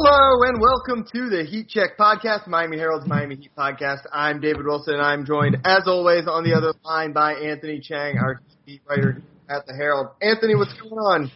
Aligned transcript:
Hello 0.00 0.48
and 0.48 0.60
welcome 0.60 1.04
to 1.12 1.28
the 1.28 1.42
Heat 1.42 1.68
Check 1.68 1.98
Podcast, 1.98 2.46
Miami 2.46 2.78
Herald's 2.78 3.08
Miami 3.08 3.34
Heat 3.34 3.50
Podcast. 3.58 4.02
I'm 4.12 4.38
David 4.38 4.64
Wilson 4.64 4.94
and 4.94 5.02
I'm 5.02 5.26
joined 5.26 5.56
as 5.64 5.88
always 5.88 6.28
on 6.28 6.44
the 6.44 6.54
other 6.54 6.72
line 6.84 7.12
by 7.12 7.32
Anthony 7.32 7.80
Chang, 7.80 8.16
our 8.16 8.40
Heat 8.64 8.80
writer 8.88 9.20
at 9.50 9.66
the 9.66 9.74
Herald. 9.74 10.10
Anthony, 10.22 10.54
what's 10.54 10.72
going 10.74 10.92
on? 10.92 11.32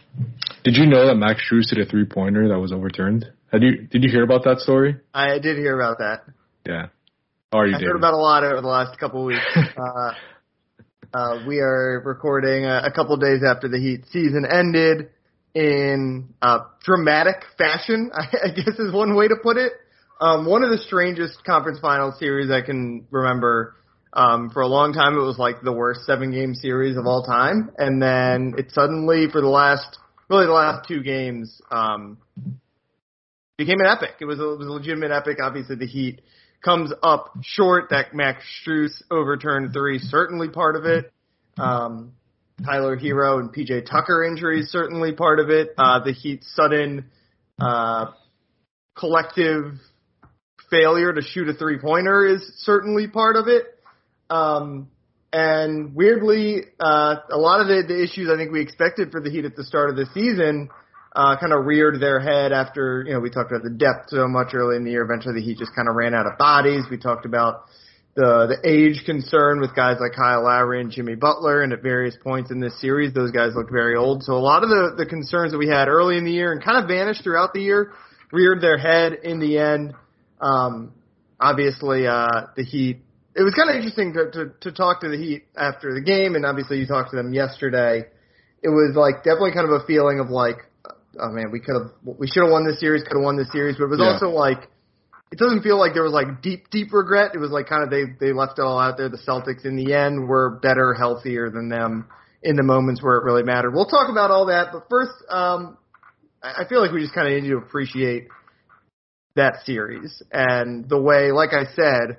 Did 0.63 0.77
you 0.77 0.85
know 0.85 1.07
that 1.07 1.15
Max 1.15 1.41
Strus 1.41 1.75
hit 1.75 1.85
a 1.85 1.91
three 1.91 2.05
pointer 2.05 2.47
that 2.47 2.57
was 2.57 2.71
overturned? 2.71 3.25
Had 3.51 3.63
you 3.63 3.81
did 3.85 4.01
you 4.01 4.09
hear 4.09 4.23
about 4.23 4.45
that 4.45 4.59
story? 4.59 4.95
I 5.13 5.39
did 5.39 5.57
hear 5.57 5.77
about 5.77 5.97
that. 5.97 6.21
Yeah. 6.65 6.85
How 7.51 7.59
are 7.59 7.67
you, 7.67 7.75
I 7.75 7.79
David? 7.79 7.87
heard 7.89 7.97
about 7.97 8.13
a 8.13 8.17
lot 8.17 8.45
over 8.45 8.61
the 8.61 8.67
last 8.69 8.97
couple 8.97 9.23
of 9.23 9.25
weeks. 9.27 9.41
uh, 9.77 10.11
uh, 11.13 11.45
we 11.45 11.59
are 11.59 12.01
recording 12.05 12.63
a, 12.63 12.83
a 12.85 12.91
couple 12.93 13.17
days 13.17 13.41
after 13.45 13.67
the 13.67 13.77
Heat 13.77 14.05
season 14.09 14.45
ended 14.49 15.09
in 15.53 16.33
uh, 16.41 16.59
dramatic 16.83 17.43
fashion, 17.57 18.11
I, 18.13 18.49
guess 18.49 18.79
is 18.79 18.93
one 18.93 19.15
way 19.15 19.27
to 19.27 19.35
put 19.41 19.57
it. 19.57 19.73
Um, 20.19 20.45
one 20.45 20.63
of 20.63 20.69
the 20.69 20.77
strangest 20.77 21.43
conference 21.43 21.79
final 21.79 22.11
series 22.13 22.49
I 22.49 22.61
can 22.61 23.07
remember. 23.11 23.75
Um, 24.15 24.51
for 24.51 24.61
a 24.61 24.67
long 24.67 24.93
time, 24.93 25.15
it 25.15 25.21
was 25.21 25.39
like 25.39 25.61
the 25.63 25.73
worst 25.73 26.01
seven 26.05 26.31
game 26.31 26.53
series 26.53 26.97
of 26.97 27.07
all 27.07 27.23
time, 27.23 27.71
and 27.79 27.99
then 27.99 28.53
it 28.59 28.71
suddenly, 28.71 29.27
for 29.31 29.41
the 29.41 29.47
last, 29.47 29.97
really 30.29 30.45
the 30.45 30.51
last 30.51 30.87
two 30.87 31.01
games, 31.01 31.59
um, 31.71 32.19
became 33.57 33.79
an 33.79 33.87
epic. 33.87 34.11
It 34.21 34.25
was 34.25 34.39
a, 34.39 34.51
it 34.51 34.59
was 34.59 34.67
a 34.67 34.71
legitimate 34.71 35.09
epic. 35.09 35.37
Obviously, 35.41 35.77
the 35.77 35.87
Heat 35.87 36.21
comes 36.63 36.93
up 37.01 37.33
short. 37.41 37.89
That 37.89 38.13
Max 38.13 38.43
Strus 38.63 39.01
overturned 39.09 39.73
three, 39.73 39.97
certainly 39.97 40.47
part 40.47 40.75
of 40.75 40.85
it. 40.85 41.11
Um, 41.57 42.13
Tyler 42.63 42.97
Herro 42.97 43.39
and 43.39 43.53
PJ 43.53 43.89
Tucker 43.89 44.23
injuries 44.23 44.69
certainly 44.69 45.13
part 45.13 45.39
of 45.39 45.49
it. 45.49 45.69
Uh, 45.77 46.03
the 46.03 46.11
Heat's 46.13 46.51
sudden 46.55 47.05
uh, 47.59 48.11
collective 48.97 49.73
failure 50.69 51.13
to 51.13 51.21
shoot 51.21 51.47
a 51.49 51.53
three 51.53 51.79
pointer 51.79 52.25
is 52.25 52.41
certainly 52.57 53.07
part 53.07 53.35
of 53.35 53.47
it. 53.47 53.65
Um, 54.29 54.89
and 55.31 55.95
weirdly, 55.95 56.61
uh, 56.79 57.15
a 57.31 57.37
lot 57.37 57.59
of 57.59 57.67
the, 57.67 57.83
the 57.87 58.03
issues 58.03 58.29
I 58.29 58.37
think 58.37 58.51
we 58.51 58.61
expected 58.61 59.11
for 59.11 59.19
the 59.19 59.31
Heat 59.31 59.45
at 59.45 59.55
the 59.55 59.63
start 59.63 59.89
of 59.89 59.95
the 59.95 60.05
season 60.13 60.69
uh, 61.15 61.37
kind 61.39 61.53
of 61.53 61.65
reared 61.65 61.99
their 62.01 62.19
head 62.19 62.51
after, 62.51 63.03
you 63.05 63.13
know, 63.13 63.19
we 63.19 63.29
talked 63.29 63.51
about 63.51 63.63
the 63.63 63.69
depth 63.69 64.09
so 64.09 64.27
much 64.27 64.53
early 64.53 64.75
in 64.75 64.83
the 64.83 64.91
year. 64.91 65.03
Eventually 65.03 65.35
the 65.39 65.45
Heat 65.45 65.57
just 65.57 65.75
kind 65.75 65.87
of 65.87 65.95
ran 65.95 66.13
out 66.13 66.25
of 66.25 66.37
bodies. 66.37 66.85
We 66.89 66.97
talked 66.97 67.25
about 67.25 67.65
the 68.15 68.55
the 68.61 68.69
age 68.69 69.03
concern 69.05 69.59
with 69.59 69.75
guys 69.75 69.97
like 69.99 70.13
Kyle 70.15 70.43
Lowry 70.43 70.81
and 70.81 70.91
Jimmy 70.91 71.15
Butler, 71.15 71.61
and 71.61 71.73
at 71.73 71.81
various 71.81 72.15
points 72.23 72.51
in 72.51 72.59
this 72.59 72.79
series, 72.79 73.13
those 73.13 73.31
guys 73.31 73.51
look 73.55 73.71
very 73.71 73.95
old. 73.95 74.23
So 74.23 74.33
a 74.33 74.39
lot 74.43 74.63
of 74.63 74.69
the 74.69 74.93
the 74.97 75.05
concerns 75.05 75.51
that 75.51 75.57
we 75.57 75.67
had 75.67 75.87
early 75.87 76.17
in 76.17 76.25
the 76.25 76.31
year 76.31 76.51
and 76.51 76.63
kind 76.63 76.77
of 76.81 76.87
vanished 76.87 77.23
throughout 77.23 77.53
the 77.53 77.61
year 77.61 77.91
reared 78.31 78.61
their 78.61 78.77
head 78.77 79.13
in 79.23 79.39
the 79.39 79.57
end. 79.57 79.93
Um, 80.39 80.93
obviously, 81.39 82.05
uh, 82.07 82.47
the 82.55 82.63
Heat. 82.63 82.99
It 83.35 83.41
was 83.41 83.55
kind 83.55 83.69
of 83.69 83.75
interesting 83.77 84.13
to, 84.13 84.29
to 84.31 84.53
to 84.61 84.71
talk 84.71 85.01
to 85.01 85.09
the 85.09 85.17
Heat 85.17 85.45
after 85.57 85.93
the 85.93 86.01
game, 86.01 86.35
and 86.35 86.45
obviously 86.45 86.77
you 86.77 86.85
talked 86.85 87.11
to 87.11 87.15
them 87.15 87.33
yesterday. 87.33 88.05
It 88.61 88.69
was 88.69 88.93
like 88.95 89.23
definitely 89.23 89.53
kind 89.53 89.67
of 89.67 89.81
a 89.81 89.85
feeling 89.85 90.19
of 90.19 90.29
like, 90.29 90.57
oh 91.19 91.29
man, 91.31 91.51
we 91.51 91.59
could 91.59 91.73
have, 91.75 91.91
we 92.05 92.27
should 92.27 92.43
have 92.43 92.51
won 92.51 92.65
this 92.65 92.79
series, 92.79 93.03
could 93.03 93.17
have 93.17 93.23
won 93.25 93.37
this 93.37 93.51
series, 93.51 93.75
but 93.75 93.85
it 93.85 93.89
was 93.89 93.99
Yeah. 93.99 94.13
also 94.13 94.29
like 94.29 94.69
it 95.33 95.39
doesn't 95.39 95.63
feel 95.63 95.79
like 95.79 95.95
there 95.95 96.03
was 96.03 96.13
like 96.13 96.43
deep, 96.43 96.69
deep 96.69 96.93
regret. 96.93 97.31
It 97.33 97.39
was 97.39 97.49
like 97.49 97.65
kind 97.67 97.81
of 97.81 97.89
they 97.89 98.03
they 98.19 98.33
left 98.33 98.59
it 98.59 98.61
all 98.61 98.79
out 98.79 98.97
there. 98.97 99.09
The 99.09 99.17
Celtics 99.17 99.65
in 99.65 99.75
the 99.75 99.91
end 99.91 100.27
were 100.27 100.59
better, 100.61 100.93
healthier 100.93 101.49
than 101.49 101.69
them 101.69 102.07
in 102.43 102.55
the 102.55 102.61
moments 102.61 103.01
where 103.01 103.17
it 103.17 103.23
really 103.23 103.41
mattered. 103.41 103.71
We'll 103.71 103.87
talk 103.87 104.11
about 104.11 104.29
all 104.29 104.45
that, 104.47 104.67
but 104.71 104.83
first, 104.91 105.13
um, 105.31 105.79
I 106.43 106.65
feel 106.69 106.83
like 106.83 106.91
we 106.91 107.01
just 107.01 107.15
kind 107.15 107.27
of 107.27 107.41
need 107.41 107.49
to 107.49 107.57
appreciate 107.57 108.27
that 109.35 109.65
series 109.65 110.21
and 110.31 110.87
the 110.87 111.01
way, 111.01 111.31
like 111.31 111.49
I 111.53 111.65
said, 111.73 112.17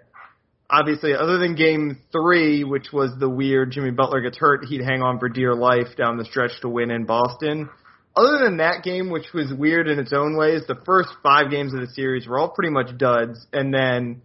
obviously, 0.69 1.15
other 1.15 1.38
than 1.38 1.55
Game 1.55 2.00
Three, 2.11 2.65
which 2.65 2.88
was 2.93 3.12
the 3.21 3.31
weird 3.31 3.71
Jimmy 3.71 3.93
Butler 3.93 4.22
gets 4.22 4.38
hurt, 4.38 4.65
he'd 4.65 4.81
hang 4.81 5.03
on 5.03 5.21
for 5.21 5.28
dear 5.28 5.55
life 5.55 5.94
down 5.97 6.17
the 6.17 6.25
stretch 6.25 6.61
to 6.62 6.69
win 6.69 6.91
in 6.91 7.05
Boston 7.05 7.69
other 8.16 8.38
than 8.44 8.58
that 8.58 8.84
game, 8.84 9.10
which 9.10 9.32
was 9.32 9.52
weird 9.52 9.88
in 9.88 9.98
its 9.98 10.12
own 10.12 10.36
ways, 10.36 10.62
the 10.69 10.80
first 10.84 11.10
five 11.22 11.50
games 11.50 11.75
of 11.75 11.80
the 11.80 11.88
series 11.88 12.26
were 12.26 12.38
all 12.38 12.48
pretty 12.48 12.70
much 12.70 12.97
duds. 12.97 13.47
And 13.52 13.75
then 13.75 14.22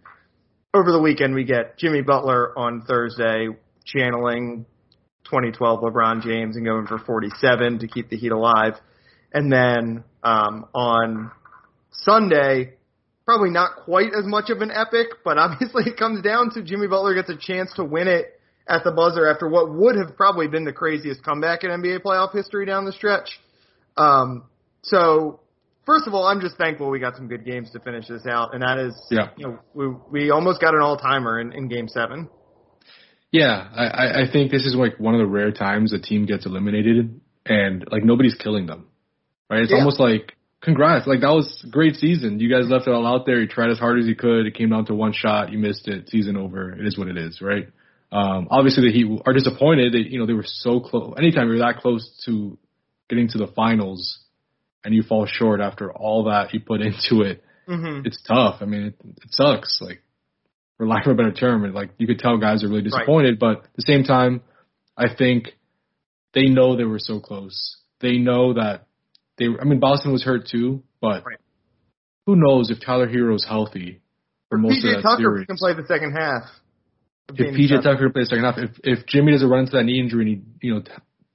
over 0.72 0.92
the 0.92 1.00
weekend, 1.00 1.34
we 1.34 1.44
get 1.44 1.76
Jimmy 1.76 2.02
Butler 2.02 2.56
on 2.56 2.82
Thursday 2.82 3.48
channeling 3.84 4.66
2012 5.24 5.80
LeBron 5.80 6.22
James 6.22 6.56
and 6.56 6.64
going 6.64 6.86
for 6.86 6.98
47 6.98 7.80
to 7.80 7.88
keep 7.88 8.10
the 8.10 8.16
Heat 8.16 8.32
alive. 8.32 8.74
And 9.32 9.52
then 9.52 10.04
um, 10.22 10.66
on 10.74 11.32
Sunday, 11.90 12.74
probably 13.24 13.50
not 13.50 13.84
quite 13.84 14.12
as 14.16 14.24
much 14.24 14.50
of 14.50 14.60
an 14.60 14.70
epic, 14.70 15.08
but 15.24 15.38
obviously 15.38 15.84
it 15.86 15.96
comes 15.96 16.22
down 16.22 16.50
to 16.54 16.62
Jimmy 16.62 16.86
Butler 16.86 17.14
gets 17.14 17.30
a 17.30 17.36
chance 17.36 17.72
to 17.74 17.84
win 17.84 18.06
it 18.06 18.40
at 18.68 18.84
the 18.84 18.92
buzzer 18.92 19.28
after 19.28 19.48
what 19.48 19.72
would 19.72 19.96
have 19.96 20.16
probably 20.16 20.46
been 20.46 20.64
the 20.64 20.72
craziest 20.72 21.24
comeback 21.24 21.64
in 21.64 21.70
NBA 21.70 22.02
playoff 22.02 22.32
history 22.32 22.66
down 22.66 22.84
the 22.84 22.92
stretch. 22.92 23.40
Um, 23.96 24.44
so 24.82 25.40
first 25.86 26.06
of 26.06 26.14
all, 26.14 26.26
I'm 26.26 26.40
just 26.40 26.56
thankful 26.56 26.90
we 26.90 26.98
got 27.00 27.16
some 27.16 27.28
good 27.28 27.44
games 27.44 27.70
to 27.72 27.80
finish 27.80 28.06
this 28.08 28.26
out, 28.26 28.54
and 28.54 28.62
that 28.62 28.78
is, 28.78 28.94
Yeah. 29.10 29.28
you 29.36 29.46
know, 29.46 29.58
we 29.74 29.88
we 30.10 30.30
almost 30.30 30.60
got 30.60 30.74
an 30.74 30.80
all 30.80 30.96
timer 30.96 31.40
in, 31.40 31.52
in 31.52 31.68
Game 31.68 31.88
Seven. 31.88 32.28
Yeah, 33.32 33.68
I, 33.74 33.84
I- 33.86 34.20
I 34.22 34.30
think 34.32 34.50
this 34.50 34.66
is 34.66 34.74
like 34.74 34.98
one 34.98 35.14
of 35.14 35.20
the 35.20 35.26
rare 35.26 35.52
times 35.52 35.92
a 35.92 35.98
team 36.00 36.26
gets 36.26 36.46
eliminated 36.46 37.20
and 37.46 37.84
like 37.90 38.04
nobody's 38.04 38.34
killing 38.34 38.66
them. 38.66 38.86
Right? 39.48 39.62
It's 39.62 39.70
Yeah. 39.72 39.78
almost 39.78 40.00
like 40.00 40.34
congrats, 40.60 41.06
like 41.06 41.20
that 41.20 41.32
was 41.32 41.62
a 41.66 41.70
great 41.70 41.96
season. 41.96 42.40
You 42.40 42.50
guys 42.50 42.68
left 42.68 42.86
it 42.86 42.92
all 42.92 43.06
out 43.06 43.26
there. 43.26 43.40
You 43.40 43.46
tried 43.46 43.70
as 43.70 43.78
hard 43.78 43.98
as 43.98 44.06
you 44.06 44.14
could. 44.16 44.46
It 44.46 44.54
came 44.54 44.70
down 44.70 44.86
to 44.86 44.94
one 44.94 45.12
shot. 45.12 45.52
You 45.52 45.58
missed 45.58 45.86
it. 45.88 46.08
Season 46.08 46.36
over. 46.36 46.72
It 46.72 46.86
is 46.86 46.98
what 46.98 47.08
it 47.08 47.16
is, 47.16 47.40
right? 47.40 47.68
Um, 48.12 48.48
obviously 48.50 48.88
the 48.88 48.92
Heat 48.92 49.22
are 49.24 49.32
disappointed 49.32 49.92
that 49.92 50.10
you 50.10 50.18
know 50.18 50.26
they 50.26 50.32
were 50.32 50.44
so 50.44 50.80
close. 50.80 51.14
Anytime 51.16 51.48
you're 51.48 51.58
that 51.60 51.76
close 51.78 52.04
to 52.26 52.58
getting 53.10 53.28
to 53.28 53.38
the 53.38 53.48
finals 53.48 54.20
and 54.84 54.94
you 54.94 55.02
fall 55.02 55.26
short 55.26 55.60
after 55.60 55.92
all 55.92 56.24
that 56.24 56.54
you 56.54 56.60
put 56.60 56.80
into 56.88 57.22
it, 57.22 57.44
Mm-hmm. 57.68 58.04
it's 58.04 58.20
tough. 58.26 58.56
I 58.62 58.64
mean, 58.64 58.82
it, 58.86 58.94
it 59.04 59.28
sucks. 59.30 59.78
Like, 59.80 60.02
for 60.76 60.88
lack 60.88 61.06
of 61.06 61.12
a 61.12 61.14
better 61.14 61.30
term, 61.30 61.62
and 61.62 61.72
like 61.72 61.90
you 61.98 62.06
could 62.08 62.18
tell 62.18 62.36
guys 62.38 62.64
are 62.64 62.68
really 62.68 62.82
disappointed. 62.82 63.38
But 63.38 63.58
at 63.58 63.76
the 63.76 63.82
same 63.82 64.02
time, 64.02 64.40
I 64.96 65.04
think 65.14 65.50
they 66.34 66.46
know 66.46 66.74
they 66.74 66.82
were 66.84 66.98
so 66.98 67.20
close. 67.20 67.76
They 68.00 68.16
know 68.16 68.54
that 68.54 68.86
they. 69.38 69.44
I 69.60 69.64
mean, 69.64 69.78
Boston 69.78 70.10
was 70.10 70.24
hurt 70.24 70.48
too, 70.48 70.82
but 71.00 71.24
Right. 71.24 71.36
who 72.26 72.34
knows 72.34 72.70
if 72.70 72.80
Tyler 72.84 73.06
Herro's 73.08 73.44
healthy 73.48 74.00
for 74.48 74.58
most 74.58 74.78
of 74.78 74.84
PJ 74.90 74.94
that 74.96 75.02
Tucker 75.02 75.22
series. 75.22 75.46
can 75.46 75.56
play 75.56 75.74
the 75.74 75.86
second 75.86 76.12
half. 76.18 76.44
If 77.34 77.54
PJ. 77.54 77.82
Tucker 77.84 78.10
plays 78.10 78.30
second 78.30 78.44
half, 78.46 78.58
if 78.58 78.70
if 78.82 79.06
Jimmy 79.06 79.30
doesn't 79.30 79.48
run 79.48 79.60
into 79.60 79.72
that 79.76 79.84
knee 79.84 80.00
injury 80.00 80.24
and 80.32 80.44
he 80.60 80.66
you 80.68 80.74
know 80.74 80.82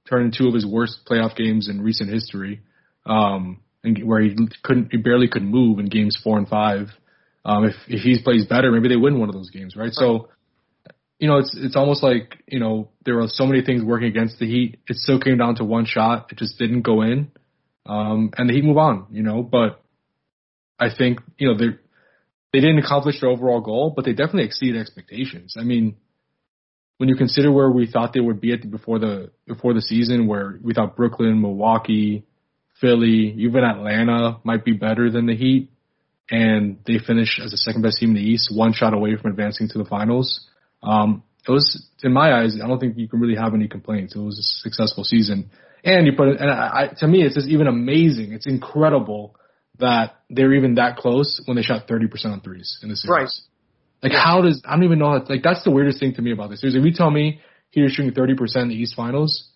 t- 0.06 0.10
turn 0.10 0.26
in 0.26 0.32
two 0.36 0.48
of 0.48 0.54
his 0.54 0.66
worst 0.66 1.00
playoff 1.08 1.36
games 1.36 1.68
in 1.68 1.82
recent 1.82 2.10
history, 2.10 2.60
um, 3.04 3.60
and 3.82 3.98
where 4.04 4.20
he 4.20 4.34
couldn't, 4.62 4.88
he 4.90 4.98
barely 4.98 5.28
could 5.28 5.42
move 5.42 5.78
in 5.78 5.86
games 5.86 6.18
four 6.22 6.38
and 6.38 6.48
five. 6.48 6.88
Um, 7.44 7.64
if 7.64 7.74
if 7.88 8.02
he 8.02 8.22
plays 8.22 8.44
better, 8.46 8.70
maybe 8.72 8.88
they 8.88 8.96
win 8.96 9.18
one 9.20 9.28
of 9.28 9.34
those 9.34 9.50
games, 9.50 9.76
right? 9.76 9.92
So, 9.92 10.28
you 11.18 11.28
know, 11.28 11.38
it's 11.38 11.56
it's 11.56 11.76
almost 11.76 12.02
like 12.02 12.42
you 12.46 12.58
know 12.58 12.88
there 13.04 13.16
were 13.16 13.28
so 13.28 13.46
many 13.46 13.62
things 13.62 13.84
working 13.84 14.08
against 14.08 14.38
the 14.38 14.46
Heat. 14.46 14.80
It 14.88 14.96
still 14.96 15.20
came 15.20 15.38
down 15.38 15.56
to 15.56 15.64
one 15.64 15.84
shot. 15.86 16.32
It 16.32 16.38
just 16.38 16.58
didn't 16.58 16.82
go 16.82 17.02
in, 17.02 17.30
um, 17.86 18.32
and 18.36 18.48
the 18.48 18.54
Heat 18.54 18.64
move 18.64 18.78
on. 18.78 19.06
You 19.10 19.22
know, 19.22 19.42
but 19.42 19.80
I 20.78 20.88
think 20.96 21.20
you 21.38 21.48
know 21.48 21.56
they 21.56 21.76
they 22.52 22.60
didn't 22.60 22.78
accomplish 22.78 23.20
their 23.20 23.30
overall 23.30 23.60
goal, 23.60 23.92
but 23.94 24.04
they 24.04 24.12
definitely 24.12 24.44
exceeded 24.44 24.80
expectations. 24.80 25.56
I 25.58 25.62
mean, 25.62 25.96
when 26.98 27.08
you 27.08 27.16
consider 27.16 27.52
where 27.52 27.70
we 27.70 27.86
thought 27.86 28.12
they 28.12 28.20
would 28.20 28.40
be 28.40 28.52
at 28.52 28.62
the, 28.62 28.68
before 28.68 28.98
the 28.98 29.30
before 29.46 29.74
the 29.74 29.82
season, 29.82 30.26
where 30.26 30.58
we 30.62 30.72
thought 30.72 30.96
Brooklyn, 30.96 31.40
Milwaukee, 31.40 32.24
Philly, 32.80 33.34
even 33.38 33.64
Atlanta 33.64 34.38
might 34.44 34.64
be 34.64 34.72
better 34.72 35.10
than 35.10 35.26
the 35.26 35.36
Heat, 35.36 35.70
and 36.30 36.78
they 36.86 36.98
finished 36.98 37.40
as 37.42 37.50
the 37.50 37.56
second 37.56 37.82
best 37.82 37.98
team 37.98 38.10
in 38.10 38.16
the 38.16 38.22
East, 38.22 38.50
one 38.54 38.72
shot 38.72 38.94
away 38.94 39.16
from 39.16 39.30
advancing 39.30 39.68
to 39.68 39.78
the 39.78 39.84
finals. 39.84 40.46
Um, 40.82 41.22
it 41.46 41.50
was, 41.50 41.86
in 42.02 42.12
my 42.12 42.32
eyes, 42.32 42.58
I 42.62 42.66
don't 42.66 42.80
think 42.80 42.96
you 42.96 43.08
can 43.08 43.20
really 43.20 43.36
have 43.36 43.54
any 43.54 43.68
complaints. 43.68 44.16
It 44.16 44.18
was 44.18 44.38
a 44.38 44.42
successful 44.68 45.04
season, 45.04 45.50
and 45.84 46.06
you 46.06 46.12
put 46.16 46.28
it, 46.28 46.40
and 46.40 46.50
I, 46.50 46.90
I, 46.90 46.94
to 46.98 47.06
me, 47.06 47.22
it's 47.22 47.34
just 47.34 47.48
even 47.48 47.66
amazing. 47.66 48.32
It's 48.32 48.46
incredible 48.46 49.36
that 49.78 50.16
they're 50.30 50.54
even 50.54 50.76
that 50.76 50.96
close 50.96 51.42
when 51.44 51.56
they 51.56 51.62
shot 51.62 51.86
30% 51.86 52.26
on 52.26 52.40
threes 52.40 52.78
in 52.82 52.88
the 52.88 52.96
series. 52.96 53.10
Right. 53.10 53.30
Like 54.02 54.12
how 54.12 54.42
does 54.42 54.62
I 54.64 54.74
don't 54.74 54.84
even 54.84 54.98
know 54.98 55.10
how 55.10 55.24
like 55.28 55.42
that's 55.42 55.64
the 55.64 55.70
weirdest 55.70 56.00
thing 56.00 56.14
to 56.14 56.22
me 56.22 56.32
about 56.32 56.50
this 56.50 56.60
series. 56.60 56.74
If 56.74 56.84
you 56.84 56.92
tell 56.92 57.10
me 57.10 57.40
are 57.76 57.88
shooting 57.88 58.12
thirty 58.12 58.34
percent 58.34 58.64
in 58.64 58.68
the 58.70 58.74
East 58.74 58.94
Finals, 58.96 59.48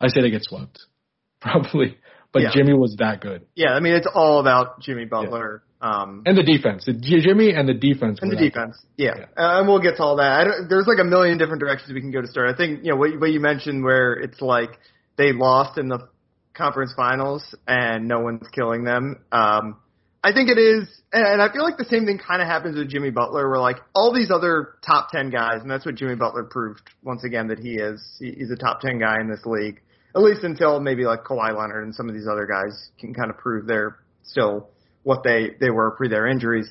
I 0.00 0.08
say 0.08 0.22
they 0.22 0.30
get 0.30 0.44
swept. 0.44 0.78
Probably. 1.40 1.98
But 2.32 2.42
Yeah. 2.42 2.50
Jimmy 2.54 2.74
was 2.74 2.96
that 2.98 3.20
good. 3.20 3.46
Yeah, 3.54 3.70
I 3.70 3.80
mean 3.80 3.94
it's 3.94 4.08
all 4.12 4.40
about 4.40 4.80
Jimmy 4.80 5.04
Butler. 5.04 5.62
Um, 5.80 6.22
And 6.26 6.36
the 6.36 6.42
defense. 6.42 6.86
The 6.86 6.92
Jimmy 6.92 7.52
and 7.52 7.68
the 7.68 7.74
defense 7.74 8.18
And 8.20 8.32
the 8.32 8.36
defense, 8.36 8.76
yeah. 8.96 9.14
Yeah. 9.16 9.24
Uh, 9.36 9.60
and 9.60 9.68
we'll 9.68 9.80
get 9.80 9.96
to 9.96 10.02
all 10.02 10.16
that. 10.16 10.40
I 10.40 10.44
don't, 10.44 10.68
there's 10.68 10.88
like 10.88 10.98
a 10.98 11.04
million 11.04 11.38
different 11.38 11.60
directions 11.60 11.92
we 11.92 12.00
can 12.00 12.10
go 12.10 12.20
to 12.20 12.26
start. 12.26 12.52
I 12.52 12.56
think 12.56 12.80
you 12.82 12.90
know 12.90 12.96
what, 12.96 13.20
what 13.20 13.30
you 13.30 13.38
mentioned, 13.38 13.84
where 13.84 14.14
it's 14.14 14.40
like 14.40 14.70
they 15.16 15.32
lost 15.32 15.78
in 15.78 15.88
the 15.88 16.08
conference 16.52 16.92
finals 16.96 17.54
and 17.68 18.08
no 18.08 18.20
one's 18.20 18.46
killing 18.52 18.82
them. 18.84 19.22
Um, 19.30 19.76
I 20.22 20.32
think 20.32 20.50
it 20.50 20.58
is, 20.58 20.88
and 21.12 21.40
I 21.40 21.52
feel 21.52 21.62
like 21.62 21.76
the 21.76 21.84
same 21.84 22.04
thing 22.04 22.18
kind 22.18 22.42
of 22.42 22.48
happens 22.48 22.76
with 22.76 22.90
Jimmy 22.90 23.10
Butler, 23.10 23.48
where 23.48 23.60
like 23.60 23.76
all 23.94 24.12
these 24.12 24.30
other 24.30 24.74
top 24.84 25.10
ten 25.10 25.30
guys, 25.30 25.60
and 25.62 25.70
that's 25.70 25.86
what 25.86 25.94
Jimmy 25.94 26.16
Butler 26.16 26.44
proved 26.44 26.82
once 27.02 27.22
again 27.24 27.48
that 27.48 27.58
he 27.58 27.74
is. 27.74 28.16
He's 28.18 28.50
a 28.50 28.56
top 28.56 28.80
ten 28.80 28.98
guy 28.98 29.20
in 29.20 29.28
this 29.28 29.46
league, 29.46 29.80
at 30.16 30.22
least 30.22 30.42
until 30.42 30.80
maybe 30.80 31.04
like 31.04 31.22
Kawhi 31.22 31.56
Leonard 31.56 31.84
and 31.84 31.94
some 31.94 32.08
of 32.08 32.14
these 32.14 32.26
other 32.30 32.46
guys 32.46 32.90
can 32.98 33.14
kind 33.14 33.30
of 33.30 33.38
prove 33.38 33.66
they're 33.66 33.96
still 34.24 34.68
what 35.04 35.22
they 35.22 35.50
they 35.60 35.70
were 35.70 35.92
pre 35.92 36.08
their 36.08 36.26
injuries. 36.26 36.68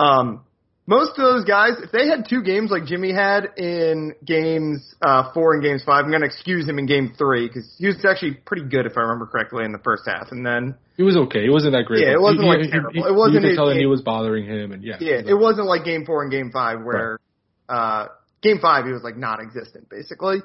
Um, 0.00 0.44
most 0.88 1.18
of 1.18 1.22
those 1.22 1.44
guys, 1.44 1.72
if 1.82 1.92
they 1.92 2.08
had 2.08 2.24
two 2.26 2.42
games 2.42 2.70
like 2.70 2.86
Jimmy 2.86 3.12
had 3.12 3.50
in 3.58 4.14
games 4.24 4.94
uh, 5.02 5.30
four 5.34 5.52
and 5.52 5.62
games 5.62 5.82
five, 5.84 6.04
I'm 6.04 6.10
going 6.10 6.22
to 6.22 6.26
excuse 6.26 6.66
him 6.66 6.78
in 6.78 6.86
game 6.86 7.12
three 7.18 7.46
because 7.46 7.70
he 7.76 7.88
was 7.88 8.02
actually 8.08 8.40
pretty 8.46 8.64
good 8.64 8.86
if 8.86 8.96
I 8.96 9.02
remember 9.02 9.26
correctly 9.26 9.66
in 9.66 9.72
the 9.72 9.78
first 9.84 10.04
half, 10.06 10.32
and 10.32 10.46
then 10.46 10.76
he 10.96 11.02
was 11.02 11.14
okay. 11.28 11.44
It 11.44 11.50
wasn't 11.50 11.74
that 11.74 11.84
great. 11.84 12.04
Yeah, 12.04 12.14
it 12.14 12.20
wasn't 12.20 12.44
he, 12.44 12.48
like 12.48 12.60
he, 12.60 12.70
terrible. 12.70 12.90
He, 12.94 13.00
it 13.00 13.14
wasn't. 13.14 13.44
You 13.44 13.50
could 13.50 13.56
tell 13.56 13.66
that 13.66 13.76
he 13.76 13.84
was 13.84 14.00
bothering 14.00 14.46
him, 14.46 14.72
and 14.72 14.82
yeah, 14.82 14.96
yeah, 14.98 15.20
it 15.26 15.38
wasn't 15.38 15.66
like 15.66 15.84
game 15.84 16.06
four 16.06 16.22
and 16.22 16.32
game 16.32 16.50
five 16.50 16.82
where 16.82 17.20
right. 17.68 17.76
uh, 17.76 18.08
game 18.40 18.58
five 18.58 18.86
he 18.86 18.92
was 18.92 19.02
like 19.02 19.18
non-existent 19.18 19.90
basically. 19.90 20.38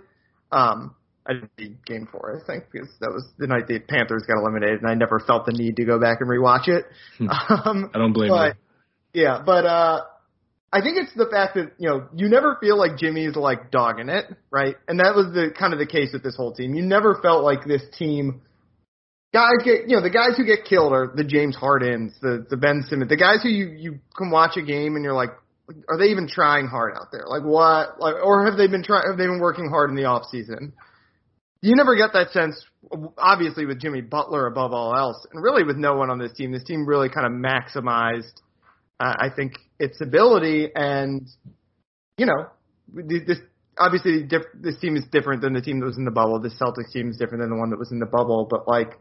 Um, 0.52 0.94
I 1.26 1.34
did 1.34 1.50
see 1.58 1.78
game 1.86 2.06
four, 2.12 2.36
I 2.36 2.46
think, 2.46 2.66
because 2.70 2.90
that 3.00 3.12
was 3.14 3.24
the 3.38 3.48
night 3.48 3.68
the 3.68 3.80
Panthers 3.80 4.24
got 4.28 4.40
eliminated, 4.40 4.82
and 4.82 4.92
I 4.92 4.96
never 4.96 5.22
felt 5.22 5.46
the 5.46 5.54
need 5.54 5.78
to 5.78 5.86
go 5.86 6.02
back 6.02 6.18
and 6.20 6.30
rewatch 6.30 6.68
it. 6.68 6.84
Hmm. 7.18 7.28
Um, 7.50 7.92
I 7.96 7.98
don't 7.98 8.12
blame 8.12 8.30
but, 8.30 8.58
you. 9.14 9.24
Yeah, 9.24 9.42
but 9.46 9.66
uh, 9.66 10.02
I 10.74 10.82
think 10.82 10.98
it's 10.98 11.14
the 11.14 11.28
fact 11.30 11.54
that 11.54 11.74
you 11.78 11.88
know 11.88 12.08
you 12.16 12.28
never 12.28 12.58
feel 12.60 12.76
like 12.80 12.98
Jimmy's 12.98 13.36
like 13.36 13.70
dogging 13.70 14.10
it, 14.10 14.26
right? 14.50 14.76
And 14.88 15.00
that 15.00 15.14
was 15.14 15.28
the 15.32 15.54
kind 15.58 15.72
of 15.72 15.78
the 15.78 15.86
case 15.86 16.10
with 16.12 16.24
this 16.24 16.36
whole 16.36 16.52
team. 16.52 16.74
You 16.74 16.82
never 16.82 17.20
felt 17.22 17.44
like 17.44 17.64
this 17.64 17.84
team. 17.96 18.42
Guys 19.34 19.62
get 19.64 19.88
you 19.88 19.96
know 19.96 20.02
the 20.02 20.10
guys 20.10 20.36
who 20.36 20.44
get 20.46 20.66
killed 20.66 20.92
are 20.92 21.14
the 21.16 21.24
James 21.24 21.56
Hardens, 21.56 22.14
the 22.22 22.48
the 22.50 22.58
Ben 22.58 22.84
Simmons, 22.90 23.10
the 23.10 23.18
guys 23.18 23.44
who 23.44 23.50
you 23.50 23.68
you 23.68 24.00
can 24.18 24.32
watch 24.32 24.58
a 24.58 24.64
game 24.64 24.96
and 24.96 25.04
you're 25.04 25.14
like, 25.14 25.30
are 25.90 25.98
they 26.00 26.06
even 26.06 26.28
trying 26.28 26.66
hard 26.66 26.96
out 26.96 27.12
there? 27.12 27.26
Like 27.28 27.44
what? 27.44 28.00
Like 28.00 28.16
or 28.24 28.46
have 28.46 28.58
they 28.58 28.66
been 28.66 28.84
trying? 28.84 29.04
Have 29.08 29.18
they 29.18 29.28
been 29.28 29.40
working 29.40 29.70
hard 29.70 29.92
in 29.92 29.96
the 29.96 30.06
off 30.06 30.26
season? 30.32 30.74
You 31.62 31.76
never 31.76 31.96
get 31.96 32.12
that 32.14 32.32
sense, 32.32 32.62
obviously, 33.18 33.66
with 33.66 33.80
Jimmy 33.80 34.02
Butler 34.02 34.48
above 34.48 34.74
all 34.74 34.98
else, 34.98 35.26
and 35.32 35.42
really 35.42 35.64
with 35.64 35.78
no 35.78 35.96
one 35.96 36.10
on 36.10 36.18
this 36.18 36.34
team. 36.34 36.52
This 36.52 36.64
team 36.66 36.86
really 36.86 37.10
kind 37.10 37.26
of 37.26 37.32
maximized 37.32 38.34
I 39.04 39.30
think 39.36 39.54
its 39.80 40.02
ability 40.02 40.70
and 40.76 41.28
you 42.18 42.26
know 42.26 42.48
this 42.94 43.40
obviously 43.78 44.28
this 44.60 44.80
team 44.80 44.96
is 44.96 45.04
different 45.12 45.42
than 45.42 45.54
the 45.54 45.62
team 45.62 45.80
that 45.80 45.86
was 45.86 45.98
in 45.98 46.06
the 46.06 46.12
bubble. 46.12 46.40
This 46.40 46.54
Celtics 46.60 46.92
team 46.92 47.10
is 47.10 47.18
different 47.18 47.42
than 47.42 47.50
the 47.50 47.56
one 47.56 47.70
that 47.72 47.80
was 47.80 47.92
in 47.92 48.00
the 48.00 48.06
bubble, 48.06 48.48
but 48.50 48.68
like 48.68 49.00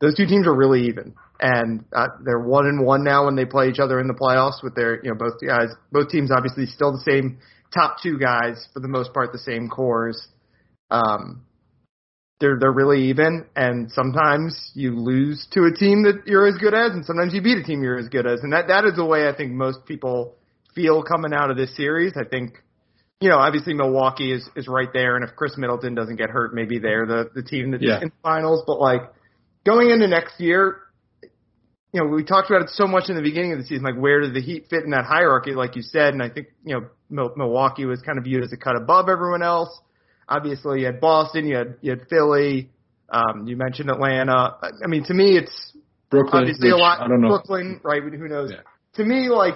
those 0.00 0.14
two 0.16 0.26
teams 0.26 0.46
are 0.46 0.54
really 0.54 0.86
even, 0.86 1.14
and 1.40 1.84
uh, 1.92 2.06
they're 2.24 2.38
one 2.38 2.66
and 2.66 2.84
one 2.84 3.02
now 3.02 3.26
when 3.26 3.36
they 3.36 3.44
play 3.44 3.68
each 3.68 3.80
other 3.80 4.00
in 4.00 4.06
the 4.06 4.14
playoffs. 4.14 4.62
With 4.62 4.74
their 4.74 5.02
you 5.02 5.10
know 5.10 5.16
both 5.16 5.34
guys, 5.44 5.68
both 5.92 6.08
teams 6.08 6.30
obviously 6.30 6.66
still 6.66 6.92
the 6.92 7.10
same 7.10 7.38
top 7.74 7.96
two 8.02 8.18
guys 8.18 8.66
for 8.72 8.80
the 8.80 8.88
most 8.88 9.12
part, 9.12 9.32
the 9.32 9.38
same 9.38 9.68
cores. 9.68 10.28
Um, 10.90 11.44
they're 12.40 12.58
they're 12.58 12.72
really 12.72 13.08
even, 13.10 13.46
and 13.56 13.90
sometimes 13.90 14.70
you 14.74 14.96
lose 14.96 15.46
to 15.52 15.64
a 15.64 15.72
team 15.72 16.04
that 16.04 16.22
you're 16.26 16.46
as 16.46 16.56
good 16.56 16.74
as, 16.74 16.92
and 16.92 17.04
sometimes 17.04 17.34
you 17.34 17.42
beat 17.42 17.58
a 17.58 17.64
team 17.64 17.82
you're 17.82 17.98
as 17.98 18.08
good 18.08 18.26
as, 18.26 18.40
and 18.42 18.52
that 18.52 18.68
that 18.68 18.84
is 18.84 18.94
the 18.94 19.04
way 19.04 19.28
I 19.28 19.34
think 19.34 19.52
most 19.52 19.84
people 19.86 20.36
feel 20.74 21.02
coming 21.02 21.32
out 21.32 21.50
of 21.50 21.56
this 21.56 21.74
series. 21.76 22.12
I 22.16 22.24
think, 22.24 22.62
you 23.20 23.28
know, 23.28 23.38
obviously 23.38 23.74
Milwaukee 23.74 24.32
is 24.32 24.48
is 24.54 24.68
right 24.68 24.88
there, 24.92 25.16
and 25.16 25.28
if 25.28 25.34
Khris 25.34 25.58
Middleton 25.58 25.94
doesn't 25.94 26.16
get 26.16 26.30
hurt, 26.30 26.54
maybe 26.54 26.78
they're 26.78 27.06
the 27.06 27.30
the 27.34 27.42
team 27.42 27.72
that's 27.72 27.82
yeah. 27.82 28.00
in 28.00 28.08
the 28.08 28.14
finals. 28.22 28.62
But 28.66 28.80
like 28.80 29.02
going 29.66 29.90
into 29.90 30.06
next 30.06 30.38
year, 30.38 30.82
you 31.92 32.00
know, 32.00 32.06
we 32.06 32.22
talked 32.22 32.50
about 32.50 32.62
it 32.62 32.70
so 32.70 32.86
much 32.86 33.08
in 33.08 33.16
the 33.16 33.22
beginning 33.22 33.52
of 33.52 33.58
the 33.58 33.64
season, 33.64 33.82
like 33.82 33.98
where 33.98 34.20
does 34.20 34.32
the 34.32 34.40
Heat 34.40 34.66
fit 34.70 34.84
in 34.84 34.90
that 34.90 35.06
hierarchy, 35.06 35.54
like 35.54 35.74
you 35.74 35.82
said, 35.82 36.14
and 36.14 36.22
I 36.22 36.28
think 36.28 36.48
you 36.64 36.88
know 37.10 37.32
Milwaukee 37.36 37.84
was 37.84 38.00
kind 38.02 38.16
of 38.16 38.22
viewed 38.22 38.44
as 38.44 38.52
a 38.52 38.56
cut 38.56 38.76
above 38.76 39.08
everyone 39.08 39.42
else 39.42 39.76
obviously 40.28 40.80
you 40.80 40.86
had 40.86 41.00
Boston, 41.00 41.46
you 41.46 41.56
had 41.56 41.76
you 41.80 41.90
had 41.90 42.08
Philly, 42.08 42.70
um, 43.10 43.46
you 43.46 43.56
mentioned 43.56 43.90
Atlanta. 43.90 44.56
I 44.62 44.86
mean, 44.86 45.04
to 45.04 45.14
me, 45.14 45.36
it's 45.36 45.72
Brooklyn. 46.10 46.42
Obviously, 46.42 46.70
a 46.70 46.76
lot. 46.76 47.00
I 47.00 47.08
don't 47.08 47.20
know. 47.20 47.28
Brooklyn, 47.28 47.80
right? 47.82 48.02
Who 48.02 48.28
knows? 48.28 48.50
Yeah. 48.52 48.60
To 48.94 49.04
me, 49.04 49.28
like 49.28 49.54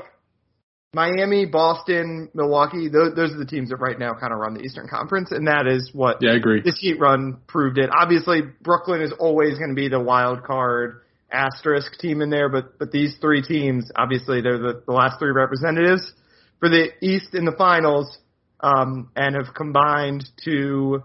Miami, 0.95 1.47
Boston, 1.47 2.29
Milwaukee, 2.35 2.89
those, 2.89 3.15
those 3.15 3.33
are 3.33 3.39
the 3.39 3.47
teams 3.47 3.71
that 3.71 3.77
right 3.77 3.99
now 3.99 4.13
kind 4.13 4.33
of 4.33 4.39
run 4.39 4.53
the 4.55 4.61
Eastern 4.61 4.87
Conference, 4.89 5.31
and 5.33 5.47
that 5.47 5.67
is 5.67 5.91
what 5.95 6.19
Yeah, 6.21 6.33
I 6.33 6.35
agree. 6.37 6.61
this 6.63 6.79
Heat 6.79 7.01
run 7.01 7.39
proved 7.49 7.79
it. 7.79 7.89
Obviously, 7.91 8.43
Brooklyn 8.61 9.01
is 9.01 9.13
always 9.19 9.57
going 9.59 9.71
to 9.71 9.75
be 9.75 9.89
the 9.89 10.01
wild 10.01 10.43
card 10.45 11.01
asterisk 11.33 11.99
team 11.99 12.21
in 12.21 12.29
there, 12.29 12.51
but 12.51 12.79
but 12.79 12.93
these 12.93 13.17
three 13.23 13.41
teams, 13.41 13.91
obviously, 13.97 14.43
they're 14.43 14.59
the, 14.59 14.83
the 14.87 14.93
last 14.93 15.19
three 15.19 15.31
representatives 15.31 16.13
for 16.61 16.69
the 16.69 16.91
East 17.01 17.35
in 17.35 17.47
the 17.47 17.55
finals, 17.57 18.19
um, 18.62 19.11
and 19.17 19.35
have 19.35 19.55
combined 19.55 20.29
to, 20.44 21.03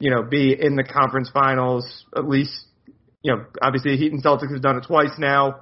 you 0.00 0.10
know, 0.10 0.22
be 0.22 0.56
in 0.58 0.76
the 0.76 0.84
conference 0.84 1.30
finals 1.32 2.04
at 2.16 2.28
least. 2.28 2.52
You 3.22 3.36
know, 3.36 3.44
obviously, 3.62 3.96
Heat 3.96 4.12
and 4.12 4.22
Celtics 4.22 4.52
have 4.52 4.62
done 4.62 4.76
it 4.76 4.84
twice 4.86 5.12
now. 5.18 5.60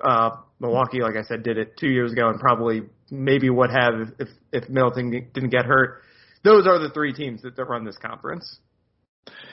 Uh, 0.00 0.30
Milwaukee, 0.60 1.00
like 1.00 1.16
I 1.16 1.22
said, 1.22 1.42
did 1.42 1.58
it 1.58 1.76
two 1.76 1.88
years 1.88 2.12
ago, 2.12 2.28
and 2.28 2.38
probably 2.38 2.82
maybe 3.10 3.50
would 3.50 3.70
have 3.70 4.12
if 4.18 4.28
if 4.52 4.68
Middleton 4.68 5.10
didn't 5.32 5.50
get 5.50 5.64
hurt. 5.64 6.02
Those 6.44 6.66
are 6.66 6.78
the 6.78 6.90
three 6.90 7.12
teams 7.12 7.42
that, 7.42 7.56
that 7.56 7.64
run 7.64 7.84
this 7.84 7.96
conference. 7.96 8.58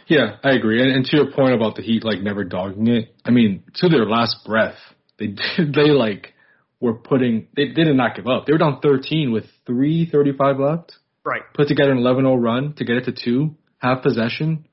Yeah, 0.07 0.38
I 0.44 0.52
agree. 0.52 0.81
And, 0.81 0.92
and 0.92 1.06
to 1.06 1.18
your 1.18 1.31
point 1.31 1.54
about 1.54 1.75
the 1.75 1.84
Heat 1.84 2.04
like 2.04 2.22
never 2.22 2.44
dogging 2.44 2.88
it, 2.88 3.13
I 3.24 3.31
mean, 3.31 3.63
to 3.75 3.90
their 3.90 4.06
last 4.06 4.38
breath, 4.45 4.78
they 5.18 5.28
they 5.57 5.92
like 5.92 6.34
were 6.80 6.94
putting 6.94 7.48
they, 7.56 7.68
they 7.68 7.84
did 7.84 7.96
not 7.96 8.16
give 8.16 8.28
up. 8.28 8.46
They 8.46 8.54
were 8.54 8.58
down 8.58 8.80
13 8.81 9.31
with 9.31 9.46
3:35 9.68 10.60
left. 10.60 10.94
Right. 11.26 11.42
Put 11.54 11.68
together 11.68 11.92
an 11.92 12.00
11-0 12.00 12.42
run 12.42 12.74
to 12.76 12.86
get 12.86 12.98
it 12.98 13.06
to 13.06 13.12
two, 13.12 13.56
half 13.78 14.02
possession. 14.02 14.66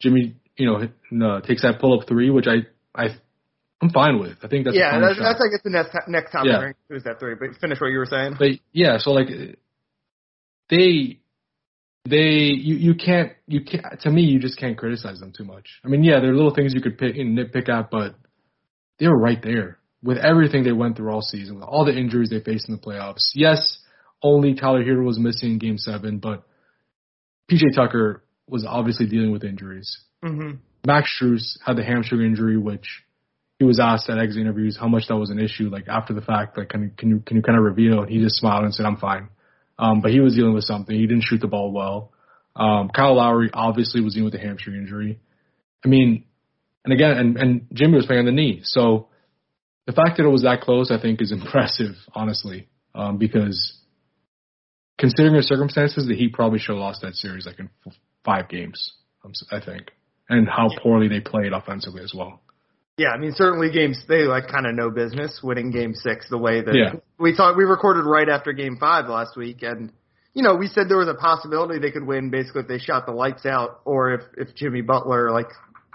Jimmy, 0.00 0.36
you 0.56 0.66
know, 0.66 1.26
uh, 1.26 1.40
takes 1.40 1.62
that 1.62 1.80
pull 1.80 1.98
up 1.98 2.06
three, 2.06 2.30
which 2.30 2.46
I 2.46 2.66
I 2.94 3.16
I'm 3.80 3.90
fine 3.90 4.20
with. 4.20 4.38
I 4.42 4.48
think 4.48 4.64
that's 4.64 4.76
yeah. 4.76 5.00
That's, 5.00 5.16
shot. 5.16 5.22
that's 5.24 5.40
I 5.40 5.48
guess 5.48 5.62
the 5.64 5.70
next 5.70 6.08
next 6.08 6.32
topic. 6.32 6.50
Yeah. 6.52 6.66
Yeah. 6.66 6.72
Who's 6.88 7.04
that 7.04 7.18
three? 7.18 7.34
But 7.34 7.58
finish 7.60 7.80
what 7.80 7.88
you 7.88 7.98
were 7.98 8.06
saying. 8.06 8.36
But 8.38 8.50
yeah, 8.72 8.98
so 8.98 9.10
like 9.10 9.28
they 10.68 11.18
they 12.04 12.52
you 12.52 12.76
you 12.76 12.94
can't 12.94 13.32
you 13.46 13.64
can't 13.64 14.00
to 14.02 14.10
me 14.10 14.22
you 14.22 14.38
just 14.38 14.58
can't 14.58 14.76
criticize 14.76 15.20
them 15.20 15.32
too 15.36 15.44
much. 15.44 15.80
I 15.84 15.88
mean, 15.88 16.04
yeah, 16.04 16.20
there 16.20 16.30
are 16.30 16.36
little 16.36 16.54
things 16.54 16.74
you 16.74 16.80
could 16.80 16.98
pick 16.98 17.16
and 17.16 17.36
nitpick 17.36 17.68
at, 17.68 17.90
but 17.90 18.14
they 18.98 19.08
were 19.08 19.18
right 19.18 19.42
there 19.42 19.78
with 20.02 20.18
everything 20.18 20.64
they 20.64 20.72
went 20.72 20.96
through 20.96 21.10
all 21.10 21.22
season, 21.22 21.56
with 21.56 21.64
all 21.64 21.84
the 21.84 21.96
injuries 21.96 22.30
they 22.30 22.40
faced 22.40 22.68
in 22.68 22.74
the 22.74 22.80
playoffs. 22.80 23.30
Yes, 23.34 23.78
only 24.22 24.54
Tyler 24.54 24.82
Herro 24.82 25.04
was 25.04 25.18
missing 25.18 25.52
in 25.52 25.58
Game 25.58 25.78
Seven, 25.78 26.18
but 26.18 26.44
PJ 27.50 27.74
Tucker 27.74 28.22
was 28.48 28.64
obviously 28.66 29.06
dealing 29.06 29.32
with 29.32 29.44
injuries. 29.44 30.00
Mm-hmm. 30.24 30.56
Max 30.86 31.10
Strus 31.20 31.58
had 31.64 31.76
the 31.76 31.84
hamstring 31.84 32.22
injury, 32.22 32.56
which 32.56 33.04
he 33.58 33.64
was 33.64 33.78
asked 33.78 34.10
at 34.10 34.18
exit 34.18 34.40
interviews 34.40 34.76
how 34.78 34.88
much 34.88 35.04
that 35.08 35.16
was 35.16 35.30
an 35.30 35.38
issue. 35.38 35.68
Like 35.68 35.86
after 35.88 36.14
the 36.14 36.20
fact, 36.20 36.58
like 36.58 36.68
can 36.68 36.82
you 36.82 36.90
can 36.96 37.08
you 37.10 37.20
can 37.20 37.36
you 37.36 37.42
kind 37.42 37.58
of 37.58 37.64
reveal? 37.64 38.00
And 38.02 38.10
he 38.10 38.20
just 38.20 38.36
smiled 38.36 38.64
and 38.64 38.74
said, 38.74 38.86
"I'm 38.86 38.96
fine." 38.96 39.28
Um, 39.78 40.00
but 40.00 40.10
he 40.10 40.20
was 40.20 40.34
dealing 40.34 40.54
with 40.54 40.64
something. 40.64 40.94
He 40.94 41.06
didn't 41.06 41.24
shoot 41.24 41.40
the 41.40 41.46
ball 41.46 41.72
well. 41.72 42.12
Um, 42.54 42.90
Kyle 42.94 43.16
Lowry 43.16 43.50
obviously 43.52 44.00
was 44.00 44.14
dealing 44.14 44.26
with 44.26 44.34
a 44.34 44.44
hamstring 44.44 44.76
injury. 44.76 45.20
I 45.84 45.88
mean, 45.88 46.24
and 46.84 46.92
again, 46.92 47.16
and, 47.16 47.36
and 47.36 47.66
Jimmy 47.72 47.96
was 47.96 48.06
playing 48.06 48.20
on 48.20 48.26
the 48.26 48.32
knee. 48.32 48.60
So 48.64 49.08
the 49.86 49.92
fact 49.92 50.16
that 50.16 50.24
it 50.24 50.28
was 50.28 50.42
that 50.42 50.60
close, 50.60 50.90
I 50.90 51.00
think, 51.00 51.20
is 51.20 51.32
impressive, 51.38 51.94
honestly, 52.14 52.68
um, 52.94 53.18
because 53.18 53.78
considering 54.98 55.34
the 55.34 55.42
circumstances, 55.42 56.06
the 56.06 56.14
Heat 56.14 56.32
probably 56.32 56.58
should 56.58 56.72
have 56.72 56.80
lost 56.80 57.02
that 57.02 57.14
series 57.14 57.46
like 57.46 57.58
in 57.58 57.68
f- 57.86 57.94
five 58.24 58.48
games. 58.48 58.92
um, 59.24 59.32
I 59.50 59.60
think, 59.64 59.90
and 60.28 60.48
how 60.48 60.68
poorly 60.82 61.08
they 61.08 61.20
played 61.20 61.52
offensively 61.52 62.02
as 62.02 62.12
well. 62.16 62.40
Yeah, 62.98 63.08
I 63.08 63.18
mean 63.18 63.32
certainly 63.34 63.70
games 63.72 64.04
they 64.06 64.24
like 64.24 64.48
kind 64.48 64.66
of 64.66 64.74
no 64.74 64.90
business 64.90 65.40
winning 65.42 65.70
game 65.70 65.94
six 65.94 66.28
the 66.28 66.36
way 66.36 66.60
that 66.60 66.74
Yeah. 66.74 67.00
we 67.18 67.34
thought 67.34 67.56
we 67.56 67.64
recorded 67.64 68.04
right 68.04 68.28
after 68.28 68.52
game 68.52 68.76
five 68.78 69.06
last 69.08 69.34
week 69.36 69.62
and 69.62 69.90
you 70.34 70.42
know, 70.42 70.56
we 70.56 70.66
said 70.66 70.88
there 70.88 70.98
was 70.98 71.08
a 71.08 71.14
possibility 71.14 71.78
they 71.78 71.90
could 71.90 72.06
win 72.06 72.30
basically 72.30 72.62
if 72.62 72.68
they 72.68 72.78
shot 72.78 73.04
the 73.06 73.12
lights 73.12 73.44
out 73.46 73.80
or 73.86 74.12
if 74.14 74.20
if 74.36 74.54
Jimmy 74.54 74.82
Butler 74.82 75.30
like 75.30 75.48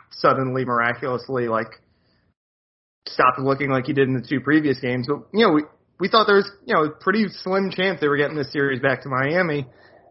suddenly 0.10 0.66
miraculously 0.66 1.48
like 1.48 1.68
stopped 3.18 3.40
looking 3.40 3.72
like 3.72 3.86
he 3.86 3.94
did 3.94 4.08
in 4.08 4.14
the 4.14 4.22
two 4.22 4.40
previous 4.40 4.80
games. 4.80 5.08
But 5.08 5.26
you 5.34 5.46
know, 5.46 5.54
we 5.54 5.64
we 6.00 6.08
thought 6.08 6.28
there 6.28 6.36
was, 6.36 6.50
you 6.66 6.76
know, 6.76 6.84
a 6.84 6.90
pretty 6.92 7.26
slim 7.42 7.72
chance 7.72 8.00
they 8.00 8.08
were 8.08 8.18
getting 8.18 8.38
this 8.38 8.52
series 8.52 8.80
back 8.80 9.02
to 9.04 9.10
Miami. 9.10 9.66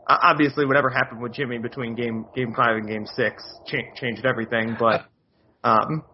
Uh, 0.08 0.18
obviously, 0.22 0.66
whatever 0.66 0.90
happened 0.90 1.22
with 1.22 1.32
Jimmy 1.32 1.58
between 1.58 1.94
game 1.94 2.26
game 2.34 2.52
five 2.54 2.76
and 2.76 2.88
game 2.88 3.06
six 3.06 3.44
cha- 3.66 3.94
changed 3.94 4.26
everything. 4.26 4.76
But 4.78 5.06
um, 5.62 6.04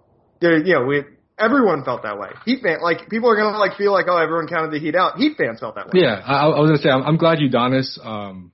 there, 0.41 0.59
you 0.59 0.75
know, 0.75 0.85
we 0.85 1.03
everyone 1.39 1.85
felt 1.85 2.03
that 2.03 2.19
way. 2.19 2.29
Heat 2.45 2.63
fan, 2.63 2.79
like 2.83 3.09
people 3.09 3.31
are 3.31 3.37
gonna 3.37 3.59
like 3.59 3.77
feel 3.79 3.93
like, 3.93 4.07
oh, 4.09 4.19
everyone 4.19 4.47
counted 4.47 4.73
the 4.73 4.79
Heat 4.79 4.95
out. 4.95 5.17
Heat 5.17 5.37
fans 5.39 5.61
felt 5.61 5.77
that 5.77 5.87
way. 5.87 6.03
Yeah, 6.03 6.21
I, 6.25 6.45
I 6.45 6.61
was 6.61 6.71
gonna 6.71 6.83
say 6.83 6.91
I'm, 6.91 7.03
I'm 7.03 7.17
glad 7.17 7.39
Udonis 7.39 7.99
um, 8.05 8.53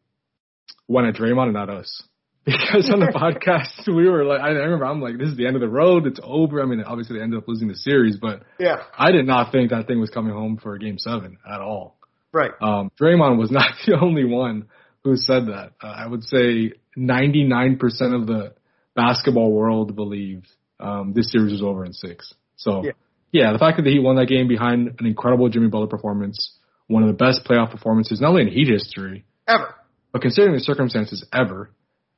went 0.86 1.08
at 1.08 1.14
Draymond 1.14 1.44
and 1.44 1.54
not 1.54 1.70
us 1.70 2.02
because 2.48 2.90
on 2.90 3.00
the 3.00 3.06
podcast 3.14 3.94
we 3.94 4.08
were 4.08 4.24
like, 4.24 4.40
I 4.40 4.48
remember 4.48 4.86
I'm 4.86 5.00
like, 5.00 5.18
this 5.18 5.28
is 5.28 5.36
the 5.36 5.46
end 5.46 5.56
of 5.56 5.60
the 5.60 5.68
road. 5.68 6.06
It's 6.06 6.20
over. 6.22 6.62
I 6.62 6.66
mean, 6.66 6.82
obviously 6.82 7.18
they 7.18 7.22
ended 7.22 7.38
up 7.38 7.48
losing 7.48 7.68
the 7.68 7.76
series, 7.76 8.16
but 8.16 8.42
yeah, 8.58 8.82
I 8.96 9.12
did 9.12 9.26
not 9.26 9.52
think 9.52 9.70
that 9.70 9.86
thing 9.86 10.00
was 10.00 10.10
coming 10.10 10.32
home 10.32 10.58
for 10.62 10.74
a 10.74 10.78
game 10.78 10.98
seven 10.98 11.38
at 11.48 11.60
all. 11.60 11.96
Right. 12.32 12.52
Um, 12.60 12.90
Draymond 13.00 13.38
was 13.38 13.50
not 13.60 13.72
the 13.86 13.98
only 14.00 14.24
one 14.24 14.68
who 15.04 15.16
said 15.16 15.46
that. 15.46 15.72
Uh, 15.82 15.86
I 15.86 16.06
would 16.06 16.24
say 16.24 16.72
99% 16.96 17.80
of 18.14 18.26
the 18.26 18.54
basketball 18.94 19.52
world 19.52 19.94
believed 19.94 20.48
um, 20.80 21.12
this 21.14 21.30
series 21.32 21.52
was 21.52 21.62
over 21.62 21.84
in 21.84 21.92
six. 21.92 22.34
So, 22.56 22.84
yeah. 22.84 22.92
yeah, 23.32 23.52
the 23.52 23.58
fact 23.58 23.76
that 23.76 23.84
the 23.84 23.90
Heat 23.90 24.02
won 24.02 24.16
that 24.16 24.26
game 24.26 24.48
behind 24.48 24.96
an 24.98 25.06
incredible 25.06 25.48
Jimmy 25.48 25.68
Butler 25.68 25.86
performance, 25.86 26.56
one 26.86 27.02
of 27.02 27.08
the 27.08 27.14
best 27.14 27.44
playoff 27.44 27.70
performances, 27.70 28.20
not 28.20 28.30
only 28.30 28.42
in 28.42 28.48
Heat 28.48 28.68
history 28.68 29.24
ever, 29.46 29.74
but 30.12 30.22
considering 30.22 30.54
the 30.54 30.60
circumstances 30.60 31.24
ever, 31.32 31.70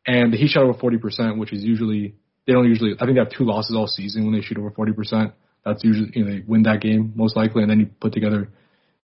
and 0.06 0.32
the 0.32 0.36
Heat 0.36 0.50
shot 0.50 0.64
over 0.64 0.78
40%, 0.78 1.38
which 1.38 1.52
is 1.52 1.62
usually 1.62 2.14
they 2.46 2.52
don't 2.52 2.66
usually. 2.66 2.94
I 2.98 3.04
think 3.04 3.14
they 3.14 3.20
have 3.20 3.30
two 3.30 3.44
losses 3.44 3.76
all 3.76 3.86
season 3.86 4.24
when 4.24 4.34
they 4.34 4.40
shoot 4.40 4.58
over 4.58 4.70
40%. 4.70 5.32
That's 5.64 5.84
usually 5.84 6.10
you 6.14 6.24
know 6.24 6.30
they 6.32 6.42
win 6.46 6.62
that 6.64 6.80
game 6.80 7.12
most 7.14 7.36
likely, 7.36 7.62
and 7.62 7.70
then 7.70 7.80
you 7.80 7.86
put 8.00 8.12
together 8.12 8.48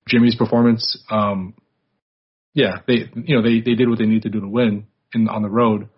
Jimmy's 0.09 0.35
performance. 0.35 0.99
Um, 1.11 1.55
yeah, 2.55 2.79
they 2.87 3.11
you 3.15 3.37
know 3.37 3.43
they 3.43 3.61
they 3.61 3.75
did 3.75 3.89
what 3.89 3.99
they 3.99 4.07
needed 4.07 4.23
to 4.23 4.31
do 4.31 4.41
to 4.41 4.49
win 4.49 4.87
in 5.15 5.29
on 5.29 5.43
the 5.43 5.51
road. 5.51 5.89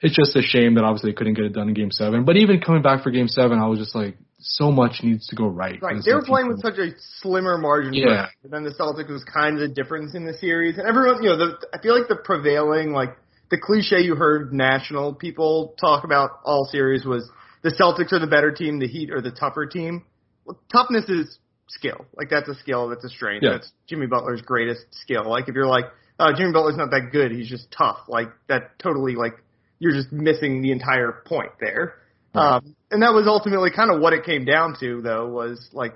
It's 0.00 0.16
just 0.16 0.34
a 0.34 0.42
shame 0.42 0.74
that 0.74 0.82
obviously 0.82 1.12
they 1.12 1.14
couldn't 1.14 1.34
get 1.34 1.44
it 1.44 1.52
done 1.52 1.68
in 1.68 1.74
Game 1.74 1.92
Seven. 1.92 2.24
But 2.24 2.36
even 2.36 2.60
coming 2.60 2.82
back 2.82 3.04
for 3.04 3.10
Game 3.10 3.28
Seven, 3.28 3.60
I 3.60 3.66
was 3.68 3.78
just 3.78 3.94
like, 3.94 4.16
so 4.40 4.72
much 4.72 5.00
needs 5.04 5.28
to 5.28 5.36
go 5.36 5.46
right. 5.46 5.80
Right, 5.80 6.02
they 6.04 6.12
were 6.12 6.24
playing 6.24 6.48
with 6.48 6.60
such 6.60 6.78
a 6.78 6.90
slimmer 7.20 7.56
margin. 7.56 7.94
Yeah. 7.94 8.26
And 8.42 8.52
then 8.52 8.64
the 8.64 8.74
Celtics 8.74 9.08
was 9.08 9.22
kind 9.22 9.60
of 9.60 9.68
the 9.68 9.72
difference 9.72 10.16
in 10.16 10.24
the 10.24 10.34
series, 10.34 10.78
and 10.78 10.88
everyone, 10.88 11.22
you 11.22 11.28
know, 11.28 11.36
the, 11.36 11.66
I 11.72 11.80
feel 11.80 11.96
like 11.96 12.08
the 12.08 12.16
prevailing 12.16 12.92
like 12.92 13.16
the 13.52 13.58
cliche 13.58 14.00
you 14.00 14.16
heard 14.16 14.50
national 14.54 15.14
people 15.14 15.74
talk 15.78 16.04
about 16.04 16.40
all 16.42 16.66
series 16.72 17.04
was 17.04 17.30
the 17.62 17.70
Celtics 17.70 18.10
are 18.10 18.18
the 18.18 18.26
better 18.26 18.50
team, 18.50 18.80
the 18.80 18.88
Heat 18.88 19.10
are 19.10 19.20
the 19.20 19.30
tougher 19.30 19.66
team. 19.66 20.06
Well, 20.46 20.58
toughness 20.72 21.06
is 21.10 21.38
skill. 21.68 22.06
Like 22.16 22.30
that's 22.30 22.48
a 22.48 22.54
skill, 22.54 22.88
that's 22.88 23.04
a 23.04 23.10
strength. 23.10 23.42
Yeah. 23.44 23.52
That's 23.52 23.70
Jimmy 23.86 24.06
Butler's 24.06 24.40
greatest 24.40 24.86
skill. 24.92 25.28
Like 25.28 25.50
if 25.50 25.54
you're 25.54 25.66
like, 25.66 25.84
uh, 26.18 26.32
Jimmy 26.34 26.52
Butler's 26.52 26.78
not 26.78 26.90
that 26.92 27.10
good, 27.12 27.30
he's 27.30 27.48
just 27.48 27.70
tough. 27.70 27.98
Like 28.08 28.28
that 28.48 28.78
totally 28.78 29.16
like 29.16 29.34
you're 29.78 29.92
just 29.92 30.10
missing 30.10 30.62
the 30.62 30.72
entire 30.72 31.22
point 31.26 31.52
there. 31.60 31.96
Right. 32.34 32.56
Um, 32.56 32.74
and 32.90 33.02
that 33.02 33.12
was 33.12 33.26
ultimately 33.26 33.70
kind 33.70 33.90
of 33.92 34.00
what 34.00 34.14
it 34.14 34.24
came 34.24 34.46
down 34.46 34.76
to, 34.80 35.02
though, 35.02 35.28
was 35.28 35.68
like, 35.74 35.92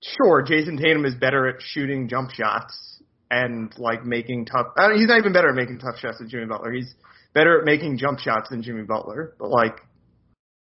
sure, 0.00 0.44
Jayson 0.44 0.80
Tatum 0.80 1.04
is 1.04 1.16
better 1.16 1.48
at 1.48 1.56
shooting 1.60 2.08
jump 2.08 2.30
shots 2.30 2.95
and 3.30 3.72
like 3.78 4.04
making 4.04 4.46
tough. 4.46 4.66
I 4.78 4.88
don't, 4.88 4.98
he's 4.98 5.08
not 5.08 5.18
even 5.18 5.32
better 5.32 5.50
at 5.50 5.54
making 5.54 5.78
tough 5.78 5.98
shots 5.98 6.18
than 6.18 6.28
Jimmy 6.28 6.46
Butler. 6.46 6.72
He's 6.72 6.94
better 7.34 7.58
at 7.58 7.64
making 7.64 7.98
jump 7.98 8.18
shots 8.18 8.50
than 8.50 8.62
Jimmy 8.62 8.82
Butler. 8.82 9.34
But 9.38 9.50
like, 9.50 9.76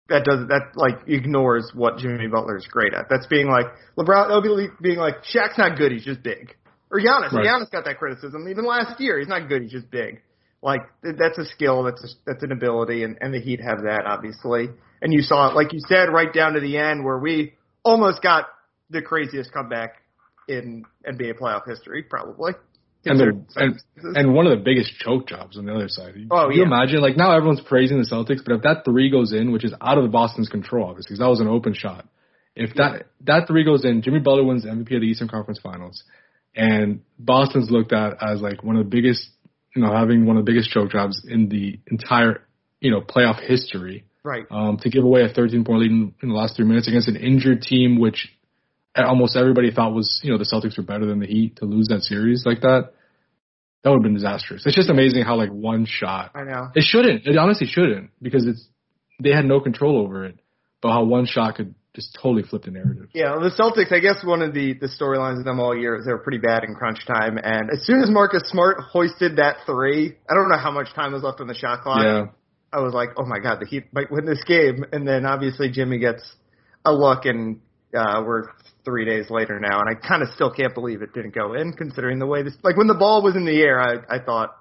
that 0.10 0.24
does 0.24 0.48
that 0.48 0.72
like 0.76 1.00
ignores 1.08 1.72
what 1.74 1.98
Jimmy 1.98 2.28
Butler 2.28 2.58
is 2.58 2.68
great 2.68 2.94
at. 2.94 3.08
That's 3.10 3.28
being 3.28 3.48
like 3.48 3.66
LeBron. 3.98 4.28
That'll 4.28 4.42
be 4.42 4.68
being 4.82 4.98
like 4.98 5.24
Shaq's 5.24 5.58
not 5.58 5.78
good. 5.78 5.92
He's 5.92 6.06
just 6.06 6.24
big. 6.24 6.56
Or 6.90 7.00
Giannis. 7.00 7.34
Right. 7.34 7.46
Giannis 7.46 7.70
got 7.70 7.86
that 7.86 7.98
criticism 7.98 8.48
even 8.48 8.66
last 8.66 9.00
year. 9.02 9.20
He's 9.20 9.28
not 9.28 9.50
good. 9.50 9.64
He's 9.64 9.72
just 9.72 9.92
big. 9.92 10.22
Like 10.62 10.82
that's 11.04 11.38
a 11.38 11.46
skill. 11.46 11.84
That's 11.84 12.04
a, 12.04 12.08
that's 12.26 12.44
an 12.44 12.52
ability, 12.52 13.04
and 13.04 13.18
and 13.22 13.34
the 13.34 13.40
Heat 13.40 13.60
have 13.62 13.84
that 13.84 14.06
obviously. 14.06 14.70
And 15.02 15.14
you 15.14 15.22
saw 15.22 15.50
it, 15.50 15.56
like 15.56 15.74
you 15.74 15.80
said, 15.88 16.06
right 16.12 16.34
down 16.34 16.54
to 16.54 16.60
the 16.60 16.78
end 16.78 17.06
where 17.06 17.20
we 17.20 17.54
almost 17.84 18.24
got 18.24 18.46
the 18.90 19.02
craziest 19.02 19.54
comeback 19.54 20.02
in 20.48 20.84
NBA 21.08 21.40
playoff 21.40 21.68
history, 21.68 22.04
probably. 22.04 22.54
and, 23.06 23.20
the, 23.20 23.46
and 23.56 23.80
and 24.18 24.34
one 24.34 24.48
of 24.48 24.58
the 24.58 24.64
biggest 24.64 24.98
choke 25.00 25.28
jobs 25.28 25.58
on 25.58 25.66
the 25.66 25.74
other 25.74 25.88
side. 25.88 26.14
Oh, 26.32 26.48
Can 26.48 26.52
you 26.52 26.62
yeah. 26.62 26.68
imagine? 26.68 27.02
Like 27.02 27.16
now 27.18 27.32
everyone's 27.32 27.62
praising 27.62 27.98
the 27.98 28.08
Celtics, 28.08 28.44
but 28.46 28.56
if 28.56 28.62
that 28.64 28.84
three 28.86 29.10
goes 29.10 29.34
in, 29.34 29.52
which 29.52 29.64
is 29.64 29.74
out 29.82 29.98
of 29.98 30.04
the 30.04 30.10
Boston's 30.10 30.50
control, 30.50 30.90
obviously, 30.90 31.10
because 31.14 31.20
that 31.20 31.30
was 31.30 31.40
an 31.40 31.48
open 31.48 31.74
shot. 31.74 32.08
If 32.56 32.74
that 32.76 33.08
that 33.26 33.48
three 33.48 33.64
goes 33.64 33.86
in, 33.86 34.02
Jimmy 34.02 34.20
Butler 34.20 34.44
wins 34.44 34.66
MVP 34.66 34.96
of 34.96 35.02
the 35.02 35.08
Eastern 35.08 35.28
Conference 35.28 35.60
Finals, 35.62 36.04
and 36.56 37.02
Boston's 37.20 37.70
looked 37.70 37.94
at 37.94 38.18
as 38.22 38.42
like 38.42 38.64
one 38.64 38.76
of 38.76 38.84
the 38.84 38.90
biggest, 38.90 39.30
you 39.76 39.82
know, 39.84 39.94
having 39.94 40.26
one 40.26 40.38
of 40.38 40.46
the 40.46 40.52
biggest 40.52 40.72
choke 40.72 40.92
jobs 40.92 41.24
in 41.30 41.50
the 41.50 41.80
entire, 41.92 42.42
you 42.82 42.90
know, 42.92 43.02
playoff 43.02 43.40
history. 43.40 44.06
right. 44.24 44.46
Um, 44.50 44.78
to 44.82 44.90
give 44.90 45.04
away 45.04 45.22
a 45.22 45.30
13 45.30 45.64
point 45.66 45.82
lead 45.82 45.92
in, 45.92 46.14
in 46.24 46.30
the 46.30 46.36
last 46.36 46.56
three 46.56 46.66
minutes 46.66 46.88
against 46.88 47.08
an 47.08 47.16
injured 47.16 47.62
team, 47.62 48.00
which 48.00 48.28
almost 49.06 49.36
everybody 49.36 49.72
thought 49.72 49.94
was, 49.94 50.20
you 50.24 50.32
know, 50.32 50.38
the 50.38 50.46
Celtics 50.46 50.78
were 50.78 50.84
better 50.84 51.06
than 51.06 51.20
the 51.20 51.28
Heat 51.28 51.58
to 51.58 51.66
lose 51.66 51.88
that 51.90 52.04
series 52.04 52.44
like 52.46 52.62
that. 52.62 52.94
That 53.84 53.92
would 53.92 53.98
have 53.98 54.04
been 54.04 54.16
disastrous. 54.16 54.66
It's 54.66 54.76
just 54.76 54.90
amazing 54.90 55.24
how 55.24 55.36
like 55.36 55.50
one 55.50 55.86
shot. 55.86 56.32
I 56.36 56.44
know. 56.44 56.70
It 56.76 56.84
shouldn't. 56.84 57.28
It 57.28 57.38
honestly 57.38 57.68
shouldn't 57.68 58.10
because 58.22 58.46
it's 58.46 58.68
they 59.22 59.32
had 59.32 59.46
no 59.46 59.60
control 59.60 60.00
over 60.00 60.26
it. 60.26 60.40
But 60.82 60.92
how 60.92 61.04
one 61.04 61.26
shot 61.26 61.56
could 61.56 61.74
just 61.96 62.16
totally 62.22 62.44
flip 62.44 62.64
the 62.64 62.72
narrative. 62.72 63.10
Yeah, 63.14 63.36
the 63.42 63.50
Celtics. 63.50 63.92
I 63.92 64.00
guess 64.00 64.24
one 64.24 64.44
of 64.44 64.54
the 64.54 64.74
the 64.74 64.88
storylines 64.88 65.40
of 65.40 65.46
them 65.46 65.60
all 65.60 65.76
year 65.76 65.96
is 65.96 66.06
they 66.06 66.12
were 66.12 66.20
pretty 66.20 66.38
bad 66.38 66.64
in 66.64 66.76
crunch 66.76 67.06
time, 67.08 67.40
and 67.42 67.72
as 67.72 67.86
soon 67.86 68.02
as 68.02 68.10
Marcus 68.10 68.44
Smart 68.50 68.78
hoisted 68.80 69.38
that 69.38 69.58
three, 69.66 70.16
I 70.30 70.34
don't 70.36 70.50
know 70.50 70.60
how 70.60 70.72
much 70.72 70.94
time 70.94 71.14
was 71.14 71.24
left 71.24 71.42
on 71.42 71.48
the 71.48 71.56
shot 71.56 71.82
clock. 71.82 72.04
Yeah. 72.04 72.26
I 72.72 72.82
was 72.82 72.94
like, 72.94 73.10
oh 73.18 73.26
my 73.26 73.40
god, 73.40 73.60
the 73.60 73.66
Heat 73.66 73.86
might 73.94 74.12
win 74.12 74.26
this 74.26 74.44
game, 74.44 74.86
and 74.92 75.08
then 75.08 75.26
obviously 75.26 75.72
Jimmy 75.72 75.98
gets 75.98 76.24
a 76.86 76.94
look, 76.94 77.26
and 77.26 77.62
uh, 77.96 78.24
we're 78.26 78.44
three 78.86 79.06
days 79.06 79.30
later 79.30 79.60
now, 79.60 79.80
and 79.82 79.90
I 79.90 80.08
kind 80.08 80.24
of 80.24 80.30
still 80.36 80.52
can't 80.52 80.74
believe 80.74 81.02
it 81.02 81.14
didn't 81.14 81.34
go 81.36 81.54
in, 81.54 81.74
considering 81.74 82.20
the 82.20 82.26
way 82.26 82.44
this. 82.44 82.56
Like 82.64 82.78
when 82.78 82.88
the 82.88 82.94
ball 82.96 83.22
was 83.24 83.36
in 83.36 83.46
the 83.46 83.60
air, 83.62 83.80
I 83.80 84.16
I 84.16 84.20
thought 84.24 84.56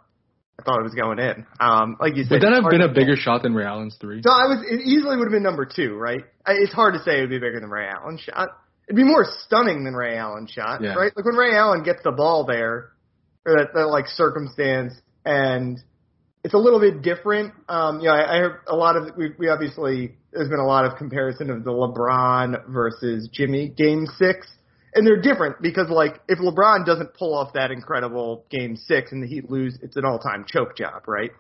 I 0.59 0.63
thought 0.63 0.81
it 0.81 0.85
was 0.85 0.95
going 0.95 1.19
in. 1.19 1.47
Um, 1.61 1.97
like 2.01 2.17
you 2.17 2.25
said, 2.25 2.33
Would 2.33 2.43
that 2.43 2.53
have 2.53 2.71
been 2.71 2.81
a 2.83 2.93
bigger 2.93 3.17
shot 3.17 3.43
than 3.43 3.55
Ray 3.55 3.65
Allen's 3.65 3.97
three? 4.01 4.23
so 4.23 4.31
I 4.33 4.47
was 4.47 4.65
it 4.69 4.81
easily 4.83 5.17
would 5.17 5.25
have 5.27 5.33
been 5.33 5.43
number 5.43 5.67
two, 5.67 5.95
right? 5.97 6.23
I- 6.47 6.53
It's 6.55 6.73
hard 6.73 6.95
to 6.95 7.01
say 7.03 7.19
it 7.19 7.21
would 7.23 7.31
be 7.31 7.39
bigger 7.39 7.61
than 7.61 7.71
Ray 7.71 7.89
Allen's 7.89 8.21
shot. 8.21 8.49
It'd 8.89 8.97
be 8.97 9.05
more 9.05 9.27
stunning 9.45 9.85
than 9.85 9.95
Ray 9.95 10.17
Allen's 10.17 10.51
shot, 10.51 10.81
Yeah. 10.81 10.95
right? 10.95 11.13
Like 11.17 11.25
when 11.25 11.35
Ray 11.35 11.55
Allen 11.57 11.83
gets 11.83 12.03
the 12.05 12.13
ball 12.13 12.45
there, 12.45 12.93
or 13.45 13.57
that, 13.59 13.75
that 13.75 13.87
like 13.89 14.07
circumstance, 14.07 14.95
and 15.25 15.79
it's 16.47 16.55
a 16.55 16.59
little 16.59 16.79
bit 16.79 17.03
different. 17.03 17.53
Um, 17.69 17.99
you 17.99 18.07
know, 18.07 18.15
I, 18.15 18.37
I 18.37 18.39
heard 18.39 18.61
a 18.69 18.77
lot 18.77 18.95
of 18.95 19.17
we, 19.17 19.33
we 19.37 19.49
obviously 19.49 20.15
there's 20.31 20.49
been 20.49 20.61
a 20.61 20.67
lot 20.67 20.85
of 20.85 20.97
comparison 20.97 21.51
of 21.51 21.65
the 21.65 21.73
LeBron 21.73 22.69
versus 22.69 23.29
Jimmy 23.33 23.69
game 23.69 24.07
six, 24.17 24.47
and 24.95 25.05
they're 25.05 25.21
different 25.21 25.61
because 25.61 25.89
like 25.91 26.21
if 26.29 26.39
LeBron 26.39 26.87
doesn't 26.87 27.15
pull 27.15 27.35
off 27.35 27.55
that 27.55 27.73
incredible 27.73 28.47
game 28.49 28.77
six 28.77 29.11
and 29.11 29.21
the 29.21 29.27
Heat 29.27 29.51
lose, 29.51 29.77
it's 29.83 29.97
an 29.97 30.05
all 30.05 30.21
time 30.21 30.45
choke 30.47 30.77
job, 30.77 31.09
right? 31.09 31.33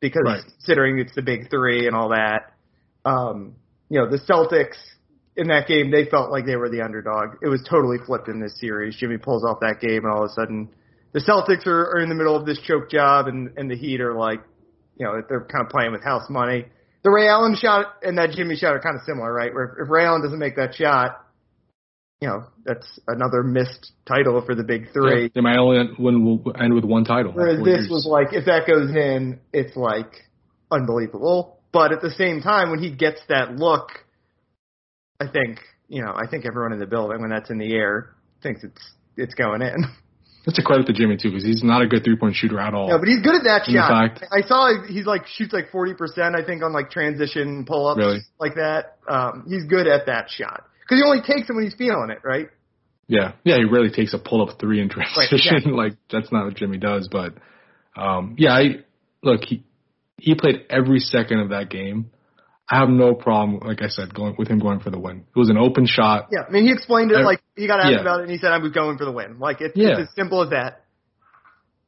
Because 0.00 0.22
Right. 0.24 0.42
considering 0.42 0.98
it's 1.00 1.14
the 1.14 1.20
big 1.20 1.50
three 1.50 1.86
and 1.86 1.94
all 1.94 2.08
that, 2.08 2.54
um, 3.04 3.54
you 3.90 4.00
know, 4.00 4.08
the 4.08 4.18
Celtics 4.20 4.78
in 5.36 5.48
that 5.48 5.68
game, 5.68 5.90
they 5.90 6.06
felt 6.06 6.30
like 6.30 6.46
they 6.46 6.56
were 6.56 6.70
the 6.70 6.80
underdog. 6.80 7.36
It 7.42 7.48
was 7.48 7.62
totally 7.68 7.98
flipped 8.06 8.28
in 8.28 8.40
this 8.40 8.58
series. 8.58 8.96
Jimmy 8.96 9.18
pulls 9.18 9.44
off 9.44 9.58
that 9.60 9.80
game, 9.82 10.04
and 10.04 10.10
all 10.10 10.24
of 10.24 10.30
a 10.30 10.32
sudden, 10.32 10.70
the 11.14 11.20
Celtics 11.20 11.66
are, 11.66 11.96
are 11.96 12.00
in 12.00 12.08
the 12.08 12.14
middle 12.14 12.36
of 12.36 12.44
this 12.44 12.58
choke 12.66 12.90
job, 12.90 13.28
and, 13.28 13.56
and 13.56 13.70
the 13.70 13.76
Heat 13.76 14.00
are 14.00 14.14
like, 14.14 14.40
you 14.98 15.06
know, 15.06 15.22
they're 15.28 15.44
kind 15.44 15.64
of 15.64 15.70
playing 15.70 15.92
with 15.92 16.02
house 16.02 16.28
money. 16.28 16.66
The 17.04 17.10
Ray 17.10 17.28
Allen 17.28 17.56
shot 17.56 17.94
and 18.02 18.18
that 18.18 18.32
Jimmy 18.32 18.56
shot 18.56 18.74
are 18.74 18.80
kind 18.80 18.96
of 18.96 19.02
similar, 19.06 19.32
right? 19.32 19.54
Where 19.54 19.64
if, 19.64 19.84
if 19.84 19.90
Ray 19.90 20.04
Allen 20.04 20.22
doesn't 20.22 20.38
make 20.38 20.56
that 20.56 20.74
shot, 20.74 21.24
you 22.20 22.28
know, 22.28 22.44
that's 22.64 22.98
another 23.06 23.42
missed 23.42 23.92
title 24.06 24.42
for 24.44 24.54
the 24.54 24.64
big 24.64 24.92
three. 24.92 25.24
Yeah, 25.24 25.28
they 25.34 25.40
might 25.40 25.58
only 25.58 25.78
end, 25.78 25.90
win, 25.98 26.24
will 26.24 26.52
end 26.58 26.74
with 26.74 26.84
one 26.84 27.04
title. 27.04 27.32
Whereas 27.32 27.58
this 27.58 27.66
years. 27.66 27.90
was 27.90 28.06
like, 28.10 28.32
if 28.32 28.46
that 28.46 28.66
goes 28.66 28.90
in, 28.90 29.38
it's 29.52 29.76
like 29.76 30.10
unbelievable. 30.70 31.60
But 31.72 31.92
at 31.92 32.00
the 32.00 32.10
same 32.10 32.40
time, 32.40 32.70
when 32.70 32.82
he 32.82 32.90
gets 32.90 33.20
that 33.28 33.56
look, 33.56 33.88
I 35.20 35.28
think 35.28 35.58
you 35.88 36.02
know, 36.02 36.12
I 36.12 36.26
think 36.26 36.46
everyone 36.46 36.72
in 36.72 36.80
the 36.80 36.86
building 36.86 37.20
when 37.20 37.30
that's 37.30 37.50
in 37.50 37.58
the 37.58 37.72
air 37.74 38.14
thinks 38.42 38.64
it's 38.64 38.92
it's 39.16 39.34
going 39.34 39.62
in. 39.62 39.84
That's 40.46 40.58
a 40.58 40.62
credit 40.62 40.86
to 40.88 40.92
Jimmy 40.92 41.16
too, 41.16 41.30
because 41.30 41.44
he's 41.44 41.62
not 41.64 41.80
a 41.82 41.86
good 41.86 42.04
three 42.04 42.16
point 42.16 42.34
shooter 42.34 42.60
at 42.60 42.74
all. 42.74 42.88
No, 42.90 42.98
but 42.98 43.08
he's 43.08 43.20
good 43.22 43.34
at 43.36 43.44
that 43.44 43.66
In 43.68 43.74
shot. 43.74 43.88
fact- 44.20 44.24
I 44.30 44.46
saw 44.46 44.70
he's 44.86 45.06
like 45.06 45.26
shoots 45.26 45.52
like 45.52 45.70
forty 45.70 45.94
percent. 45.94 46.36
I 46.36 46.44
think 46.44 46.62
on 46.62 46.72
like 46.72 46.90
transition 46.90 47.64
pull 47.66 47.86
ups 47.88 47.98
Really? 47.98 48.18
like 48.38 48.54
that. 48.56 48.98
Um, 49.08 49.44
he's 49.48 49.64
good 49.64 49.86
at 49.86 50.06
that 50.06 50.28
shot 50.28 50.64
because 50.82 50.98
he 50.98 51.04
only 51.04 51.22
takes 51.22 51.48
it 51.48 51.54
when 51.54 51.64
he's 51.64 51.74
feeling 51.74 52.10
it, 52.10 52.18
right? 52.22 52.48
Yeah, 53.06 53.32
yeah, 53.44 53.56
he 53.56 53.64
rarely 53.64 53.90
takes 53.90 54.12
a 54.14 54.18
pull 54.18 54.46
up 54.48 54.58
three 54.60 54.80
in 54.80 54.88
transition. 54.90 55.38
exactly. 55.38 55.72
like 55.76 55.92
that's 56.10 56.30
not 56.30 56.44
what 56.46 56.54
Jimmy 56.56 56.78
does. 56.78 57.08
But 57.10 57.34
um, 57.96 58.34
yeah, 58.38 58.52
I 58.52 58.64
look 59.22 59.42
he 59.44 59.64
he 60.18 60.34
played 60.34 60.66
every 60.70 60.98
second 61.00 61.40
of 61.40 61.48
that 61.50 61.70
game. 61.70 62.10
I 62.70 62.78
have 62.78 62.88
no 62.88 63.14
problem, 63.14 63.60
like 63.66 63.82
I 63.82 63.88
said, 63.88 64.14
going 64.14 64.36
with 64.38 64.48
him 64.48 64.58
going 64.58 64.80
for 64.80 64.88
the 64.88 64.98
win. 64.98 65.24
It 65.34 65.38
was 65.38 65.50
an 65.50 65.58
open 65.58 65.86
shot. 65.86 66.28
Yeah, 66.32 66.44
I 66.48 66.50
mean 66.50 66.64
he 66.64 66.72
explained 66.72 67.12
it 67.12 67.18
I- 67.18 67.22
like 67.22 67.40
he 67.56 67.66
got 67.66 67.80
asked 67.80 67.92
yeah. 67.92 68.00
about 68.00 68.20
it 68.20 68.22
and 68.24 68.32
he 68.32 68.38
said 68.38 68.50
I 68.52 68.58
was 68.58 68.72
going 68.72 68.98
for 68.98 69.04
the 69.04 69.12
win. 69.12 69.38
Like 69.38 69.60
it's, 69.60 69.76
Yeah. 69.76 69.98
it's 70.00 70.08
as 70.10 70.14
simple 70.16 70.42
as 70.42 70.50
that. 70.50 70.82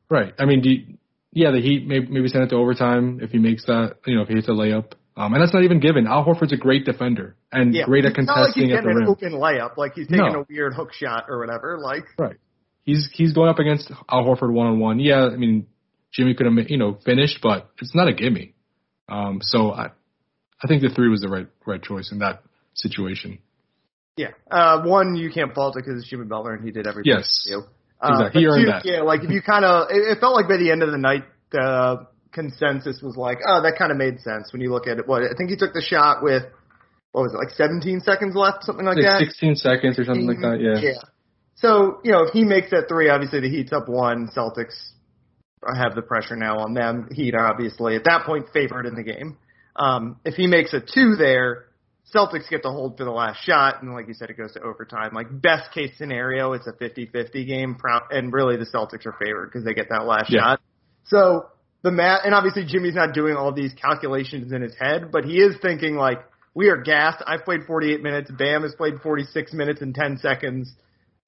Right. 0.08 0.32
I 0.38 0.44
mean, 0.44 0.61
do 0.62 0.70
you, 0.70 0.99
yeah, 1.32 1.50
the 1.50 1.61
Heat 1.61 1.87
maybe, 1.87 2.06
maybe 2.06 2.28
send 2.28 2.44
it 2.44 2.49
to 2.50 2.56
overtime 2.56 3.20
if 3.23 3.30
he 3.30 3.38
makes 3.38 3.64
that. 3.66 3.96
You 4.06 4.16
know, 4.16 4.23
if 4.23 4.28
he 4.28 4.35
hits 4.35 4.49
a 4.49 4.52
layup. 4.52 4.92
Um, 5.16 5.32
and 5.32 5.42
that's 5.42 5.52
not 5.54 5.64
even 5.64 5.80
given. 5.80 6.06
Al 6.06 6.25
Horford's 6.25 6.52
a 6.52 6.56
great 6.58 6.85
defender 6.85 7.37
and 7.50 7.75
Yeah, 7.75 7.85
great 7.87 8.04
at 8.04 8.12
it's 8.16 8.26
not 8.26 8.37
like 8.38 8.54
he's 8.54 8.64
contesting 8.64 8.73
at 8.73 8.82
the 8.85 8.88
getting 8.88 8.90
an 8.90 9.02
rim. 9.04 9.08
open 9.08 9.32
layup, 9.32 9.76
like 9.78 9.94
he's 9.94 10.06
taking 10.08 10.32
No. 10.32 10.40
a 10.40 10.46
weird 10.49 10.75
hook 10.75 10.92
shot 10.92 11.25
or 11.28 11.38
whatever. 11.38 11.78
Like 11.78 12.04
Right. 12.18 12.37
He's 12.85 13.08
he's 13.12 13.32
going 13.32 13.49
up 13.49 13.58
against 13.58 13.90
Al 14.11 14.25
Horford 14.25 14.52
one 14.52 14.66
on 14.68 14.78
one. 14.78 15.00
Yeah, 15.00 15.26
I 15.26 15.37
mean, 15.37 15.66
Jimmy 16.12 16.35
could 16.35 16.46
have, 16.46 16.70
you 16.70 16.76
know, 16.76 16.99
finished, 17.04 17.38
but 17.42 17.68
it's 17.80 17.94
not 17.94 18.08
a 18.08 18.12
gimme. 18.12 18.54
Um, 19.08 19.40
so 19.42 19.73
I, 19.73 19.87
I 20.62 20.66
think 20.68 20.82
the 20.82 20.90
three 20.90 21.08
was 21.08 21.20
the 21.20 21.28
right 21.28 21.49
right 21.66 21.82
choice 21.82 22.12
in 22.12 22.18
that 22.20 22.42
situation. 22.75 23.38
Yeah. 24.16 24.30
Uh, 24.50 24.82
one, 24.82 25.14
you 25.14 25.30
can't 25.30 25.54
fault 25.54 25.76
it 25.76 25.85
because 25.85 26.00
it's 26.00 26.08
Jimmy 26.08 26.25
Butler 26.25 26.54
and 26.54 26.64
he 26.64 26.70
did 26.70 26.87
everything. 26.87 27.12
Yes. 27.16 27.46
Uh, 28.00 28.08
exactly. 28.12 28.40
He 28.40 28.46
earned 28.46 28.64
two, 28.64 28.70
that. 28.73 28.85
Yeah, 28.85 29.02
like 29.02 29.23
if 29.23 29.30
you 29.30 29.42
kind 29.42 29.64
of, 29.64 29.88
it, 29.90 30.16
it 30.16 30.20
felt 30.20 30.35
like 30.35 30.49
by 30.49 30.56
the 30.56 30.70
end 30.70 30.82
of 30.82 30.90
the 30.90 30.99
night, 30.99 31.25
the 31.50 32.06
consensus 32.32 33.00
was 33.02 33.16
like, 33.16 33.38
oh, 33.46 33.62
that 33.62 33.78
kind 33.78 33.90
of 33.90 33.99
made 33.99 34.20
sense 34.20 34.52
when 34.52 34.61
you 34.61 34.73
look 34.73 34.87
at 34.87 34.99
it. 34.99 35.06
What 35.06 35.23
I 35.23 35.35
think 35.37 35.50
he 35.50 35.56
took 35.56 35.73
the 35.73 35.82
shot 35.82 36.23
with, 36.23 36.44
what 37.12 37.23
was 37.23 37.32
it, 37.32 37.38
like 37.38 37.50
17 37.50 38.00
seconds 38.00 38.35
left, 38.35 38.64
something 38.64 38.85
like, 38.85 38.96
like 38.96 39.06
that. 39.06 39.20
16 39.20 39.56
seconds 39.56 39.99
or 39.99 40.04
something 40.04 40.26
like 40.26 40.40
that. 40.40 40.61
Yeah. 40.61 40.80
Yeah. 40.80 41.00
So 41.56 42.00
you 42.04 42.12
know, 42.12 42.25
if 42.25 42.32
he 42.32 42.44
makes 42.44 42.70
that 42.70 42.88
three, 42.88 43.08
obviously 43.08 43.40
the 43.40 43.49
Heat's 43.49 43.73
up 43.73 43.88
one. 43.88 44.28
Celtics 44.37 44.76
have 45.75 45.94
the 45.94 46.02
pressure 46.02 46.37
now 46.37 46.58
on 46.58 46.75
them. 46.75 47.08
Heat 47.12 47.35
are 47.35 47.49
obviously 47.49 47.96
at 47.96 48.04
that 48.04 48.25
point 48.26 48.46
favored 48.52 48.87
in 48.87 48.94
the 48.94 49.02
game. 49.02 49.38
Um, 49.75 50.20
if 50.25 50.35
he 50.35 50.46
makes 50.46 50.73
a 50.75 50.80
two 50.80 51.16
there, 51.16 51.65
Celtics 52.14 52.48
get 52.48 52.62
to 52.62 52.70
hold 52.70 52.96
for 52.96 53.04
the 53.04 53.10
last 53.10 53.44
shot, 53.44 53.82
and 53.82 53.92
like 53.92 54.06
you 54.06 54.14
said, 54.14 54.30
it 54.30 54.36
goes 54.36 54.52
to 54.52 54.60
overtime. 54.62 55.10
Like 55.12 55.26
best 55.30 55.72
case 55.72 55.92
scenario, 55.98 56.52
it's 56.52 56.66
a 56.66 56.72
50-50 56.72 57.46
game, 57.46 57.76
and 58.10 58.32
really 58.32 58.56
the 58.56 58.66
Celtics 58.66 59.06
are 59.06 59.16
favored 59.18 59.46
because 59.50 59.64
they 59.64 59.75
get 59.75 59.88
that 59.90 60.06
last 60.06 60.30
Yeah. 60.30 60.40
shot. 60.40 60.60
So 61.06 61.46
the 61.82 61.90
math, 61.90 62.20
and 62.25 62.34
obviously 62.34 62.64
Jimmy's 62.64 62.94
not 62.94 63.12
doing 63.12 63.36
all 63.36 63.52
these 63.52 63.72
calculations 63.75 64.52
in 64.52 64.62
his 64.62 64.75
head, 64.78 65.10
but 65.10 65.25
he 65.25 65.38
is 65.40 65.56
thinking 65.60 65.96
like, 65.96 66.18
we 66.54 66.68
are 66.68 66.80
gassed. 66.80 67.22
I've 67.26 67.44
played 67.44 67.64
48 67.66 68.02
minutes. 68.02 68.30
Bam 68.30 68.62
has 68.62 68.75
played 68.75 68.94
46 69.02 69.52
minutes 69.52 69.82
and 69.82 69.94
10 69.94 70.18
seconds. 70.18 70.72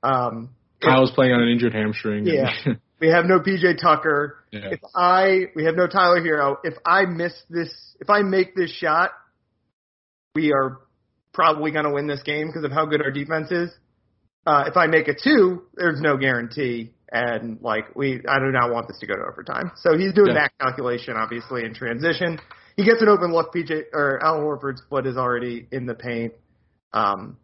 Um, 0.02 0.50
Kyle's 0.82 1.10
playing 1.10 1.32
on 1.32 1.42
an 1.42 1.48
injured 1.48 1.74
hamstring. 1.74 2.24
Yeah. 2.26 2.50
we 3.00 3.08
have 3.08 3.26
no 3.26 3.38
PJ 3.40 3.80
Tucker. 3.80 4.36
Yeah. 4.50 4.70
If 4.70 4.80
I, 4.94 5.46
we 5.54 5.64
have 5.64 5.74
no 5.74 5.86
Tyler 5.86 6.20
Herro. 6.20 6.56
If 6.64 6.74
I 6.86 7.04
miss 7.04 7.34
this, 7.50 7.68
if 8.00 8.08
I 8.08 8.22
make 8.22 8.54
this 8.56 8.70
shot, 8.70 9.10
we 10.38 10.52
are 10.52 10.78
probably 11.32 11.72
going 11.72 11.84
to 11.84 11.90
win 11.90 12.06
this 12.06 12.22
game 12.22 12.46
because 12.46 12.62
of 12.62 12.70
how 12.70 12.86
good 12.86 13.02
our 13.02 13.10
defense 13.10 13.50
is. 13.50 13.70
Uh, 14.46 14.64
if 14.68 14.76
I 14.76 14.86
make 14.86 15.08
a 15.08 15.14
two, 15.14 15.62
there's 15.74 16.00
no 16.00 16.16
guarantee. 16.16 16.92
And 17.10 17.60
like 17.60 17.96
we, 17.96 18.20
I 18.28 18.38
do 18.38 18.52
not 18.52 18.72
want 18.72 18.86
this 18.86 18.98
to 19.00 19.06
go 19.06 19.14
to 19.14 19.22
overtime. 19.32 19.72
So 19.76 19.98
he's 19.98 20.12
doing 20.12 20.28
Yeah. 20.34 20.42
that 20.42 20.52
calculation, 20.60 21.16
obviously, 21.16 21.64
in 21.64 21.74
transition. 21.74 22.38
He 22.76 22.84
gets 22.84 23.02
an 23.02 23.08
open 23.08 23.32
look. 23.32 23.52
PJ 23.52 23.86
or 23.92 24.24
Al 24.24 24.38
Horford's 24.40 24.82
foot 24.88 25.06
is 25.06 25.16
already 25.16 25.66
in 25.72 25.86
the 25.86 25.94
paint. 25.94 26.34
Um, 26.92 27.36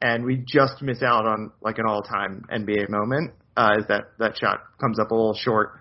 and 0.00 0.24
we 0.24 0.36
just 0.44 0.82
miss 0.82 1.00
out 1.02 1.26
on 1.26 1.52
like 1.60 1.78
an 1.78 1.84
all-time 1.86 2.44
NBA 2.52 2.88
moment. 2.88 3.34
Uh, 3.56 3.76
as 3.78 3.86
that 3.88 4.04
that 4.18 4.36
shot 4.36 4.62
comes 4.80 4.98
up 4.98 5.10
a 5.12 5.14
little 5.14 5.34
short. 5.34 5.78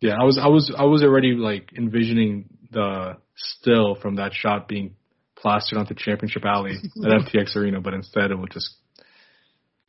Yeah, 0.00 0.14
I 0.20 0.24
was 0.24 0.38
I 0.38 0.46
was 0.48 0.72
I 0.78 0.84
was 0.84 1.02
already 1.02 1.32
like 1.32 1.70
envisioning 1.76 2.50
the 2.70 3.16
still 3.36 3.94
from 3.94 4.16
that 4.16 4.32
shot 4.34 4.68
being 4.68 4.94
plastered 5.44 5.78
onto 5.78 5.94
Championship 5.94 6.42
Alley 6.46 6.72
at 7.04 7.26
FTX 7.26 7.54
Arena, 7.54 7.80
but 7.82 7.92
instead 7.92 8.30
it 8.30 8.38
would 8.38 8.50
just 8.50 8.70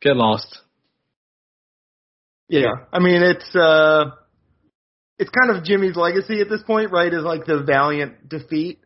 get 0.02 0.14
lost. 0.14 0.58
Yeah, 2.48 2.84
I 2.92 2.98
mean 2.98 3.22
it's 3.22 3.56
uh, 3.56 4.10
it's 5.18 5.30
kind 5.30 5.56
of 5.56 5.64
Jimmy's 5.64 5.96
legacy 5.96 6.42
at 6.42 6.50
this 6.50 6.62
point, 6.62 6.92
right? 6.92 7.12
Is 7.12 7.24
like 7.24 7.46
the 7.46 7.62
valiant 7.66 8.28
defeat. 8.28 8.80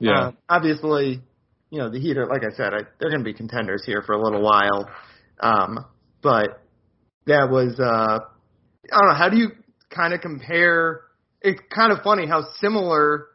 Yeah, 0.00 0.18
Uh, 0.18 0.32
obviously, 0.48 1.22
you 1.70 1.78
know 1.78 1.90
the 1.90 2.00
Heat 2.00 2.18
are 2.18 2.26
like 2.26 2.42
I 2.42 2.54
said, 2.56 2.74
I, 2.74 2.80
they're 2.98 3.10
going 3.10 3.20
to 3.20 3.24
be 3.24 3.32
contenders 3.32 3.84
here 3.86 4.02
for 4.04 4.12
a 4.12 4.20
little 4.20 4.42
while. 4.42 4.90
Um, 5.38 5.86
but 6.22 6.60
that 7.26 7.48
was 7.50 7.78
uh, 7.78 8.18
I 8.92 8.98
don't 9.00 9.08
know. 9.08 9.14
How 9.14 9.28
do 9.28 9.38
you 9.38 9.50
kind 9.90 10.12
of 10.12 10.20
compare? 10.20 11.02
It's 11.40 11.60
kind 11.72 11.92
of 11.92 12.02
funny 12.02 12.26
how 12.26 12.42
similar 12.60 13.28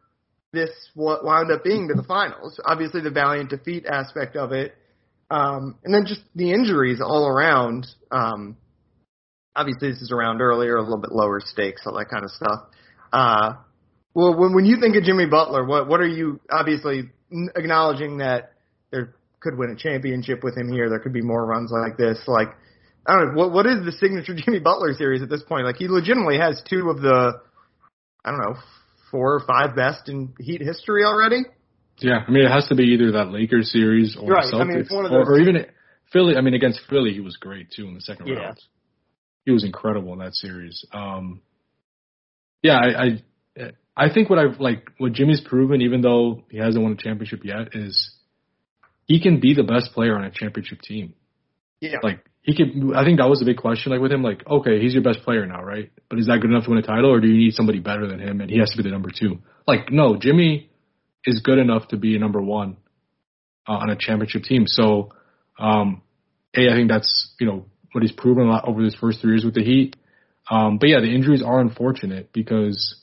this 0.54 0.70
what 0.96 1.24
wound 1.24 1.52
up 1.52 1.64
being 1.64 1.88
to 1.88 1.94
the 1.94 2.04
finals. 2.04 2.60
Obviously, 2.66 3.02
the 3.02 3.12
valiant 3.12 3.50
defeat 3.50 3.86
aspect 3.86 4.36
of 4.36 4.52
it, 4.52 4.76
um, 5.30 5.78
and 5.84 5.94
then 5.94 6.06
just 6.06 6.22
the 6.36 6.52
injuries 6.52 7.00
all 7.02 7.28
around. 7.28 7.88
Um, 8.12 8.58
obviously, 9.56 9.90
this 9.90 10.02
is 10.02 10.12
around 10.12 10.42
earlier, 10.42 10.76
a 10.76 10.82
little 10.82 11.00
bit 11.02 11.12
lower 11.12 11.40
stakes, 11.40 11.84
all 11.86 11.98
that 11.98 12.10
kind 12.10 12.24
of 12.24 12.32
stuff. 12.32 12.60
Uh, 13.14 13.54
well, 14.14 14.38
when 14.38 14.54
when 14.54 14.66
you 14.66 14.80
think 14.80 14.96
of 14.98 15.04
Jimmy 15.04 15.26
Butler, 15.26 15.66
what 15.66 15.88
what 15.88 16.02
are 16.02 16.08
you 16.08 16.40
obviously 16.52 17.10
acknowledging 17.56 18.18
that 18.18 18.54
there 18.92 19.16
could 19.40 19.58
win 19.58 19.72
a 19.72 19.76
championship 19.76 20.44
with 20.44 20.58
him 20.58 20.72
here? 20.72 20.90
There 20.90 21.00
could 21.00 21.14
be 21.14 21.22
more 21.22 21.46
runs 21.46 21.72
like 21.72 21.98
this. 21.98 22.20
Like 22.28 22.50
I 23.08 23.18
don't 23.18 23.30
know 23.30 23.42
what 23.42 23.54
what 23.54 23.66
is 23.66 23.86
the 23.86 23.94
signature 23.94 24.36
Jimmy 24.46 24.60
Butler 24.60 24.94
series 24.98 25.22
at 25.22 25.30
this 25.30 25.44
point? 25.44 25.66
Like 25.66 25.78
he 25.78 25.88
legitimately 25.88 26.40
has 26.40 26.62
two 26.70 26.90
of 26.90 27.02
the 27.02 27.40
I 28.26 28.32
don't 28.32 28.42
know 28.42 28.56
four 29.12 29.36
or 29.36 29.42
five 29.46 29.76
best 29.76 30.10
in 30.10 30.34
Heat 30.40 30.62
history 30.62 31.04
already. 31.04 31.44
yeah. 32.00 32.24
I 32.28 32.32
mean, 32.32 32.46
it 32.46 32.52
has 32.52 32.68
to 32.70 32.76
be 32.76 32.84
either 32.94 33.12
that 33.14 33.28
Lakers 33.32 33.72
series 33.72 34.18
or 34.20 34.30
Right, 34.32 34.46
Celtics, 34.46 34.62
I 34.62 34.64
mean, 34.64 34.78
it's 34.80 34.92
one 34.92 35.06
of 35.06 35.12
or, 35.12 35.24
or 35.34 35.40
even 35.40 35.66
Philly. 36.12 36.36
I 36.38 36.42
mean, 36.42 36.54
against 36.54 36.82
Philly, 36.90 37.14
he 37.14 37.20
was 37.20 37.38
great 37.38 37.70
too 37.72 37.88
in 37.88 37.94
the 37.94 38.02
second 38.02 38.28
Yeah. 38.28 38.36
round. 38.36 38.58
He 39.46 39.52
was 39.52 39.64
incredible 39.64 40.14
in 40.14 40.20
that 40.20 40.34
series. 40.36 40.86
Um, 40.94 41.42
yeah, 42.64 42.78
I, 42.78 43.02
I 43.60 43.72
I 43.98 44.14
think 44.14 44.30
what 44.30 44.40
I've 44.40 44.60
like 44.60 44.90
what 44.98 45.14
Jimmy's 45.14 45.42
proven, 45.42 45.82
even 45.82 46.02
though 46.02 46.44
he 46.50 46.58
hasn't 46.58 46.82
won 46.82 46.94
a 46.94 46.96
championship 46.96 47.42
yet, 47.44 47.70
is 47.76 48.16
he 49.06 49.20
can 49.22 49.40
be 49.40 49.54
the 49.54 49.64
best 49.64 49.92
player 49.94 50.16
on 50.16 50.24
a 50.24 50.32
championship 50.32 50.82
team. 50.82 51.14
Yeah, 51.82 51.98
Like 52.04 52.24
he 52.42 52.56
could. 52.56 52.96
I 52.96 53.04
think 53.06 53.20
that 53.20 53.30
was 53.30 53.40
the 53.40 53.46
big 53.46 53.58
question. 53.58 53.92
Like 53.92 54.02
with 54.02 54.12
him, 54.12 54.24
like 54.24 54.46
okay, 54.48 54.80
he's 54.80 54.94
your 54.94 55.04
best 55.04 55.20
player 55.24 55.46
now, 55.46 55.64
right? 55.64 55.92
But 56.10 56.20
is 56.20 56.28
that 56.28 56.40
good 56.42 56.50
enough 56.50 56.64
to 56.66 56.72
win 56.72 56.80
a 56.80 56.82
title, 56.82 57.12
or 57.12 57.20
do 57.20 57.28
you 57.28 57.38
need 57.38 57.54
somebody 57.54 57.80
better 57.80 58.08
than 58.08 58.20
him, 58.20 58.42
and 58.42 58.50
he 58.50 58.58
has 58.60 58.72
to 58.72 58.78
be 58.78 58.84
the 58.84 58.90
number 58.90 59.10
two? 59.16 59.40
Like 59.68 59.92
no, 59.92 60.18
Jimmy 60.20 60.70
is 61.26 61.42
good 61.44 61.60
enough 61.60 61.88
to 61.90 61.98
be 61.98 62.16
a 62.16 62.20
number 62.20 62.42
one 62.42 62.78
uh, 63.68 63.74
on 63.74 63.90
a 63.90 63.96
championship 63.96 64.44
team. 64.44 64.64
So, 64.66 65.12
um, 65.60 66.02
a 66.58 66.70
I 66.70 66.74
think 66.74 66.90
that's 66.90 67.34
you 67.40 67.46
know 67.46 67.66
what 67.92 68.02
he's 68.02 68.12
proven 68.12 68.48
a 68.48 68.50
lot 68.50 68.68
over 68.68 68.82
his 68.82 68.96
first 68.96 69.22
three 69.22 69.34
years 69.34 69.46
with 69.46 69.54
the 69.54 69.64
Heat. 69.64 69.96
Um, 70.50 70.80
but 70.80 70.90
yeah, 70.90 71.00
the 71.00 71.14
injuries 71.14 71.44
are 71.44 71.60
unfortunate 71.60 72.34
because 72.34 72.96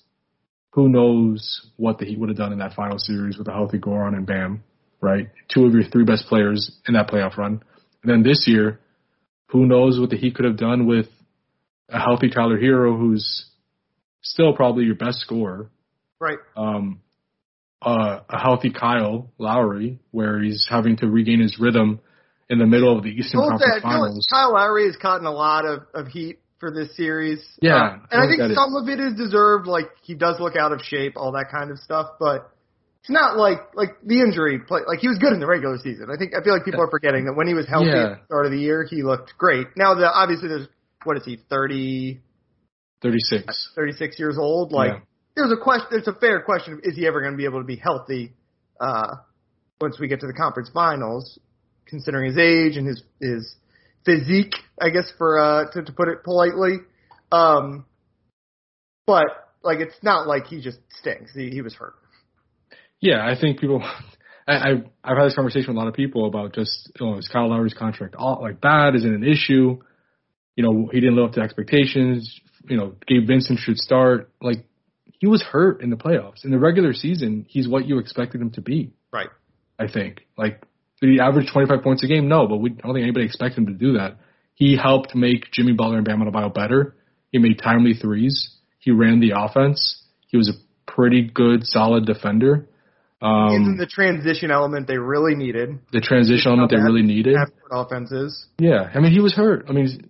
who 0.72 0.88
knows 0.88 1.66
what 1.76 1.98
the 1.98 2.06
Heat 2.06 2.18
would 2.18 2.28
have 2.28 2.38
done 2.38 2.52
in 2.52 2.58
that 2.58 2.74
final 2.74 2.98
series 2.98 3.38
with 3.38 3.48
a 3.48 3.52
healthy 3.52 3.78
Goran 3.78 4.14
and 4.14 4.26
Bam, 4.26 4.64
right? 5.00 5.28
Two 5.52 5.66
of 5.66 5.72
your 5.72 5.84
three 5.84 6.04
best 6.04 6.26
players 6.26 6.76
in 6.86 6.94
that 6.94 7.08
playoff 7.08 7.36
run. 7.36 7.62
And 8.02 8.12
then 8.12 8.22
this 8.22 8.44
year, 8.46 8.80
who 9.48 9.66
knows 9.66 9.98
what 9.98 10.10
the 10.10 10.16
Heat 10.16 10.34
could 10.34 10.44
have 10.44 10.56
done 10.56 10.86
with 10.86 11.06
a 11.88 11.98
healthy 11.98 12.30
Tyler 12.30 12.58
Herro, 12.58 12.98
who's 12.98 13.46
still 14.22 14.54
probably 14.54 14.84
your 14.84 14.94
best 14.94 15.20
scorer. 15.20 15.70
right. 16.20 16.38
Um, 16.56 17.00
uh, 17.80 18.20
a 18.28 18.38
healthy 18.40 18.70
Kyle 18.70 19.30
Lowry, 19.38 20.00
where 20.10 20.42
he's 20.42 20.66
having 20.68 20.96
to 20.96 21.06
regain 21.06 21.40
his 21.40 21.58
rhythm 21.60 22.00
in 22.50 22.58
the 22.58 22.66
middle 22.66 22.96
of 22.96 23.04
the 23.04 23.10
Eastern 23.10 23.40
Well, 23.40 23.50
Conference 23.50 23.74
that, 23.76 23.82
Finals. 23.82 24.26
Kyle 24.30 24.52
Lowry 24.52 24.86
has 24.86 24.96
caught 24.96 25.22
a 25.22 25.30
lot 25.30 25.64
of, 25.64 25.82
of 25.94 26.08
heat 26.08 26.40
for 26.58 26.72
this 26.72 26.96
series. 26.96 27.40
Yeah, 27.62 27.76
Um, 27.76 28.08
and 28.10 28.20
I 28.20 28.24
I 28.24 28.28
think 28.28 28.52
some 28.52 28.74
of 28.74 28.88
it 28.88 28.98
is 28.98 29.14
deserved. 29.14 29.68
Like 29.68 29.90
he 30.02 30.14
does 30.14 30.40
look 30.40 30.56
out 30.56 30.72
of 30.72 30.80
shape, 30.82 31.12
all 31.16 31.32
that 31.32 31.50
kind 31.52 31.70
of 31.70 31.78
stuff. 31.78 32.08
But 32.18 32.50
it's 33.08 33.14
not 33.14 33.38
like 33.38 33.74
like 33.74 33.96
the 34.04 34.20
injury. 34.20 34.58
Play, 34.58 34.80
like 34.86 34.98
he 34.98 35.08
was 35.08 35.16
good 35.16 35.32
in 35.32 35.40
the 35.40 35.46
regular 35.46 35.78
season. 35.78 36.08
I 36.12 36.18
think 36.18 36.34
I 36.36 36.44
feel 36.44 36.52
like 36.52 36.66
people 36.66 36.82
are 36.82 36.90
forgetting 36.90 37.24
that 37.24 37.32
when 37.32 37.46
he 37.48 37.54
was 37.54 37.66
healthy 37.66 37.86
Yeah. 37.88 38.04
at 38.04 38.18
the 38.20 38.24
start 38.26 38.44
of 38.44 38.52
the 38.52 38.58
year, 38.60 38.84
he 38.88 39.02
looked 39.02 39.32
great. 39.38 39.66
Now, 39.76 39.94
the, 39.94 40.04
obviously, 40.12 40.48
there's 40.48 40.68
what 41.04 41.16
is 41.16 41.24
he 41.24 41.38
30, 41.48 42.20
36. 43.00 43.70
36 43.74 44.18
years 44.18 44.36
old? 44.38 44.72
Like 44.72 44.92
Yeah. 44.92 45.00
there's 45.36 45.52
a 45.52 45.56
question. 45.56 45.88
It's 45.92 46.06
a 46.06 46.12
fair 46.12 46.42
question. 46.42 46.74
of 46.74 46.80
Is 46.82 46.96
he 46.96 47.06
ever 47.06 47.22
going 47.22 47.32
to 47.32 47.38
be 47.38 47.46
able 47.46 47.60
to 47.60 47.66
be 47.66 47.76
healthy 47.76 48.34
uh, 48.78 49.16
once 49.80 49.98
we 49.98 50.06
get 50.06 50.20
to 50.20 50.26
the 50.26 50.34
conference 50.34 50.68
finals? 50.74 51.38
Considering 51.86 52.26
his 52.28 52.36
age 52.36 52.76
and 52.76 52.86
his 52.86 53.02
his 53.22 53.56
physique, 54.04 54.52
I 54.78 54.90
guess 54.90 55.10
for 55.16 55.40
uh, 55.40 55.70
to, 55.72 55.82
to 55.82 55.92
put 55.92 56.08
it 56.08 56.24
politely. 56.24 56.80
Um, 57.32 57.86
but 59.06 59.24
like 59.62 59.78
it's 59.80 59.96
not 60.02 60.26
like 60.26 60.46
he 60.48 60.60
just 60.60 60.76
stinks. 61.00 61.32
He, 61.34 61.48
he 61.48 61.62
was 61.62 61.72
hurt. 61.72 61.94
Yeah, 63.00 63.24
I 63.24 63.38
think 63.38 63.60
people. 63.60 63.82
I, 64.48 64.70
I've 64.70 64.84
I've 65.04 65.16
had 65.16 65.26
this 65.26 65.34
conversation 65.34 65.68
with 65.68 65.76
a 65.76 65.78
lot 65.78 65.88
of 65.88 65.94
people 65.94 66.26
about 66.26 66.54
just 66.54 66.90
you 66.98 67.06
know, 67.06 67.18
is 67.18 67.28
Kyle 67.28 67.48
Lowry's 67.50 67.74
contract 67.74 68.14
all 68.16 68.38
like 68.40 68.60
bad? 68.60 68.94
Is 68.94 69.04
it 69.04 69.12
an 69.12 69.24
issue? 69.24 69.78
You 70.56 70.64
know, 70.64 70.88
he 70.92 71.00
didn't 71.00 71.16
live 71.16 71.26
up 71.26 71.32
to 71.34 71.40
expectations. 71.40 72.40
You 72.68 72.76
know, 72.76 72.94
Gabe 73.06 73.26
Vincent 73.26 73.60
should 73.60 73.76
start. 73.76 74.30
Like 74.40 74.64
he 75.20 75.26
was 75.26 75.42
hurt 75.42 75.82
in 75.82 75.90
the 75.90 75.96
playoffs. 75.96 76.44
In 76.44 76.50
the 76.50 76.58
regular 76.58 76.92
season, 76.92 77.46
he's 77.48 77.68
what 77.68 77.86
you 77.86 77.98
expected 77.98 78.40
him 78.40 78.50
to 78.52 78.60
be. 78.60 78.92
Right. 79.12 79.28
I 79.78 79.86
think. 79.86 80.26
Like 80.36 80.62
did 81.00 81.10
he 81.10 81.20
average 81.20 81.50
25 81.52 81.82
points 81.82 82.02
a 82.02 82.06
game? 82.06 82.28
No, 82.28 82.46
but 82.48 82.58
we, 82.58 82.70
I 82.70 82.86
don't 82.86 82.94
think 82.94 83.04
anybody 83.04 83.24
expected 83.24 83.58
him 83.58 83.66
to 83.66 83.72
do 83.72 83.92
that. 83.94 84.16
He 84.54 84.76
helped 84.76 85.14
make 85.14 85.52
Jimmy 85.52 85.72
Butler 85.72 85.98
and 85.98 86.04
Bam 86.04 86.20
Adebayo 86.20 86.52
better. 86.52 86.96
He 87.30 87.38
made 87.38 87.60
timely 87.62 87.94
threes. 87.94 88.56
He 88.80 88.90
ran 88.90 89.20
the 89.20 89.32
offense. 89.36 90.02
He 90.26 90.36
was 90.36 90.48
a 90.48 90.90
pretty 90.90 91.22
good, 91.22 91.64
solid 91.64 92.06
defender. 92.06 92.68
Um, 93.20 93.64
them 93.64 93.76
the 93.78 93.86
transition 93.86 94.50
element 94.50 94.86
they 94.86 94.98
really 94.98 95.34
needed. 95.34 95.78
the 95.92 96.00
transition 96.00 96.52
element 96.52 96.70
they 96.70 96.76
really 96.76 97.02
needed. 97.02 97.36
Offenses. 97.70 98.46
Yeah, 98.58 98.90
I 98.94 99.00
mean 99.00 99.12
he 99.12 99.20
was 99.20 99.34
hurt. 99.34 99.66
I 99.68 99.72
mean, 99.72 100.08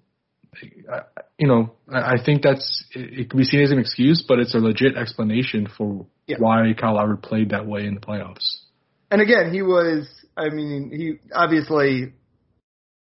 you 1.38 1.46
know, 1.48 1.72
I, 1.92 2.16
think 2.22 2.42
that's 2.42 2.84
it, 2.94 3.20
it 3.20 3.30
can 3.30 3.38
be 3.38 3.44
seen 3.44 3.62
as 3.62 3.70
an 3.70 3.78
excuse, 3.78 4.24
but 4.26 4.38
it's 4.38 4.54
a 4.54 4.58
legit 4.58 4.96
explanation 4.96 5.68
for 5.76 6.06
Yeah. 6.26 6.36
why 6.38 6.72
Kyle 6.78 6.94
Lowry 6.96 7.16
played 7.16 7.50
that 7.50 7.66
way 7.66 7.86
in 7.86 7.94
the 7.94 8.00
playoffs. 8.00 8.60
And 9.10 9.20
again, 9.22 9.52
he 9.52 9.62
was. 9.62 10.06
I 10.36 10.50
mean, 10.50 10.90
he 10.94 11.14
obviously 11.34 12.12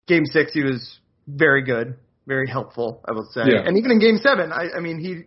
game 0.08 0.26
six 0.26 0.52
he 0.54 0.64
was 0.64 1.00
very 1.28 1.64
good, 1.64 1.96
very 2.26 2.48
helpful. 2.50 3.02
I 3.08 3.12
will 3.12 3.30
say, 3.32 3.42
Yeah. 3.46 3.62
and 3.66 3.78
even 3.78 3.92
in 3.92 4.00
game 4.00 4.18
seven, 4.18 4.52
I, 4.52 4.78
I 4.78 4.80
mean, 4.80 5.00
he 5.00 5.24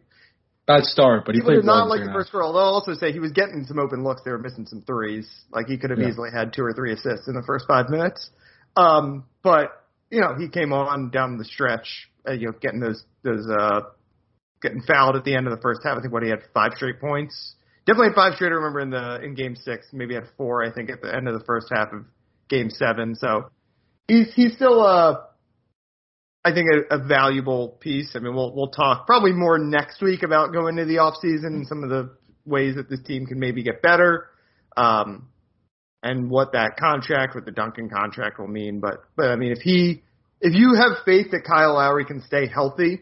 Bad 0.66 0.85
start, 0.85 1.27
but 1.27 1.35
he 1.35 1.40
he 1.40 1.44
played 1.44 1.57
was 1.59 1.66
not 1.66 1.88
like 1.88 2.00
the 2.00 2.07
the 2.07 2.12
first 2.12 2.33
girl. 2.33 2.53
They'll 2.53 2.62
also 2.62 2.94
say 2.94 3.12
he 3.12 3.20
was 3.20 3.33
getting 3.33 3.64
some 3.66 3.79
open 3.79 4.03
looks. 4.03 4.22
They 4.24 4.31
were 4.31 4.38
missing 4.38 4.64
some 4.64 4.81
threes. 4.83 5.29
Like 5.53 5.66
he 5.66 5.77
could 5.77 5.90
have 5.90 5.98
Yeah. 5.98 6.09
easily 6.09 6.31
had 6.33 6.55
two 6.55 6.64
or 6.64 6.72
three 6.72 6.92
assists 6.92 7.29
in 7.29 7.35
the 7.35 7.42
first 7.42 7.66
five 7.68 7.90
minutes. 7.90 8.31
Um, 8.77 9.24
but 9.42 9.85
you 10.11 10.20
know, 10.20 10.35
he 10.38 10.48
came 10.48 10.72
on 10.72 11.11
down 11.11 11.37
the 11.37 11.44
stretch, 11.44 12.09
uh, 12.27 12.33
you 12.33 12.46
know, 12.46 12.53
getting 12.61 12.81
those 12.81 13.05
those 13.22 13.46
uh, 13.50 13.81
getting 14.62 14.81
fouled 14.81 15.16
at 15.16 15.24
the 15.24 15.35
end 15.35 15.46
of 15.46 15.55
the 15.55 15.61
first 15.61 15.81
half. 15.85 15.98
I 15.98 16.00
think 16.00 16.12
what 16.12 16.22
he 16.22 16.31
had 16.31 16.40
five 16.55 16.72
straight 16.77 16.98
points. 16.98 17.57
Definitely 17.87 18.09
had 18.09 18.14
five 18.14 18.35
straight. 18.35 18.53
I 18.53 18.55
remember 18.55 18.81
in 18.81 18.90
the 18.90 19.20
in 19.22 19.35
game 19.35 19.57
six, 19.57 19.88
maybe 19.92 20.14
had 20.14 20.29
four. 20.38 20.64
I 20.64 20.72
think 20.72 20.88
at 20.88 21.03
the 21.03 21.14
end 21.14 21.29
of 21.29 21.38
the 21.38 21.44
first 21.44 21.66
half 21.74 21.92
of 21.92 22.07
game 22.48 22.70
seven. 22.70 23.14
So 23.16 23.50
he's 24.09 24.33
he's 24.35 24.55
still 24.55 24.81
uh 24.81 25.16
I 26.44 26.52
think 26.52 26.66
a, 26.70 26.96
a 26.96 26.98
valuable 26.98 27.78
piece. 27.80 28.12
I 28.14 28.18
mean, 28.18 28.35
we'll 28.35 28.54
we'll 28.54 28.68
talk 28.68 29.07
probably 29.07 29.33
more 29.33 29.59
next 29.59 30.02
week 30.02 30.22
about 30.22 30.52
going 30.52 30.78
into 30.78 30.85
the 30.85 30.98
off 30.98 31.14
season 31.20 31.54
and 31.54 31.66
some 31.66 31.83
of 31.83 31.88
the 31.88 32.11
ways 32.44 32.76
that 32.76 32.90
this 32.90 33.00
team 33.02 33.24
can 33.26 33.38
maybe 33.38 33.62
get 33.62 33.80
better, 33.80 34.26
um, 34.76 35.28
and 36.02 36.30
what 36.30 36.52
that 36.52 36.76
contract 36.76 37.35
with 37.35 37.46
the 37.46 37.50
Duncan 37.50 37.88
contract 37.88 38.38
will 38.38 38.48
mean. 38.48 38.80
But 38.80 39.04
but 39.16 39.30
I 39.30 39.37
mean, 39.37 39.52
if 39.52 39.61
he 39.61 40.02
if 40.40 40.54
you 40.54 40.74
have 40.74 41.04
faith 41.07 41.30
that 41.30 41.44
Kyle 41.44 41.74
Lowry 41.74 42.04
can 42.04 42.20
stay 42.20 42.46
healthy, 42.46 43.00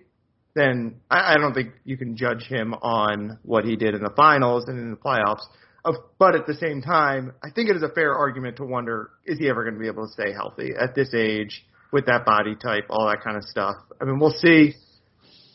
then 0.55 1.01
I, 1.11 1.33
I 1.33 1.37
don't 1.37 1.53
think 1.53 1.73
you 1.85 1.97
can 1.97 2.17
judge 2.17 2.45
him 2.45 2.75
on 2.75 3.41
what 3.43 3.65
he 3.65 3.75
did 3.75 3.97
in 3.97 4.03
the 4.03 4.13
finals 4.17 4.69
and 4.69 4.79
in 4.79 4.91
the 4.91 4.97
playoffs. 4.97 5.43
Of, 5.85 5.97
but 6.17 6.37
at 6.37 6.47
the 6.47 6.55
same 6.55 6.81
time, 6.81 7.33
I 7.43 7.51
think 7.51 7.69
it 7.69 7.75
is 7.75 7.83
a 7.83 7.89
fair 7.89 8.15
argument 8.15 8.59
to 8.59 8.65
wonder: 8.65 9.11
is 9.25 9.41
he 9.41 9.49
ever 9.49 9.65
going 9.65 9.75
to 9.75 9.81
be 9.81 9.89
able 9.89 10.07
to 10.07 10.13
stay 10.13 10.33
healthy 10.33 10.71
at 10.79 10.95
this 10.95 11.13
age? 11.13 11.65
With 11.93 12.07
that 12.07 12.25
body 12.25 12.57
type, 12.57 12.87
all 12.91 13.07
that 13.07 13.23
kind 13.23 13.37
of 13.37 13.45
stuff. 13.45 13.77
I 14.01 14.05
mean, 14.05 14.19
we'll 14.19 14.31
see 14.31 14.75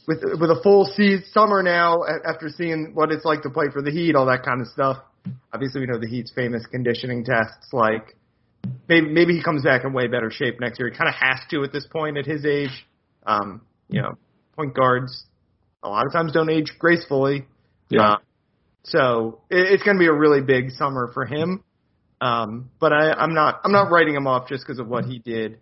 with 0.08 0.20
with 0.40 0.50
a 0.50 0.60
full 0.64 0.86
season 0.86 1.26
summer 1.32 1.62
now 1.62 2.04
a- 2.04 2.30
after 2.30 2.48
seeing 2.50 2.92
what 2.94 3.12
it's 3.12 3.26
like 3.26 3.42
to 3.42 3.50
play 3.50 3.66
for 3.74 3.82
the 3.82 3.92
Heat, 3.92 4.16
all 4.16 4.28
that 4.28 4.44
kind 4.44 4.62
of 4.62 4.68
stuff. 4.68 4.98
Obviously, 5.52 5.82
we 5.82 5.88
know 5.88 6.00
the 6.00 6.08
Heat's 6.08 6.32
famous 6.34 6.66
conditioning 6.68 7.26
tests. 7.26 7.74
Like 7.74 8.16
maybe 8.88 9.10
maybe 9.10 9.34
he 9.36 9.44
comes 9.44 9.64
back 9.64 9.84
in 9.84 9.92
way 9.92 10.08
better 10.08 10.32
shape 10.32 10.60
next 10.62 10.80
year. 10.80 10.90
He 10.90 10.96
kind 10.96 11.10
of 11.10 11.16
has 11.16 11.40
to 11.50 11.64
at 11.64 11.74
this 11.74 11.86
point 11.92 12.18
at 12.18 12.26
his 12.26 12.46
age. 12.46 12.86
Um, 13.26 13.62
you 13.90 14.02
know, 14.02 14.14
point 14.56 14.74
guards 14.74 15.26
a 15.84 15.90
lot 15.90 16.06
of 16.06 16.14
times 16.14 16.32
don't 16.32 16.50
age 16.50 16.74
gracefully. 16.80 17.46
Yeah. 17.90 18.02
Uh, 18.02 18.18
so 18.84 19.42
it, 19.50 19.74
it's 19.74 19.84
going 19.84 19.98
to 19.98 20.00
be 20.00 20.08
a 20.08 20.14
really 20.14 20.42
big 20.42 20.72
summer 20.72 21.12
for 21.14 21.26
him. 21.26 21.64
Um, 22.22 22.72
but 22.80 22.94
I, 22.94 23.12
I'm 23.12 23.34
not 23.34 23.62
I'm 23.66 23.72
not 23.72 23.92
writing 23.92 24.16
him 24.16 24.28
off 24.28 24.48
just 24.48 24.66
because 24.66 24.80
of 24.80 24.88
what 24.88 25.06
he 25.06 25.20
did 25.20 25.60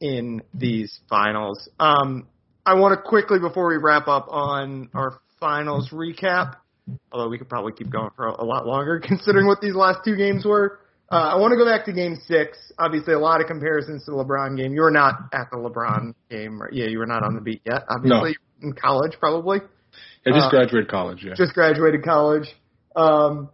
in 0.00 0.42
these 0.54 1.00
finals. 1.08 1.68
Um, 1.80 2.26
I 2.64 2.74
want 2.74 2.98
to 2.98 3.08
quickly 3.08 3.38
before 3.38 3.68
we 3.68 3.76
wrap 3.76 4.08
up 4.08 4.26
on 4.28 4.90
our 4.94 5.20
finals 5.40 5.90
recap, 5.92 6.56
although 7.12 7.28
we 7.28 7.38
could 7.38 7.48
probably 7.48 7.72
keep 7.72 7.90
going 7.90 8.10
for 8.16 8.26
a, 8.28 8.42
a 8.42 8.44
lot 8.44 8.66
longer 8.66 9.00
considering 9.04 9.46
what 9.46 9.60
these 9.60 9.74
last 9.74 10.00
two 10.04 10.16
games 10.16 10.44
were. 10.44 10.80
Uh, 11.10 11.14
I 11.16 11.36
want 11.36 11.52
to 11.52 11.56
go 11.56 11.64
back 11.64 11.84
to 11.84 11.92
Game 11.92 12.16
Six. 12.26 12.58
Obviously, 12.80 13.14
a 13.14 13.18
lot 13.18 13.40
of 13.40 13.46
comparisons 13.46 14.04
to 14.06 14.10
the 14.10 14.16
LeBron 14.16 14.56
game. 14.56 14.74
You 14.74 14.80
were 14.82 14.90
not 14.90 15.14
at 15.32 15.48
the 15.52 15.56
LeBron 15.56 16.14
game, 16.28 16.60
or, 16.60 16.68
yeah, 16.72 16.86
you 16.86 16.98
were 16.98 17.06
not 17.06 17.22
on 17.22 17.36
the 17.36 17.40
beat 17.40 17.62
yet. 17.64 17.84
Obviously, 17.88 18.36
in 18.60 18.72
college, 18.72 19.12
probably 19.20 19.60
I 20.26 20.30
just 20.30 20.46
Uh, 20.46 20.50
graduated 20.50 20.88
college. 20.90 21.22
Yeah. 21.22 21.34
just 21.36 21.54
graduated 21.54 22.02
college. 22.02 22.48
Um, 22.96 23.50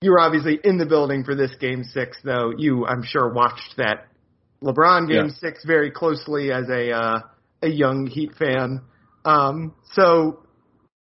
you 0.00 0.10
were 0.10 0.18
obviously 0.18 0.58
in 0.64 0.78
the 0.78 0.86
building 0.86 1.22
for 1.22 1.36
this 1.36 1.54
game 1.60 1.84
six, 1.84 2.18
though. 2.24 2.52
You, 2.56 2.84
I'm 2.84 3.04
sure, 3.04 3.32
watched 3.32 3.76
that 3.76 4.08
LeBron 4.62 5.08
game 5.08 5.26
Yeah. 5.26 5.32
six 5.38 5.64
very 5.64 5.90
closely 5.90 6.52
as 6.52 6.68
a 6.68 6.90
uh, 6.92 7.18
a 7.62 7.68
young 7.68 8.06
Heat 8.06 8.32
fan. 8.38 8.80
Um, 9.24 9.74
so, 9.92 10.40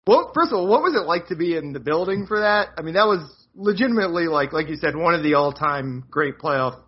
well, 0.06 0.32
first 0.34 0.50
of 0.52 0.58
all, 0.58 0.66
what 0.66 0.82
was 0.82 0.94
it 0.94 1.06
like 1.06 1.28
to 1.28 1.36
be 1.36 1.56
in 1.56 1.72
the 1.72 1.80
building 1.80 2.26
for 2.26 2.40
that? 2.40 2.68
I 2.76 2.82
mean, 2.82 2.94
that 2.94 3.06
was 3.06 3.20
legitimately 3.54 4.26
like, 4.26 4.52
like 4.52 4.68
you 4.68 4.76
said, 4.76 4.96
one 4.96 5.14
of 5.14 5.22
the 5.22 5.34
all-time 5.34 6.04
great 6.10 6.38
playoff 6.38 6.80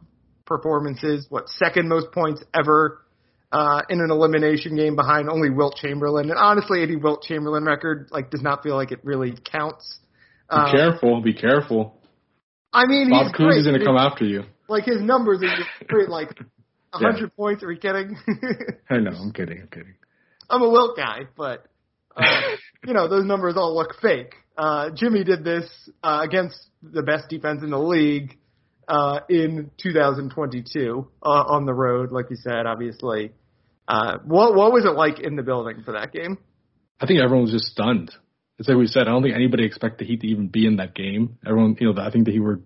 performances. 0.47 1.27
What 1.29 1.49
second 1.49 1.89
most 1.89 2.11
points 2.13 2.43
ever 2.55 3.03
uh, 3.53 3.83
in 3.89 4.01
an 4.01 4.11
elimination 4.11 4.77
game 4.77 4.97
behind 4.97 5.29
only 5.29 5.51
Wilt 5.51 5.77
Chamberlain. 5.77 6.31
And 6.31 6.39
honestly, 6.39 6.83
any 6.83 6.97
Wilt 6.97 7.23
Chamberlain 7.23 7.65
record 7.65 8.09
like 8.11 8.31
does 8.31 8.43
not 8.43 8.63
feel 8.63 8.77
like 8.77 8.93
it 8.93 9.01
really 9.05 9.35
counts. 9.45 9.99
Be 10.51 10.57
Um, 10.57 10.71
careful. 10.73 11.21
Be 11.21 11.35
careful. 11.35 11.95
I 12.73 12.87
mean, 12.87 13.11
Bob 13.11 13.27
he's 13.27 13.35
Cousy 13.35 13.37
great. 13.49 13.59
is 13.59 13.67
going 13.67 13.79
to 13.79 13.85
come 13.85 13.97
after 13.97 14.25
you. 14.25 14.45
Like 14.69 14.85
his 14.85 15.01
numbers 15.01 15.43
are 15.43 15.57
just 15.57 15.89
great. 15.89 16.09
Like 16.09 16.31
a 16.93 16.99
Yeah. 17.01 17.13
hundred 17.13 17.35
points. 17.37 17.63
Are 17.63 17.73
you 17.73 17.79
kidding? 17.79 18.17
I 18.91 18.99
know. 18.99 19.11
I'm 19.21 19.33
kidding. 19.33 19.61
I'm 19.63 19.69
kidding. 19.69 19.95
I'm 20.49 20.63
a 20.63 20.69
Wilt 20.69 20.97
guy, 20.97 21.21
but 21.37 21.65
uh, 22.17 22.23
you 22.87 22.95
know 22.95 23.09
those 23.09 23.25
numbers 23.25 23.55
all 23.57 23.75
look 23.75 23.95
fake. 24.01 24.35
Uh, 24.57 24.91
Jimmy 24.95 25.25
did 25.25 25.45
this 25.45 25.69
uh, 26.03 26.21
against 26.23 26.57
the 26.83 27.03
best 27.03 27.29
defense 27.29 27.63
in 27.63 27.71
the 27.71 27.79
league 27.79 28.37
uh, 28.89 29.21
in 29.29 29.71
2022 29.83 31.09
uh, 31.23 31.29
on 31.29 31.65
the 31.67 31.73
road, 31.73 32.11
like 32.13 32.27
you 32.31 32.37
said. 32.37 32.67
Obviously, 32.67 33.33
uh, 33.89 34.19
what 34.25 34.55
what 34.55 34.73
was 34.73 34.85
it 34.85 34.91
like 34.97 35.21
in 35.21 35.37
the 35.37 35.43
building 35.43 35.83
for 35.85 35.93
that 35.93 36.13
game? 36.13 36.37
I 37.01 37.07
think 37.07 37.21
everyone 37.23 37.45
was 37.45 37.53
just 37.53 37.67
stunned. 37.67 38.11
It's 38.59 38.69
like 38.69 38.77
we 38.77 38.87
said. 38.89 39.03
I 39.03 39.13
don't 39.13 39.23
think 39.23 39.35
anybody 39.35 39.65
expected 39.65 40.07
the 40.07 40.11
Heat 40.11 40.21
to 40.21 40.27
even 40.27 40.49
be 40.49 40.67
in 40.67 40.77
that 40.77 40.95
game. 40.95 41.39
Everyone, 41.47 41.77
you 41.81 41.93
know, 41.95 42.03
I 42.03 42.11
think 42.11 42.27
that 42.27 42.33
he 42.33 42.41
were 42.41 42.61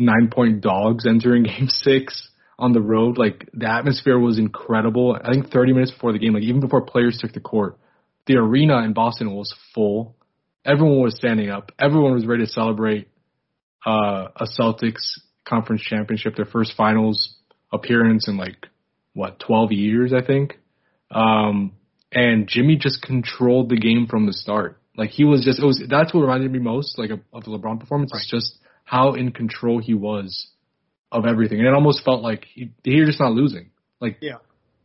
nine 0.00 0.30
point 0.32 0.62
dogs 0.62 1.06
entering 1.06 1.42
Game 1.44 1.68
Six 1.68 2.28
on 2.62 2.72
the 2.72 2.80
road. 2.80 3.18
Like 3.18 3.50
the 3.52 3.68
atmosphere 3.68 4.18
was 4.18 4.38
incredible. 4.38 5.18
I 5.20 5.32
think 5.32 5.50
30 5.50 5.72
minutes 5.72 5.90
before 5.90 6.12
the 6.12 6.20
game, 6.20 6.32
like 6.32 6.44
even 6.44 6.60
before 6.60 6.82
players 6.82 7.18
took 7.20 7.32
the 7.32 7.40
court, 7.40 7.76
the 8.26 8.36
arena 8.36 8.78
in 8.84 8.92
Boston 8.92 9.34
was 9.34 9.52
full. 9.74 10.16
Everyone 10.64 11.02
was 11.02 11.16
standing 11.16 11.50
up. 11.50 11.72
Everyone 11.78 12.14
was 12.14 12.24
ready 12.24 12.46
to 12.46 12.50
celebrate 12.50 13.08
uh, 13.84 14.28
a 14.36 14.46
Celtics 14.58 15.18
conference 15.44 15.82
championship, 15.82 16.36
their 16.36 16.46
first 16.46 16.74
finals 16.76 17.34
appearance 17.72 18.28
in 18.28 18.36
like 18.36 18.68
what 19.12 19.40
12 19.40 19.72
years, 19.72 20.12
I 20.14 20.24
think. 20.24 20.60
Um, 21.10 21.72
and 22.12 22.46
Jimmy 22.46 22.76
just 22.76 23.02
controlled 23.02 23.70
the 23.70 23.76
game 23.76 24.06
from 24.08 24.26
the 24.26 24.32
start. 24.32 24.80
Like 24.96 25.10
he 25.10 25.24
was 25.24 25.44
just 25.44 25.58
it 25.58 25.64
was 25.64 25.82
that's 25.90 26.14
what 26.14 26.20
reminded 26.20 26.52
me 26.52 26.60
most 26.60 26.96
like 26.96 27.10
of, 27.10 27.20
of 27.32 27.42
the 27.42 27.50
LeBron 27.50 27.80
performance. 27.80 28.12
It's 28.14 28.30
just 28.30 28.56
how 28.84 29.14
in 29.14 29.32
control 29.32 29.80
he 29.80 29.94
was 29.94 30.52
of 31.12 31.26
everything, 31.26 31.58
and 31.58 31.68
it 31.68 31.74
almost 31.74 32.04
felt 32.04 32.22
like 32.22 32.46
he, 32.52 32.72
they're 32.84 33.06
just 33.06 33.20
not 33.20 33.32
losing. 33.32 33.70
Like 34.00 34.18
Yeah. 34.20 34.38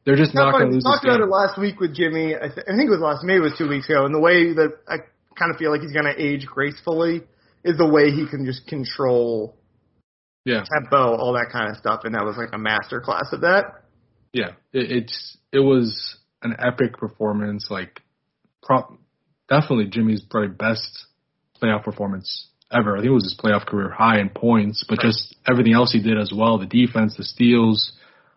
they're 0.05 0.15
just 0.17 0.35
not 0.35 0.51
going 0.51 0.65
to 0.65 0.67
we 0.69 0.73
lose 0.75 0.83
this 0.83 0.91
talked 0.93 1.05
about 1.05 1.17
game. 1.19 1.27
it 1.27 1.31
last 1.31 1.57
week 1.57 1.79
with 1.79 1.95
Jimmy. 1.95 2.35
I, 2.35 2.47
th- 2.53 2.67
I 2.67 2.75
think 2.77 2.87
it 2.87 2.93
was 2.93 3.01
last, 3.01 3.23
maybe 3.23 3.39
it 3.39 3.49
was 3.49 3.55
two 3.57 3.67
weeks 3.67 3.89
ago. 3.89 4.05
And 4.05 4.13
the 4.13 4.19
way 4.19 4.53
that 4.53 4.77
I 4.87 4.97
kind 5.39 5.49
of 5.51 5.57
feel 5.57 5.71
like 5.71 5.81
he's 5.81 5.93
going 5.93 6.05
to 6.05 6.13
age 6.21 6.45
gracefully 6.45 7.21
is 7.63 7.77
the 7.77 7.87
way 7.87 8.11
he 8.11 8.27
can 8.29 8.45
just 8.45 8.67
control 8.67 9.55
Yeah, 10.45 10.63
tempo, 10.71 11.15
all 11.15 11.33
that 11.33 11.49
kind 11.51 11.69
of 11.71 11.77
stuff. 11.77 12.01
And 12.03 12.13
that 12.15 12.23
was 12.25 12.35
like 12.37 12.49
a 12.53 12.57
master 12.59 13.01
class 13.01 13.29
of 13.33 13.41
that. 13.41 13.83
yeah. 14.33 14.51
It, 14.73 14.91
it's 14.91 15.37
it 15.51 15.59
was 15.59 16.17
an 16.43 16.55
epic 16.59 16.97
performance. 16.97 17.67
Like, 17.69 18.01
prop, 18.61 18.93
definitely 19.49 19.85
Jimmy's 19.87 20.21
probably 20.29 20.49
best 20.49 21.05
playoff 21.61 21.83
performance 21.83 22.49
ever. 22.71 22.95
I 22.95 22.99
think 22.99 23.09
it 23.09 23.13
was 23.13 23.23
his 23.23 23.39
playoff 23.41 23.65
career 23.65 23.89
high 23.89 24.19
in 24.19 24.29
points, 24.29 24.83
but 24.87 24.99
just 24.99 25.35
everything 25.47 25.73
else 25.73 25.91
he 25.91 26.01
did 26.01 26.19
as 26.19 26.31
well. 26.35 26.57
The 26.57 26.65
defense, 26.65 27.15
the 27.17 27.23
steals, 27.23 27.93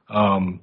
um, 0.08 0.60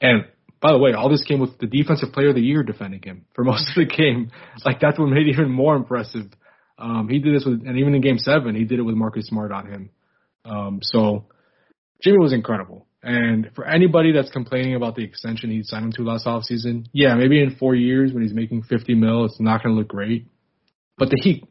and 0.00 0.26
by 0.60 0.72
the 0.72 0.78
way, 0.78 0.92
all 0.92 1.10
this 1.10 1.24
came 1.24 1.40
with 1.40 1.58
the 1.58 1.66
defensive 1.66 2.12
player 2.12 2.28
of 2.28 2.36
the 2.36 2.40
year 2.40 2.62
defending 2.62 3.02
him 3.02 3.24
for 3.34 3.44
most 3.44 3.68
of 3.70 3.74
the 3.76 3.84
game. 3.84 4.30
Like 4.64 4.80
that's 4.80 4.98
what 4.98 5.08
made 5.08 5.26
it 5.26 5.30
even 5.30 5.50
more 5.50 5.74
impressive. 5.74 6.26
Um, 6.78 7.08
he 7.08 7.18
did 7.18 7.34
this 7.34 7.44
with, 7.44 7.66
and 7.66 7.78
even 7.78 7.94
in 7.94 8.00
game 8.00 8.18
seven, 8.18 8.54
he 8.54 8.64
did 8.64 8.78
it 8.78 8.82
with 8.82 8.94
Marcus 8.94 9.26
Smart 9.26 9.52
on 9.52 9.66
him. 9.66 9.90
Um, 10.44 10.78
so 10.82 11.26
Jimmy 12.02 12.18
was 12.18 12.32
incredible. 12.32 12.86
And 13.02 13.50
for 13.54 13.64
anybody 13.64 14.12
that's 14.12 14.30
complaining 14.30 14.76
about 14.76 14.94
the 14.94 15.02
extension 15.02 15.50
he 15.50 15.62
signed 15.64 15.86
him 15.86 15.92
to 15.92 16.02
last 16.02 16.26
offseason, 16.26 16.86
yeah, 16.92 17.14
maybe 17.14 17.42
in 17.42 17.56
four 17.56 17.74
years 17.74 18.12
when 18.12 18.22
he's 18.22 18.32
making 18.32 18.62
50 18.62 18.94
mil, 18.94 19.24
it's 19.24 19.40
not 19.40 19.62
going 19.62 19.74
to 19.74 19.78
look 19.78 19.88
great. 19.88 20.26
But 20.96 21.10
the 21.10 21.20
Heat, 21.20 21.44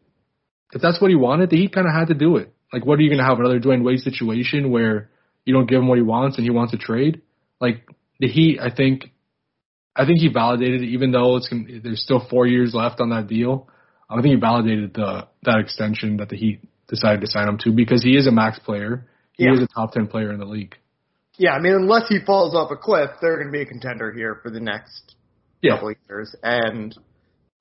if 0.73 0.81
that's 0.81 0.99
what 1.01 1.09
he 1.09 1.15
wanted, 1.15 1.49
the 1.49 1.57
Heat 1.57 1.73
kind 1.73 1.87
of 1.87 1.93
had 1.93 2.07
to 2.07 2.13
do 2.13 2.37
it. 2.37 2.53
Like, 2.71 2.85
what 2.85 2.99
are 2.99 3.01
you 3.01 3.09
going 3.09 3.19
to 3.19 3.25
have 3.25 3.39
another 3.39 3.59
Dwyane 3.59 3.83
Wade 3.83 3.99
situation 3.99 4.71
where 4.71 5.09
you 5.45 5.53
don't 5.53 5.69
give 5.69 5.79
him 5.79 5.87
what 5.87 5.97
he 5.97 6.03
wants 6.03 6.37
and 6.37 6.45
he 6.45 6.51
wants 6.51 6.71
to 6.71 6.77
trade? 6.77 7.21
Like 7.59 7.87
the 8.19 8.27
Heat, 8.27 8.59
I 8.59 8.73
think, 8.73 9.11
I 9.95 10.05
think 10.05 10.19
he 10.19 10.29
validated, 10.31 10.83
even 10.83 11.11
though 11.11 11.35
it's 11.37 11.49
there's 11.83 12.01
still 12.01 12.25
four 12.29 12.47
years 12.47 12.73
left 12.73 13.01
on 13.01 13.09
that 13.09 13.27
deal. 13.27 13.67
I 14.09 14.15
think 14.15 14.33
he 14.33 14.39
validated 14.39 14.93
the 14.93 15.27
that 15.43 15.59
extension 15.59 16.17
that 16.17 16.29
the 16.29 16.35
Heat 16.37 16.61
decided 16.87 17.21
to 17.21 17.27
sign 17.27 17.47
him 17.47 17.57
to 17.59 17.71
because 17.71 18.03
he 18.03 18.17
is 18.17 18.27
a 18.27 18.31
max 18.31 18.59
player. 18.59 19.07
He 19.33 19.45
Yeah. 19.45 19.53
is 19.53 19.61
a 19.61 19.67
top 19.67 19.93
ten 19.93 20.07
player 20.07 20.31
in 20.31 20.39
the 20.39 20.45
league. 20.45 20.75
Yeah, 21.37 21.53
I 21.53 21.59
mean, 21.59 21.73
unless 21.73 22.07
he 22.09 22.19
falls 22.19 22.53
off 22.53 22.71
a 22.71 22.75
cliff, 22.75 23.09
they're 23.21 23.37
going 23.37 23.47
to 23.47 23.51
be 23.51 23.61
a 23.61 23.65
contender 23.65 24.11
here 24.11 24.35
for 24.43 24.49
the 24.51 24.59
next 24.59 25.15
Yeah. 25.61 25.73
couple 25.75 25.89
of 25.89 25.95
years, 26.09 26.35
and 26.43 26.95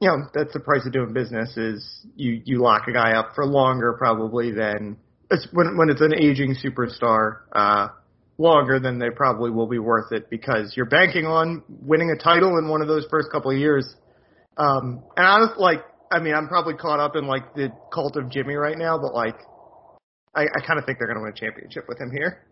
you 0.01 0.09
know 0.09 0.27
that's 0.35 0.53
the 0.53 0.61
price 0.61 0.85
of 0.87 0.93
doing 0.93 1.13
business. 1.13 1.57
Is 1.57 2.07
you 2.17 2.43
you 2.45 2.61
lock 2.61 2.89
a 2.89 2.93
guy 2.93 3.13
up 3.13 3.33
for 3.35 3.45
longer 3.47 3.93
probably 3.93 4.51
than 4.51 4.97
it's 5.31 5.47
when 5.53 5.77
when 5.77 5.91
it's 5.91 6.01
an 6.01 6.15
aging 6.15 6.57
superstar. 6.57 7.41
Uh, 7.53 7.89
longer 8.41 8.81
than 8.81 8.99
they 8.99 9.11
probably 9.11 9.51
will 9.51 9.67
be 9.67 9.79
worth 9.79 10.13
it 10.13 10.31
because 10.31 10.73
you're 10.75 10.87
banking 10.87 11.27
on 11.27 11.63
winning 11.69 12.11
a 12.11 12.17
title 12.17 12.57
in 12.57 12.69
one 12.69 12.81
of 12.81 12.89
those 12.89 13.05
first 13.11 13.31
couple 13.31 13.51
of 13.51 13.59
years. 13.59 13.95
Um, 14.57 15.03
and 15.15 15.27
honestly, 15.27 15.57
like, 15.59 15.85
I 16.11 16.21
mean, 16.21 16.35
I'm 16.35 16.49
probably 16.49 16.75
caught 16.75 17.01
up 17.01 17.17
in 17.17 17.27
like 17.27 17.55
the 17.55 17.71
cult 17.93 18.17
of 18.17 18.31
Jimmy 18.31 18.55
right 18.55 18.79
now, 18.79 18.97
but 18.99 19.15
like, 19.15 19.37
I, 20.35 20.45
I 20.45 20.67
kind 20.67 20.79
of 20.79 20.87
think 20.87 20.99
they're 20.99 21.07
going 21.07 21.19
to 21.19 21.23
win 21.23 21.33
a 21.33 21.39
championship 21.39 21.85
with 21.87 22.01
him 22.01 22.11
here. 22.11 22.47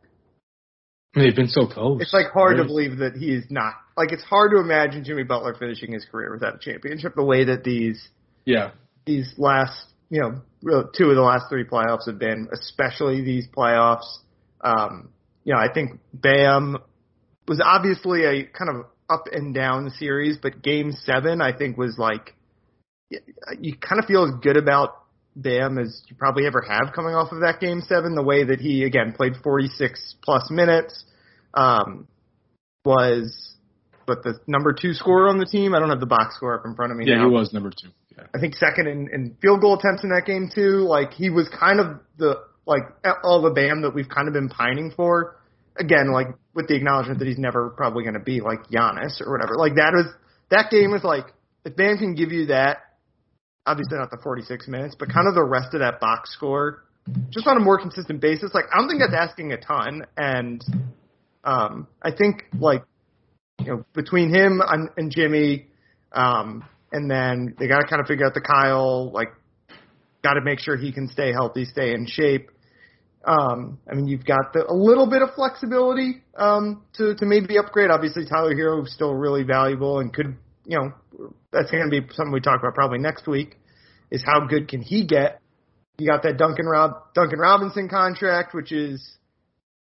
They've 1.14 1.35
been 1.35 1.49
so 1.49 1.66
close. 1.66 2.01
It's 2.03 2.12
like 2.12 2.27
hard 2.33 2.53
Really? 2.59 2.62
to 2.62 2.68
believe 2.68 2.99
that 2.99 3.16
he's 3.16 3.44
not. 3.51 3.75
Like, 3.97 4.12
it's 4.12 4.23
hard 4.23 4.53
to 4.53 4.59
imagine 4.59 5.05
Jimmy 5.05 5.25
Butler 5.25 5.55
finishing 5.59 5.92
his 5.92 6.05
career 6.05 6.31
without 6.33 6.55
a 6.57 6.59
championship. 6.59 7.14
The 7.16 7.25
way 7.25 7.44
that 7.44 7.64
these 7.64 8.09
Yeah. 8.44 8.71
these 9.07 9.33
last, 9.38 9.87
you 10.11 10.21
know, 10.21 10.85
two 10.94 11.09
of 11.11 11.16
the 11.16 11.23
last 11.23 11.49
three 11.49 11.64
playoffs 11.64 12.07
have 12.07 12.18
been, 12.18 12.49
especially 12.53 13.23
these 13.23 13.49
playoffs. 13.49 14.18
Um, 14.61 15.09
you 15.44 15.55
know, 15.55 15.59
I 15.59 15.73
think 15.73 15.99
Bam 16.12 16.77
was 17.49 17.61
obviously 17.64 18.25
a 18.25 18.44
kind 18.44 18.71
of 18.71 18.87
up 19.11 19.25
and 19.33 19.55
down 19.55 19.90
series, 19.90 20.37
but 20.37 20.62
Game 20.62 20.92
Seven, 20.92 21.40
I 21.40 21.53
think, 21.57 21.79
was 21.79 21.99
like 21.99 22.35
you 23.59 23.75
kind 23.77 23.99
of 23.99 24.05
feel 24.05 24.25
as 24.25 24.33
good 24.42 24.59
about 24.59 24.90
Bam 25.42 25.79
as 25.79 26.03
you 26.09 26.16
probably 26.16 26.46
ever 26.46 26.61
have 26.68 26.92
coming 26.94 27.14
off 27.14 27.33
of 27.33 27.40
that 27.40 27.61
Game 27.61 27.81
Seven. 27.81 28.14
The 28.14 28.22
way 28.22 28.44
that 28.44 28.61
he 28.61 28.85
again 28.85 29.12
played 29.16 29.35
46 29.42 30.16
plus 30.22 30.51
minutes, 30.51 31.05
um, 31.55 32.09
was 32.85 33.55
but 34.07 34.22
the 34.22 34.40
number 34.46 34.72
two 34.72 34.94
scorer 34.94 35.29
on 35.29 35.38
the 35.38 35.46
team. 35.46 35.74
I 35.74 35.79
don't 35.79 35.90
have 35.90 36.01
the 36.01 36.07
box 36.07 36.37
score 36.37 36.59
up 36.59 36.64
in 36.64 36.74
front 36.74 36.92
of 36.92 36.98
me. 36.98 37.05
Yeah, 37.07 37.18
now. 37.18 37.29
he 37.29 37.35
was 37.35 37.53
number 37.53 37.70
two. 37.70 37.90
Yeah. 38.16 38.24
I 38.35 38.40
think 38.40 38.55
second 38.57 38.88
in, 38.88 39.09
in 39.12 39.37
field 39.40 39.61
goal 39.61 39.79
attempts 39.79 40.03
in 40.03 40.11
that 40.11 40.24
game 40.27 40.51
too. 40.53 40.87
Like 40.88 41.12
he 41.12 41.31
was 41.31 41.48
kind 41.48 41.79
of 41.79 42.01
the 42.16 42.40
like 42.66 42.83
all 43.22 43.42
the 43.42 43.51
Bam 43.51 43.83
that 43.83 43.94
we've 43.94 44.09
kind 44.09 44.27
of 44.27 44.35
been 44.35 44.48
pining 44.48 44.92
for. 44.96 45.37
Again, 45.79 46.11
like 46.12 46.29
with 46.55 46.66
the 46.66 46.74
acknowledgement 46.74 47.20
that 47.20 47.29
he's 47.29 47.38
never 47.38 47.70
probably 47.70 48.03
going 48.03 48.14
to 48.14 48.20
be 48.20 48.40
like 48.40 48.66
Giannis 48.68 49.20
or 49.20 49.31
whatever. 49.31 49.55
Like 49.57 49.77
that 49.77 49.92
was 49.94 50.07
that 50.51 50.70
game 50.70 50.90
was 50.90 51.05
like 51.05 51.27
if 51.64 51.77
Bam 51.77 51.98
can 51.98 52.14
give 52.14 52.33
you 52.33 52.46
that, 52.46 52.79
obviously 53.68 53.98
not 53.98 54.11
the 54.11 54.18
46 54.22 54.68
minutes, 54.68 54.96
but 54.98 55.12
kind 55.12 55.28
of 55.28 55.35
the 55.35 55.44
rest 55.44 55.74
of 55.74 55.81
that 55.81 56.00
box 56.00 56.33
score, 56.33 56.85
just 57.31 57.46
on 57.46 57.57
a 57.57 57.61
more 57.61 57.78
consistent 57.78 58.20
basis. 58.20 58.52
Like 58.54 58.64
I 58.72 58.78
don't 58.78 58.88
think 58.88 59.00
that's 59.00 59.31
asking 59.31 59.52
a 59.52 59.59
ton, 59.59 60.02
and 60.16 60.64
um, 61.44 61.87
I 62.02 62.11
think 62.11 62.44
like 62.59 62.83
you 63.61 63.66
know 63.66 63.85
between 63.94 64.35
him 64.35 64.61
and, 64.66 64.88
and 64.96 65.11
Jimmy. 65.11 65.66
Um, 66.12 66.64
and 66.92 67.11
then 67.11 67.54
they 67.59 67.68
got 67.68 67.81
to 67.81 67.87
kind 67.87 68.00
of 68.00 68.07
figure 68.07 68.26
out 68.26 68.35
the 68.35 68.40
Kyle, 68.40 69.11
like, 69.12 69.28
got 70.22 70.35
to 70.35 70.40
make 70.40 70.59
sure 70.59 70.76
he 70.76 70.92
can 70.92 71.09
stay 71.09 71.33
healthy, 71.33 71.64
stay 71.64 71.92
in 71.92 72.07
shape. 72.07 72.50
Um, 73.24 73.78
I 73.90 73.94
mean, 73.94 74.07
you've 74.07 74.24
got 74.24 74.52
the, 74.54 74.64
a 74.68 74.72
little 74.72 75.09
bit 75.09 75.22
of 75.22 75.35
flexibility 75.35 76.22
um, 76.37 76.83
to 76.94 77.14
to 77.16 77.26
maybe 77.26 77.59
upgrade. 77.59 77.90
Obviously, 77.90 78.24
Tyler 78.24 78.54
Herro 78.54 78.85
is 78.87 78.94
still 78.94 79.12
really 79.12 79.42
valuable 79.42 79.98
and 79.98 80.14
could, 80.14 80.37
you 80.64 80.78
know, 80.78 81.31
that's 81.52 81.70
going 81.70 81.90
to 81.90 81.90
be 81.90 82.07
something 82.14 82.33
we 82.33 82.40
talk 82.40 82.61
about 82.61 82.74
probably 82.74 82.98
next 82.98 83.26
week. 83.26 83.58
Is 84.11 84.23
how 84.25 84.47
good 84.47 84.68
can 84.68 84.81
he 84.83 85.07
get? 85.07 85.40
You 85.99 86.09
got 86.09 86.23
that 86.23 86.37
Duncan 86.38 86.66
Rob 86.66 87.12
Duncan 87.14 87.38
Robinson 87.38 87.88
contract, 87.88 88.55
which 88.55 88.73
is 88.73 89.16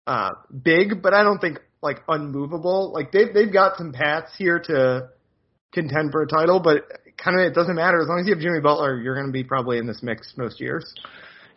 uh, 0.06 0.30
big, 0.62 1.02
but 1.02 1.14
I 1.14 1.22
don't 1.22 1.38
think 1.40 1.58
like 1.82 1.98
unmovable. 2.08 2.92
Like 2.92 3.12
they've 3.12 3.32
they've 3.32 3.52
got 3.52 3.76
some 3.78 3.92
paths 3.92 4.32
here 4.36 4.58
to 4.60 5.08
contend 5.72 6.12
for 6.12 6.22
a 6.22 6.26
title, 6.26 6.60
but 6.60 6.84
kind 7.16 7.38
of 7.38 7.46
it 7.46 7.54
doesn't 7.54 7.74
matter 7.76 8.00
as 8.00 8.08
long 8.08 8.20
as 8.20 8.26
you 8.26 8.34
have 8.34 8.42
Jimmy 8.42 8.60
Butler, 8.60 9.00
you're 9.00 9.14
going 9.14 9.26
to 9.26 9.32
be 9.32 9.44
probably 9.44 9.78
in 9.78 9.86
this 9.86 10.00
mix 10.02 10.34
most 10.36 10.60
years. 10.60 10.92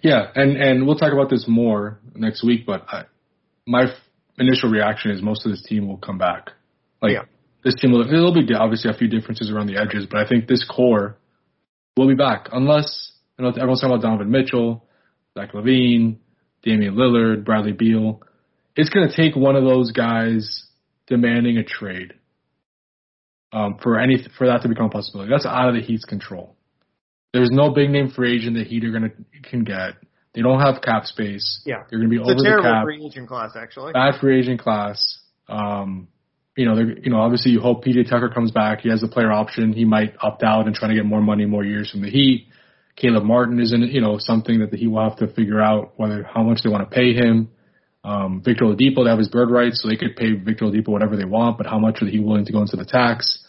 Yeah, 0.02 0.32
and 0.36 0.58
and 0.58 0.86
we'll 0.88 0.98
talk 0.98 1.14
about 1.14 1.30
this 1.30 1.46
more 1.48 2.00
next 2.16 2.44
week. 2.44 2.66
But 2.66 2.86
I, 2.88 3.04
my 3.68 3.84
f- 3.84 3.98
initial 4.38 4.70
reaction 4.70 5.12
is 5.12 5.22
most 5.22 5.46
of 5.46 5.52
this 5.52 5.64
team 5.64 5.88
will 5.88 5.98
come 5.98 6.18
back. 6.18 6.52
Like 7.02 7.14
Yeah. 7.14 7.24
this 7.64 7.76
team 7.76 7.92
will. 7.92 8.08
There'll 8.08 8.34
be 8.34 8.54
obviously 8.54 8.90
a 8.92 8.94
few 8.94 9.08
differences 9.08 9.52
around 9.52 9.68
the 9.68 9.78
edges, 9.78 10.06
but 10.10 10.20
I 10.20 10.28
think 10.28 10.48
this 10.48 10.64
core 10.64 11.18
will 11.98 12.08
be 12.08 12.16
back 12.16 12.50
unless 12.52 13.12
you 13.38 13.44
know 13.44 13.50
everyone's 13.52 13.82
talking 13.82 13.96
about 13.96 14.02
Donovan 14.02 14.30
Mitchell, 14.32 14.86
Zach 15.38 15.54
LaVine, 15.54 16.18
Damian 16.64 16.96
Lillard, 16.96 17.46
Bradley 17.46 17.72
Beal. 17.72 18.22
It's 18.76 18.90
going 18.90 19.08
to 19.08 19.16
take 19.16 19.36
one 19.36 19.56
of 19.56 19.64
those 19.64 19.92
guys 19.92 20.66
demanding 21.08 21.58
a 21.58 21.64
trade 21.64 22.14
um, 23.54 23.78
for 23.82 24.00
any 24.00 24.26
for 24.38 24.48
that 24.48 24.62
to 24.64 24.68
become 24.70 24.88
a 24.88 24.90
possibility. 24.90 25.30
That's 25.32 25.46
out 25.46 25.70
of 25.70 25.76
the 25.76 25.82
Heat's 25.82 26.04
control. 26.06 26.56
There's 27.34 27.50
no 27.52 27.70
big 27.72 27.90
name 27.90 28.10
free 28.12 28.36
agent 28.36 28.58
that 28.58 28.68
Heat 28.68 28.84
are 28.84 28.92
gonna 28.92 29.12
can 29.44 29.64
get. 29.64 29.94
They 30.34 30.42
don't 30.42 30.60
have 30.60 30.82
cap 30.82 31.06
space. 31.06 31.62
Yeah. 31.66 31.84
They're 31.90 32.00
gonna 32.00 32.10
be 32.10 32.18
It's 32.18 32.24
over 32.24 32.34
a 32.34 32.36
the 32.36 32.44
terrible 32.44 32.64
cap. 32.64 32.84
free 32.84 33.06
agent 33.06 33.28
class, 33.30 33.52
actually. 33.56 33.94
Bad 33.94 34.20
free 34.20 34.40
agent 34.40 34.60
class. 34.62 35.20
Um, 35.48 36.10
you 36.56 36.66
know, 36.66 36.76
they're, 36.76 36.98
you 36.98 37.10
know, 37.10 37.20
obviously 37.20 37.52
you 37.52 37.60
hope 37.60 37.84
PJ 37.84 38.10
Tucker 38.10 38.30
comes 38.30 38.52
back. 38.52 38.82
He 38.82 38.90
has 38.90 39.04
a 39.04 39.08
player 39.08 39.32
option. 39.32 39.74
He 39.74 39.86
might 39.86 40.16
opt 40.22 40.44
out 40.44 40.68
and 40.68 40.76
try 40.76 40.88
to 40.88 40.94
get 40.94 41.06
more 41.06 41.22
money, 41.22 41.46
more 41.46 41.64
years 41.64 41.92
from 41.92 42.02
the 42.02 42.10
Heat. 42.10 42.48
Caleb 42.96 43.24
Martin 43.24 43.60
isn't, 43.60 43.92
you 43.92 44.00
know, 44.00 44.18
something 44.20 44.60
that 44.60 44.72
the 44.72 44.78
Heat 44.78 44.88
will 44.88 45.04
have 45.04 45.18
to 45.18 45.28
figure 45.28 45.62
out 45.62 45.94
whether 45.98 46.24
how 46.24 46.44
much 46.44 46.62
they 46.64 46.70
want 46.70 46.90
to 46.90 46.96
pay 46.96 47.14
him. 47.14 47.50
Um, 48.06 48.42
Victor 48.44 48.66
Oladipo, 48.66 49.04
they 49.04 49.10
have 49.10 49.20
his 49.20 49.30
bird 49.30 49.50
rights, 49.50 49.82
so 49.82 49.90
they 49.90 49.98
could 49.98 50.16
pay 50.16 50.34
Victor 50.34 50.66
Oladipo 50.66 50.90
whatever 50.90 51.18
they 51.18 51.26
want, 51.26 51.58
but 51.58 51.66
how 51.66 51.80
much 51.80 52.02
are 52.02 52.06
he 52.06 52.20
willing 52.20 52.46
to 52.46 52.54
go 52.54 52.62
into 52.62 52.78
the 52.78 52.86
tax? 52.86 53.44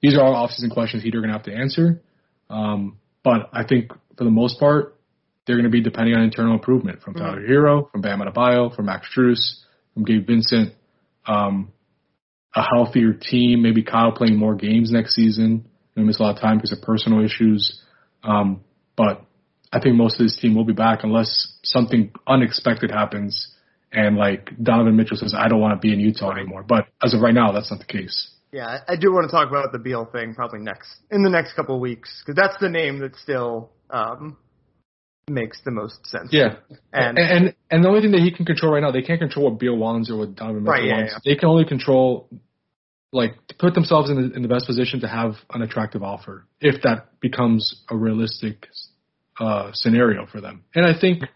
These 0.00 0.16
are 0.16 0.22
all 0.22 0.34
offseason 0.34 0.72
questions 0.72 1.02
Heat 1.02 1.14
are 1.14 1.20
going 1.20 1.28
to 1.28 1.36
have 1.36 1.44
to 1.44 1.54
answer. 1.54 2.02
Um, 2.48 2.98
but 3.22 3.50
I 3.52 3.64
think 3.64 3.92
for 4.16 4.24
the 4.24 4.30
most 4.30 4.58
part, 4.58 4.96
they're 5.46 5.56
going 5.56 5.64
to 5.64 5.70
be 5.70 5.82
depending 5.82 6.14
on 6.14 6.22
internal 6.22 6.54
improvement 6.54 7.02
from 7.02 7.14
Tyler 7.14 7.46
Herro, 7.46 7.90
from 7.90 8.00
Bam 8.00 8.20
Adebayo, 8.20 8.74
from 8.74 8.86
Max 8.86 9.06
Strus, 9.14 9.60
from 9.94 10.04
Gabe 10.04 10.26
Vincent. 10.26 10.74
Um, 11.26 11.72
a 12.54 12.62
healthier 12.62 13.12
team, 13.12 13.62
maybe 13.62 13.82
Kyle 13.82 14.12
playing 14.12 14.36
more 14.36 14.54
games 14.54 14.90
next 14.90 15.14
season. 15.14 15.68
He'll 15.94 16.04
miss 16.04 16.18
a 16.18 16.22
lot 16.22 16.36
of 16.36 16.40
time 16.40 16.56
because 16.56 16.72
of 16.72 16.82
personal 16.82 17.24
issues. 17.24 17.82
Um, 18.22 18.64
but 18.96 19.24
I 19.72 19.80
think 19.80 19.96
most 19.96 20.20
of 20.20 20.26
this 20.26 20.36
team 20.36 20.54
will 20.54 20.64
be 20.64 20.72
back 20.72 21.00
unless 21.04 21.56
something 21.62 22.12
unexpected 22.26 22.90
happens 22.90 23.54
and 23.92 24.16
like 24.16 24.50
Donovan 24.62 24.96
Mitchell 24.96 25.16
says, 25.16 25.34
I 25.36 25.48
don't 25.48 25.60
want 25.60 25.74
to 25.74 25.78
be 25.78 25.92
in 25.92 26.00
Utah 26.00 26.32
anymore. 26.32 26.64
But 26.66 26.86
as 27.02 27.14
of 27.14 27.20
right 27.20 27.34
now, 27.34 27.52
that's 27.52 27.70
not 27.70 27.80
the 27.80 27.86
case. 27.86 28.30
Yeah, 28.52 28.66
I 28.66 28.92
I 28.94 28.96
do 28.96 29.12
want 29.12 29.28
to 29.28 29.30
talk 29.30 29.48
about 29.48 29.72
the 29.72 29.78
Beal 29.78 30.04
thing 30.04 30.34
probably 30.34 30.60
next 30.60 30.88
in 31.10 31.22
the 31.22 31.30
next 31.30 31.54
couple 31.54 31.76
of 31.76 31.80
weeks 31.80 32.22
because 32.24 32.36
that's 32.40 32.60
the 32.60 32.68
name 32.68 32.98
that's 32.98 33.20
still 33.20 33.70
um, 33.90 34.36
makes 35.30 35.60
the 35.64 35.70
most 35.70 36.04
sense. 36.06 36.28
Yeah. 36.32 36.56
and, 36.92 37.18
And, 37.18 37.54
and 37.70 37.84
the 37.84 37.88
only 37.88 38.00
thing 38.02 38.10
that 38.12 38.20
he 38.20 38.30
can 38.32 38.44
control 38.44 38.72
right 38.72 38.80
now, 38.82 38.90
they 38.90 39.02
can't 39.02 39.20
control 39.20 39.50
what 39.50 39.58
Beal 39.60 39.76
wants 39.76 40.10
or 40.10 40.16
what 40.18 40.34
Donovan 40.34 40.64
Right, 40.64 40.84
yeah, 40.84 40.96
wants. 40.98 41.14
yeah. 41.24 41.32
They 41.32 41.38
can 41.38 41.48
only 41.48 41.64
control 41.64 42.28
like 43.12 43.34
to 43.48 43.54
put 43.56 43.74
themselves 43.74 44.08
in 44.10 44.16
the, 44.16 44.36
in 44.36 44.42
the 44.42 44.48
best 44.48 44.66
position 44.66 45.00
to 45.00 45.08
have 45.08 45.34
an 45.52 45.62
attractive 45.62 46.02
offer 46.02 46.46
if 46.60 46.82
that 46.82 47.18
becomes 47.20 47.82
a 47.90 47.96
realistic 47.96 48.68
uh, 49.40 49.70
scenario 49.72 50.26
for 50.26 50.40
them. 50.40 50.64
And 50.74 50.84
I 50.86 50.98
think, 50.98 51.22
I 51.24 51.28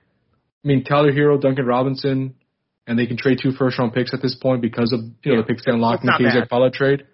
mean, 0.68 0.84
Tyler 0.84 1.10
Herro, 1.12 1.40
Duncan 1.40 1.66
Robinson, 1.66 2.34
and 2.86 2.98
they 2.98 3.06
can 3.06 3.16
trade 3.16 3.38
two 3.42 3.52
first 3.52 3.78
round 3.78 3.92
picks 3.94 4.12
at 4.14 4.20
this 4.22 4.34
point 4.36 4.60
because 4.62 4.92
of 4.92 5.00
you 5.00 5.32
know 5.32 5.36
Yeah. 5.36 5.40
the 5.40 5.46
picks 5.46 5.62
getting 5.62 5.80
locked 5.80 6.04
in 6.04 6.06
the 6.06 6.12
KZ 6.12 6.48
bad. 6.48 6.72
Trade. 6.74 7.06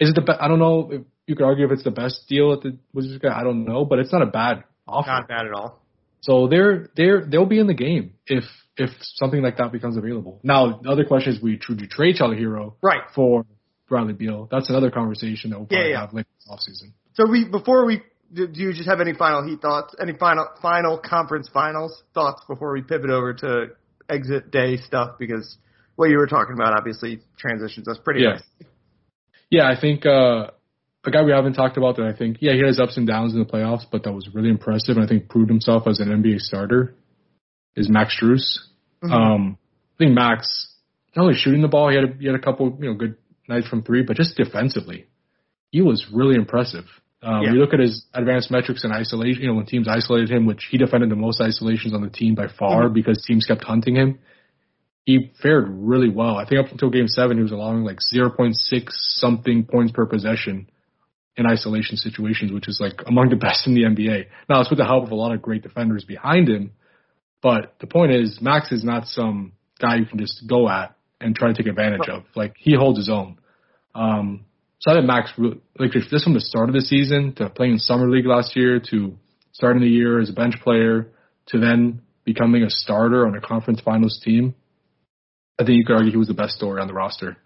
Is 0.00 0.08
it 0.10 0.14
the 0.14 0.22
best? 0.22 0.40
I 0.40 0.48
don't 0.48 0.58
know. 0.60 0.88
If 0.90 1.02
you 1.26 1.36
could 1.36 1.44
argue 1.44 1.66
if 1.66 1.72
it's 1.72 1.84
the 1.84 1.90
best 1.90 2.24
deal 2.28 2.52
at 2.52 2.62
the 2.62 2.78
Wizards. 2.94 3.18
guy. 3.22 3.38
I 3.38 3.42
don't 3.44 3.64
know, 3.64 3.84
but 3.84 3.98
it's 3.98 4.12
not 4.12 4.22
a 4.22 4.26
bad 4.26 4.64
offer. 4.88 5.08
not 5.10 5.28
bad 5.28 5.46
at 5.46 5.52
all. 5.52 5.81
So 6.22 6.48
they're 6.48 6.88
they're 6.96 7.26
they'll 7.26 7.46
be 7.46 7.58
in 7.58 7.66
the 7.66 7.74
game 7.74 8.14
if 8.26 8.44
if 8.76 8.90
something 9.16 9.42
like 9.42 9.58
that 9.58 9.70
becomes 9.72 9.96
available. 9.96 10.40
Now 10.42 10.80
the 10.82 10.90
other 10.90 11.04
question 11.04 11.34
is, 11.34 11.42
we 11.42 11.58
should 11.60 11.80
you 11.80 11.88
trade 11.88 12.16
Tyler 12.18 12.36
Herro 12.36 12.74
Right. 12.82 13.02
for 13.14 13.44
Bradley 13.88 14.14
Beal? 14.14 14.48
That's 14.50 14.70
another 14.70 14.90
conversation 14.90 15.50
that 15.50 15.58
we'll 15.58 15.66
probably 15.66 15.90
yeah. 15.90 16.00
have 16.00 16.14
later 16.14 16.28
this 16.38 16.48
offseason. 16.48 16.92
So 17.14 17.28
we 17.30 17.44
before 17.44 17.84
we 17.84 18.02
do 18.32 18.46
do 18.46 18.60
you 18.60 18.72
just 18.72 18.88
have 18.88 19.00
any 19.00 19.12
final 19.12 19.46
heat 19.46 19.60
thoughts? 19.60 19.94
Any 20.00 20.14
final 20.14 20.46
final 20.62 20.96
conference 20.98 21.48
finals 21.52 22.02
thoughts 22.14 22.42
before 22.48 22.72
we 22.72 22.82
pivot 22.82 23.10
over 23.10 23.34
to 23.34 23.66
exit 24.08 24.50
day 24.50 24.76
stuff? 24.78 25.18
Because 25.18 25.58
what 25.96 26.08
you 26.08 26.16
were 26.16 26.26
talking 26.26 26.54
about 26.54 26.72
obviously 26.76 27.20
transitions 27.36 27.88
us 27.88 27.98
pretty 28.02 28.22
Yeah. 28.22 28.34
nice. 28.34 28.42
Yeah, 29.50 29.68
I 29.68 29.78
think 29.78 30.06
uh, 30.06 30.52
a 31.04 31.10
guy 31.10 31.22
we 31.22 31.32
haven't 31.32 31.54
talked 31.54 31.76
about 31.76 31.96
that 31.96 32.06
I 32.06 32.12
think 32.16 32.38
yeah 32.40 32.52
he 32.52 32.60
has 32.66 32.78
ups 32.80 32.96
and 32.96 33.06
downs 33.06 33.32
in 33.34 33.38
the 33.40 33.44
playoffs, 33.46 33.84
but 33.90 34.04
that 34.04 34.12
was 34.12 34.28
really 34.34 34.50
impressive 34.50 34.96
and 34.96 35.04
I 35.04 35.08
think 35.08 35.28
proved 35.28 35.48
himself 35.50 35.86
as 35.86 36.00
an 36.00 36.08
NBA 36.08 36.38
starter 36.40 36.94
is 37.76 37.88
Max 37.88 38.16
Strus. 38.20 38.58
Mhm. 39.02 39.10
Um, 39.12 39.58
I 39.94 39.98
think 39.98 40.12
Max 40.14 40.68
not 41.16 41.24
only 41.24 41.34
shooting 41.34 41.60
the 41.62 41.68
ball, 41.68 41.88
he 41.90 41.96
had 41.96 42.04
a, 42.04 42.12
he 42.18 42.26
had 42.26 42.34
a 42.34 42.38
couple 42.40 42.76
you 42.80 42.88
know 42.90 42.94
good 42.94 43.16
nights 43.48 43.66
from 43.68 43.82
three, 43.82 44.02
but 44.02 44.16
just 44.16 44.36
defensively, 44.36 45.06
he 45.70 45.82
was 45.82 46.06
really 46.12 46.36
impressive. 46.36 46.84
Um, 47.22 47.42
Yeah. 47.42 47.52
You 47.52 47.58
look 47.60 47.74
at 47.74 47.80
his 47.80 48.06
advanced 48.14 48.50
metrics 48.50 48.84
in 48.84 48.92
isolation. 48.92 49.42
You 49.42 49.48
know 49.48 49.54
when 49.54 49.66
teams 49.66 49.88
isolated 49.88 50.30
him, 50.30 50.46
which 50.46 50.64
he 50.70 50.78
defended 50.78 51.10
the 51.10 51.16
most 51.16 51.40
isolations 51.40 51.94
on 51.94 52.02
the 52.02 52.10
team 52.10 52.34
by 52.34 52.46
far 52.48 52.88
Mhm. 52.88 52.94
because 52.94 53.22
teams 53.26 53.44
kept 53.44 53.64
hunting 53.64 53.94
him. 53.96 54.18
He 55.04 55.30
fared 55.42 55.66
really 55.68 56.08
well. 56.08 56.36
I 56.36 56.44
think 56.44 56.64
up 56.64 56.70
until 56.70 56.88
game 56.90 57.08
seven, 57.08 57.36
he 57.36 57.42
was 57.42 57.50
allowing 57.52 57.82
like 57.82 57.98
0.6 58.00 58.92
something 59.18 59.64
points 59.64 59.92
per 59.92 60.06
possession 60.06 60.68
in 61.36 61.46
isolation 61.46 61.96
situations, 61.96 62.52
which 62.52 62.68
is 62.68 62.78
like 62.80 63.00
among 63.06 63.30
the 63.30 63.36
best 63.36 63.66
in 63.66 63.74
the 63.74 63.82
NBA. 63.82 64.26
Now 64.48 64.60
it's 64.60 64.70
with 64.70 64.78
the 64.78 64.84
help 64.84 65.04
of 65.04 65.10
a 65.10 65.14
lot 65.14 65.32
of 65.32 65.40
great 65.40 65.62
defenders 65.62 66.04
behind 66.04 66.48
him. 66.48 66.72
But 67.42 67.74
the 67.80 67.86
point 67.86 68.12
is, 68.12 68.38
Max 68.40 68.70
is 68.70 68.84
not 68.84 69.06
some 69.06 69.52
guy 69.80 69.96
you 69.96 70.06
can 70.06 70.18
just 70.18 70.44
go 70.46 70.68
at 70.68 70.94
and 71.20 71.34
try 71.34 71.48
to 71.48 71.54
take 71.54 71.66
advantage 71.66 72.08
of. 72.08 72.24
Like 72.34 72.54
he 72.58 72.74
holds 72.74 72.98
his 72.98 73.08
own. 73.08 73.38
Um, 73.94 74.44
so 74.80 74.90
I 74.90 74.94
think 74.94 75.06
Max, 75.06 75.32
like 75.38 75.94
if 75.94 76.10
this 76.10 76.24
from 76.24 76.34
the 76.34 76.40
start 76.40 76.68
of 76.68 76.74
the 76.74 76.80
season 76.80 77.34
to 77.36 77.48
playing 77.48 77.72
in 77.72 77.78
summer 77.78 78.08
league 78.08 78.26
last 78.26 78.56
year 78.56 78.80
to 78.90 79.16
starting 79.52 79.82
the 79.82 79.88
year 79.88 80.20
as 80.20 80.28
a 80.30 80.32
bench 80.32 80.54
player 80.62 81.12
to 81.46 81.58
then 81.58 82.02
becoming 82.24 82.62
a 82.62 82.70
starter 82.70 83.26
on 83.26 83.34
a 83.34 83.40
conference 83.40 83.80
finals 83.80 84.20
team, 84.24 84.54
I 85.58 85.64
think 85.64 85.78
you 85.78 85.84
could 85.84 85.94
argue 85.94 86.10
he 86.10 86.16
was 86.16 86.28
the 86.28 86.34
best 86.34 86.56
story 86.56 86.80
on 86.80 86.88
the 86.88 86.94
roster. 86.94 87.36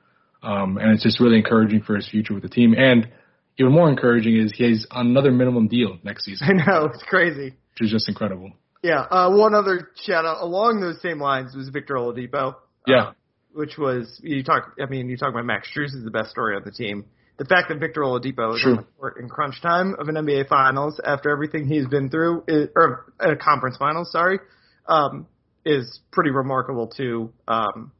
Um, 0.42 0.78
and 0.78 0.92
it's 0.92 1.02
just 1.02 1.20
really 1.20 1.36
encouraging 1.36 1.82
for 1.82 1.96
his 1.96 2.08
future 2.08 2.34
with 2.34 2.42
the 2.42 2.48
team. 2.48 2.74
And 2.76 3.08
even 3.58 3.72
more 3.72 3.88
encouraging 3.88 4.36
is 4.36 4.52
he 4.54 4.64
has 4.70 4.86
another 4.90 5.32
minimum 5.32 5.68
deal 5.68 5.98
next 6.02 6.24
season. 6.24 6.48
I 6.48 6.64
know 6.66 6.86
it's 6.86 7.02
crazy. 7.04 7.54
Which 7.72 7.86
is 7.86 7.90
just 7.90 8.08
incredible. 8.08 8.52
Yeah. 8.82 9.00
Uh, 9.00 9.30
one 9.30 9.54
other 9.54 9.90
shout 10.04 10.24
out 10.24 10.42
along 10.42 10.80
those 10.80 11.00
same 11.00 11.18
lines 11.18 11.54
was 11.54 11.68
Victor 11.70 11.94
Oladipo. 11.94 12.56
Yeah. 12.86 12.96
Uh, 12.96 13.12
which 13.52 13.78
was 13.78 14.20
you 14.22 14.44
talk. 14.44 14.74
I 14.80 14.86
mean, 14.86 15.08
you 15.08 15.16
talk 15.16 15.30
about 15.30 15.46
Max 15.46 15.68
Strus 15.74 15.94
is 15.94 16.04
the 16.04 16.10
best 16.10 16.30
story 16.30 16.56
on 16.56 16.62
the 16.64 16.70
team. 16.70 17.06
The 17.38 17.46
fact 17.46 17.68
that 17.68 17.80
Victor 17.80 18.02
Oladipo 18.02 18.54
is 18.54 18.64
on 18.64 18.76
the 18.76 18.86
court 18.98 19.18
in 19.18 19.28
crunch 19.28 19.60
time 19.62 19.94
of 19.98 20.08
an 20.08 20.14
NBA 20.14 20.48
Finals 20.48 21.00
after 21.04 21.30
everything 21.30 21.66
he's 21.66 21.86
been 21.86 22.08
through, 22.08 22.44
is, 22.48 22.68
or 22.74 23.12
a 23.18 23.36
conference 23.36 23.76
finals, 23.76 24.10
sorry, 24.10 24.38
um, 24.86 25.26
is 25.64 26.00
pretty 26.12 26.30
remarkable 26.30 26.86
too. 26.86 27.32
Um, 27.46 27.92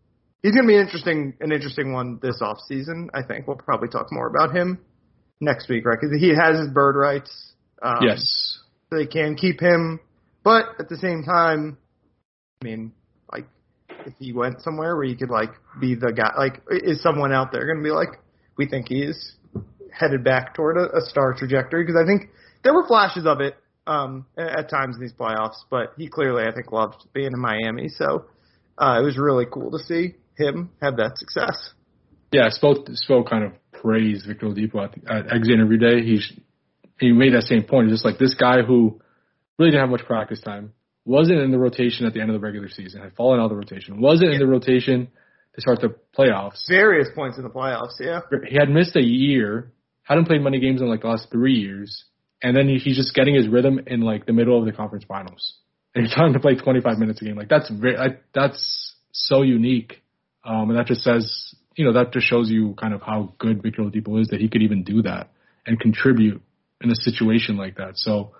he's 0.43 0.53
going 0.53 0.65
to 0.65 0.69
be 0.69 0.77
an 0.77 0.85
interesting, 0.85 1.35
an 1.41 1.53
interesting 1.53 1.93
one 1.93 2.19
this 2.23 2.41
off 2.41 2.59
season. 2.67 3.11
I 3.13 3.23
think 3.23 3.47
we'll 3.47 3.57
probably 3.57 3.89
talk 3.89 4.07
more 4.11 4.27
about 4.27 4.55
him 4.55 4.79
next 5.41 5.69
week, 5.69 5.85
right? 5.87 5.99
Because 6.01 6.19
he 6.19 6.31
has 6.31 6.59
his 6.59 6.69
bird 6.69 6.97
rights. 6.97 7.53
Um, 7.83 7.99
yes. 8.03 8.59
So 8.91 8.97
they 8.97 9.07
can 9.07 9.35
keep 9.35 9.61
him, 9.61 10.01
but 10.45 10.65
at 10.79 10.89
the 10.89 10.97
same 10.97 11.25
time, 11.25 11.77
I 12.63 12.65
mean, 12.65 12.93
like, 13.31 13.47
if 14.07 14.15
he 14.19 14.33
went 14.33 14.63
somewhere 14.63 14.97
where 14.97 15.05
he 15.05 15.17
could 15.17 15.31
like 15.31 15.51
be 15.81 15.95
the 15.95 16.13
guy, 16.13 16.33
like, 16.39 16.63
is 16.71 17.03
someone 17.03 17.33
out 17.33 17.53
there 17.53 17.67
going 17.67 17.79
to 17.79 17.85
be 17.85 17.91
like, 17.91 18.21
we 18.57 18.67
think 18.67 18.89
he 18.89 19.03
is 19.03 19.35
headed 19.93 20.25
back 20.25 20.55
toward 20.55 20.77
a, 20.77 20.97
a 20.97 21.01
star 21.01 21.35
trajectory? 21.35 21.85
Because 21.85 22.01
I 22.01 22.07
think 22.07 22.31
there 22.63 22.73
were 22.73 22.87
flashes 22.87 23.27
of 23.27 23.41
it 23.41 23.57
um, 23.87 24.27
at 24.39 24.71
times 24.71 24.97
in 24.97 25.03
these 25.03 25.13
playoffs, 25.13 25.59
but 25.71 25.95
he 25.97 26.09
clearly, 26.09 26.45
I 26.45 26.53
think, 26.53 26.73
loved 26.73 27.07
being 27.13 27.33
in 27.33 27.41
Miami. 27.41 27.89
So 27.89 28.27
uh, 28.79 28.99
it 29.01 29.05
was 29.05 29.19
really 29.19 29.47
cool 29.51 29.71
to 29.73 29.79
see 29.79 30.15
him 30.37 30.71
have 30.81 30.97
that 30.97 31.19
success. 31.19 31.73
Yeah, 32.33 32.49
Spo, 32.49 32.89
Spo 33.09 33.29
kind 33.29 33.45
of 33.45 33.53
praised 33.81 34.27
Victor 34.27 34.47
Oladipo 34.47 34.85
at, 34.85 35.11
at 35.11 35.33
exit 35.33 35.55
interview 35.55 35.79
day. 35.79 36.03
He 36.03 36.21
he 36.99 37.13
made 37.13 37.35
that 37.35 37.45
same 37.45 37.65
point. 37.65 37.91
Just 37.91 38.05
like 38.05 38.19
this 38.19 38.35
guy 38.35 38.63
who 38.63 39.01
really 39.59 39.71
didn't 39.71 39.83
have 39.83 39.91
much 39.91 40.07
practice 40.07 40.41
time, 40.41 40.73
wasn't 41.05 41.39
in 41.39 41.51
the 41.51 41.59
rotation 41.59 42.07
at 42.07 42.15
the 42.15 42.21
end 42.21 42.31
of 42.31 42.35
the 42.35 42.41
regular 42.41 42.69
season, 42.69 43.01
had 43.01 43.15
fallen 43.15 43.41
out 43.41 43.45
of 43.45 43.51
the 43.51 43.57
rotation, 43.57 44.01
wasn't 44.01 44.33
in 44.33 44.39
the 44.39 44.47
rotation 44.47 45.09
to 45.55 45.61
start 45.61 45.81
the 45.81 45.95
playoffs. 46.17 46.63
Various 46.69 47.09
points 47.15 47.39
in 47.39 47.45
the 47.45 47.51
playoffs, 47.51 47.99
yeah. 48.01 48.21
He 48.49 48.57
had 48.57 48.69
missed 48.69 48.97
a 48.97 49.03
year, 49.03 49.73
hadn't 50.03 50.27
played 50.27 50.43
many 50.43 50.61
games 50.61 50.81
in 50.81 50.89
like 50.89 51.03
the 51.03 51.09
last 51.09 51.31
three 51.31 51.55
years, 51.55 52.05
and 52.43 52.57
then 52.57 52.69
he's 52.69 52.97
just 52.97 53.15
getting 53.15 53.35
his 53.35 53.49
rhythm 53.49 53.81
in 53.87 54.01
like 54.01 54.27
the 54.27 54.33
middle 54.33 54.59
of 54.59 54.67
the 54.67 54.73
conference 54.73 55.05
finals. 55.05 55.55
And 55.95 56.05
he's 56.05 56.15
trying 56.15 56.35
to 56.35 56.41
play 56.41 56.57
25 56.57 56.99
minutes 56.99 57.23
a 57.23 57.25
game. 57.25 57.37
Like 57.37 57.49
that's 57.49 57.71
very, 57.71 57.97
that's 58.35 58.95
so 59.13 59.43
unique. 59.43 60.03
Um, 60.45 60.71
and 60.71 60.79
that 60.79 60.87
just 60.87 61.03
says, 61.03 61.55
you 61.77 61.85
know, 61.85 61.93
that 61.93 62.13
just 62.13 62.27
shows 62.27 62.51
you 62.51 62.75
kind 62.81 62.95
of 62.95 63.03
how 63.03 63.35
good 63.39 63.63
Victor 63.63 63.83
Oladipo 63.83 64.21
is 64.21 64.29
that 64.29 64.41
he 64.41 64.49
could 64.49 64.63
even 64.63 64.83
do 64.83 65.03
that 65.03 65.31
and 65.67 65.79
contribute 65.79 66.43
in 66.81 66.91
a 66.91 66.95
situation 66.95 67.57
like 67.57 67.77
that. 67.77 67.93
So, 67.97 68.33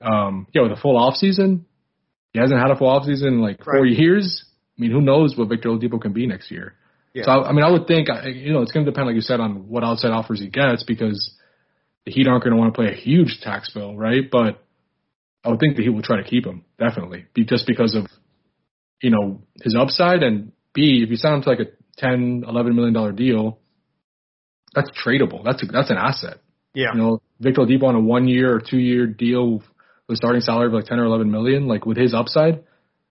um, 0.00 0.46
yeah, 0.52 0.62
with 0.62 0.72
a 0.72 0.76
full 0.76 0.96
off 0.96 1.14
season, 1.14 1.66
he 2.32 2.40
hasn't 2.40 2.60
had 2.60 2.70
a 2.70 2.76
full 2.76 2.88
off 2.88 3.04
season 3.04 3.28
in 3.28 3.40
like 3.40 3.62
four 3.62 3.82
right. 3.82 3.92
years. 3.92 4.44
I 4.78 4.82
mean, 4.82 4.90
who 4.90 5.00
knows 5.00 5.36
what 5.36 5.48
Victor 5.48 5.68
Oladipo 5.68 6.00
can 6.00 6.12
be 6.12 6.26
next 6.26 6.50
year? 6.50 6.74
Yeah. 7.14 7.24
So, 7.24 7.30
I, 7.30 7.48
I 7.50 7.52
mean, 7.52 7.64
I 7.64 7.70
would 7.70 7.86
think, 7.86 8.08
you 8.24 8.52
know, 8.52 8.62
it's 8.62 8.72
going 8.72 8.84
to 8.84 8.90
depend, 8.90 9.06
like 9.06 9.16
you 9.16 9.22
said, 9.22 9.38
on 9.38 9.68
what 9.68 9.84
outside 9.84 10.10
offers 10.10 10.40
he 10.40 10.48
gets 10.48 10.82
because 10.82 11.34
the 12.04 12.12
Heat 12.12 12.26
aren't 12.26 12.42
going 12.42 12.54
to 12.54 12.60
want 12.60 12.74
to 12.74 12.76
play 12.76 12.90
a 12.90 12.96
huge 12.96 13.38
tax 13.42 13.70
bill, 13.72 13.96
right? 13.96 14.24
But 14.30 14.64
I 15.44 15.50
would 15.50 15.60
think 15.60 15.76
that 15.76 15.82
he 15.82 15.88
will 15.88 16.02
try 16.02 16.16
to 16.16 16.28
keep 16.28 16.46
him 16.46 16.64
definitely, 16.78 17.26
be, 17.34 17.44
just 17.44 17.66
because 17.66 17.94
of 17.94 18.06
you 19.00 19.10
know 19.10 19.42
his 19.60 19.76
upside 19.78 20.22
and 20.22 20.52
B, 20.72 21.02
if 21.04 21.10
you 21.10 21.16
sign 21.16 21.34
him 21.34 21.42
to 21.42 21.48
like 21.48 21.60
a 21.60 21.66
10, 21.98 22.44
11 22.46 22.74
million 22.74 22.94
dollar 22.94 23.12
deal, 23.12 23.58
that's 24.74 24.90
tradable. 24.90 25.44
That's 25.44 25.62
a, 25.62 25.66
that's 25.66 25.90
an 25.90 25.98
asset. 25.98 26.38
Yeah. 26.74 26.92
You 26.94 26.98
know, 26.98 27.22
Victor 27.40 27.62
Oladipo 27.62 27.84
on 27.84 27.94
a 27.94 28.00
one 28.00 28.28
year 28.28 28.54
or 28.54 28.60
two 28.60 28.78
year 28.78 29.06
deal 29.06 29.56
with 29.56 29.64
a 30.10 30.16
starting 30.16 30.40
salary 30.40 30.68
of 30.68 30.72
like 30.72 30.86
10 30.86 30.98
or 30.98 31.04
11 31.04 31.30
million, 31.30 31.66
like 31.66 31.84
with 31.84 31.96
his 31.96 32.14
upside, 32.14 32.64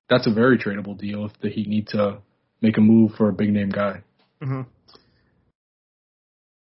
that's 0.10 0.28
a 0.28 0.34
very 0.34 0.58
tradable 0.58 0.98
deal 0.98 1.26
if 1.26 1.32
the 1.41 1.50
Heat 1.50 1.67
need 1.67 1.88
to 1.89 2.20
make 2.62 2.78
a 2.78 2.82
move 2.82 3.12
for 3.17 3.30
a 3.30 3.34
big 3.34 3.52
name 3.52 3.70
guy. 3.70 4.04
Mm-hmm. 4.41 4.62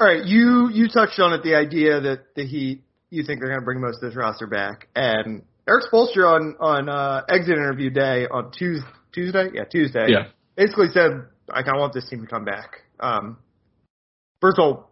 All 0.00 0.08
right, 0.08 0.24
you 0.24 0.70
you 0.72 0.88
touched 0.88 1.20
on 1.20 1.32
it, 1.34 1.42
the 1.44 1.54
idea 1.54 2.00
that 2.00 2.34
the 2.34 2.44
Heat 2.44 2.82
you 3.10 3.22
think 3.22 3.38
they're 3.40 3.50
going 3.50 3.60
to 3.60 3.64
bring 3.64 3.80
most 3.80 4.02
of 4.02 4.10
this 4.10 4.16
roster 4.16 4.48
back, 4.48 4.88
and 4.96 5.42
Erik 5.68 5.84
Spoelstra 5.84 6.34
on 6.34 6.56
on 6.58 6.88
uh, 6.88 7.22
exit 7.28 7.56
interview 7.56 7.90
day 7.90 8.26
on 8.26 8.50
Tuesday, 8.50 8.86
Tuesday, 9.12 9.50
yeah 9.54 9.64
Tuesday, 9.64 10.06
yeah, 10.08 10.24
basically 10.56 10.88
said 10.92 11.12
I 11.48 11.62
kind 11.62 11.76
of 11.76 11.80
want 11.80 11.92
this 11.92 12.08
team 12.08 12.22
to 12.22 12.26
come 12.26 12.44
back. 12.44 12.82
Um, 12.98 13.38
first 14.40 14.58
of 14.58 14.64
all, 14.64 14.90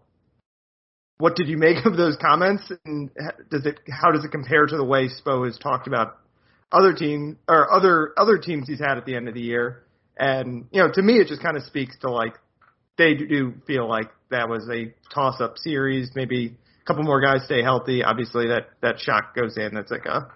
what 1.18 1.34
did 1.34 1.48
you 1.48 1.58
make 1.58 1.84
of 1.84 1.96
those 1.96 2.16
comments, 2.24 2.70
and 2.84 3.10
does 3.50 3.66
it 3.66 3.80
how 3.90 4.12
does 4.12 4.24
it 4.24 4.30
compare 4.30 4.66
to 4.66 4.76
the 4.76 4.84
way 4.84 5.08
Spo 5.08 5.44
has 5.46 5.58
talked 5.58 5.88
about 5.88 6.18
other 6.70 6.94
team 6.94 7.38
or 7.48 7.72
other 7.72 8.12
other 8.16 8.38
teams 8.38 8.68
he's 8.68 8.78
had 8.78 8.98
at 8.98 9.04
the 9.04 9.16
end 9.16 9.26
of 9.26 9.34
the 9.34 9.40
year? 9.40 9.82
And 10.16 10.66
you 10.70 10.80
know, 10.80 10.92
to 10.92 11.02
me, 11.02 11.14
it 11.14 11.26
just 11.26 11.42
kind 11.42 11.56
of 11.56 11.64
speaks 11.64 11.98
to 12.02 12.10
like 12.10 12.34
they 12.98 13.14
do 13.14 13.54
feel 13.66 13.88
like 13.88 14.10
that 14.32 14.48
was 14.48 14.68
a 14.70 14.92
toss 15.14 15.40
up 15.40 15.56
series. 15.58 16.10
Maybe 16.14 16.56
a 16.82 16.84
couple 16.84 17.04
more 17.04 17.20
guys 17.20 17.44
stay 17.44 17.62
healthy. 17.62 18.02
Obviously, 18.02 18.48
that 18.48 18.70
that 18.82 18.98
shot 18.98 19.34
goes 19.34 19.56
in. 19.56 19.74
That's 19.74 19.90
like 19.90 20.06
a 20.06 20.28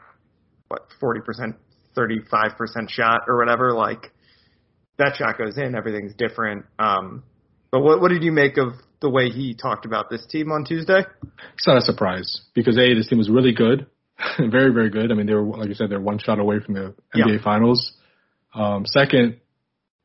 what 0.69 0.87
forty 1.01 1.21
percent, 1.21 1.57
thirty 1.95 2.21
five 2.31 2.57
percent 2.57 2.91
shot 2.91 3.23
or 3.29 3.37
whatever. 3.37 3.73
Like 3.73 4.13
that 4.99 5.17
shot 5.17 5.39
goes 5.39 5.59
in. 5.59 5.75
Everything's 5.75 6.15
different. 6.15 6.65
Um, 6.79 7.25
but 7.71 7.81
what 7.81 8.01
what 8.01 8.11
did 8.11 8.23
you 8.23 8.33
make 8.33 8.57
of 8.59 8.75
the 9.01 9.11
way 9.11 9.29
he 9.29 9.55
talked 9.55 9.85
about 9.85 10.09
this 10.11 10.25
team 10.27 10.51
on 10.53 10.65
Tuesday? 10.65 11.03
It's 11.55 11.67
not 11.67 11.77
a 11.77 11.83
surprise 11.83 12.43
because 12.55 12.79
a 12.79 12.95
this 12.95 13.09
team 13.09 13.19
was 13.19 13.29
really 13.29 13.53
good, 13.53 13.87
very 14.39 14.73
very 14.73 14.91
good. 14.91 15.11
I 15.11 15.15
mean, 15.15 15.27
they 15.27 15.35
were 15.35 15.45
like 15.45 15.69
you 15.69 15.75
said, 15.75 15.91
they're 15.91 16.01
one 16.01 16.19
shot 16.19 16.39
away 16.39 16.61
from 16.61 16.75
the 16.75 16.95
NBA 17.15 17.37
yeah. 17.37 17.43
Finals. 17.43 17.93
Um, 18.55 18.87
second, 18.87 19.41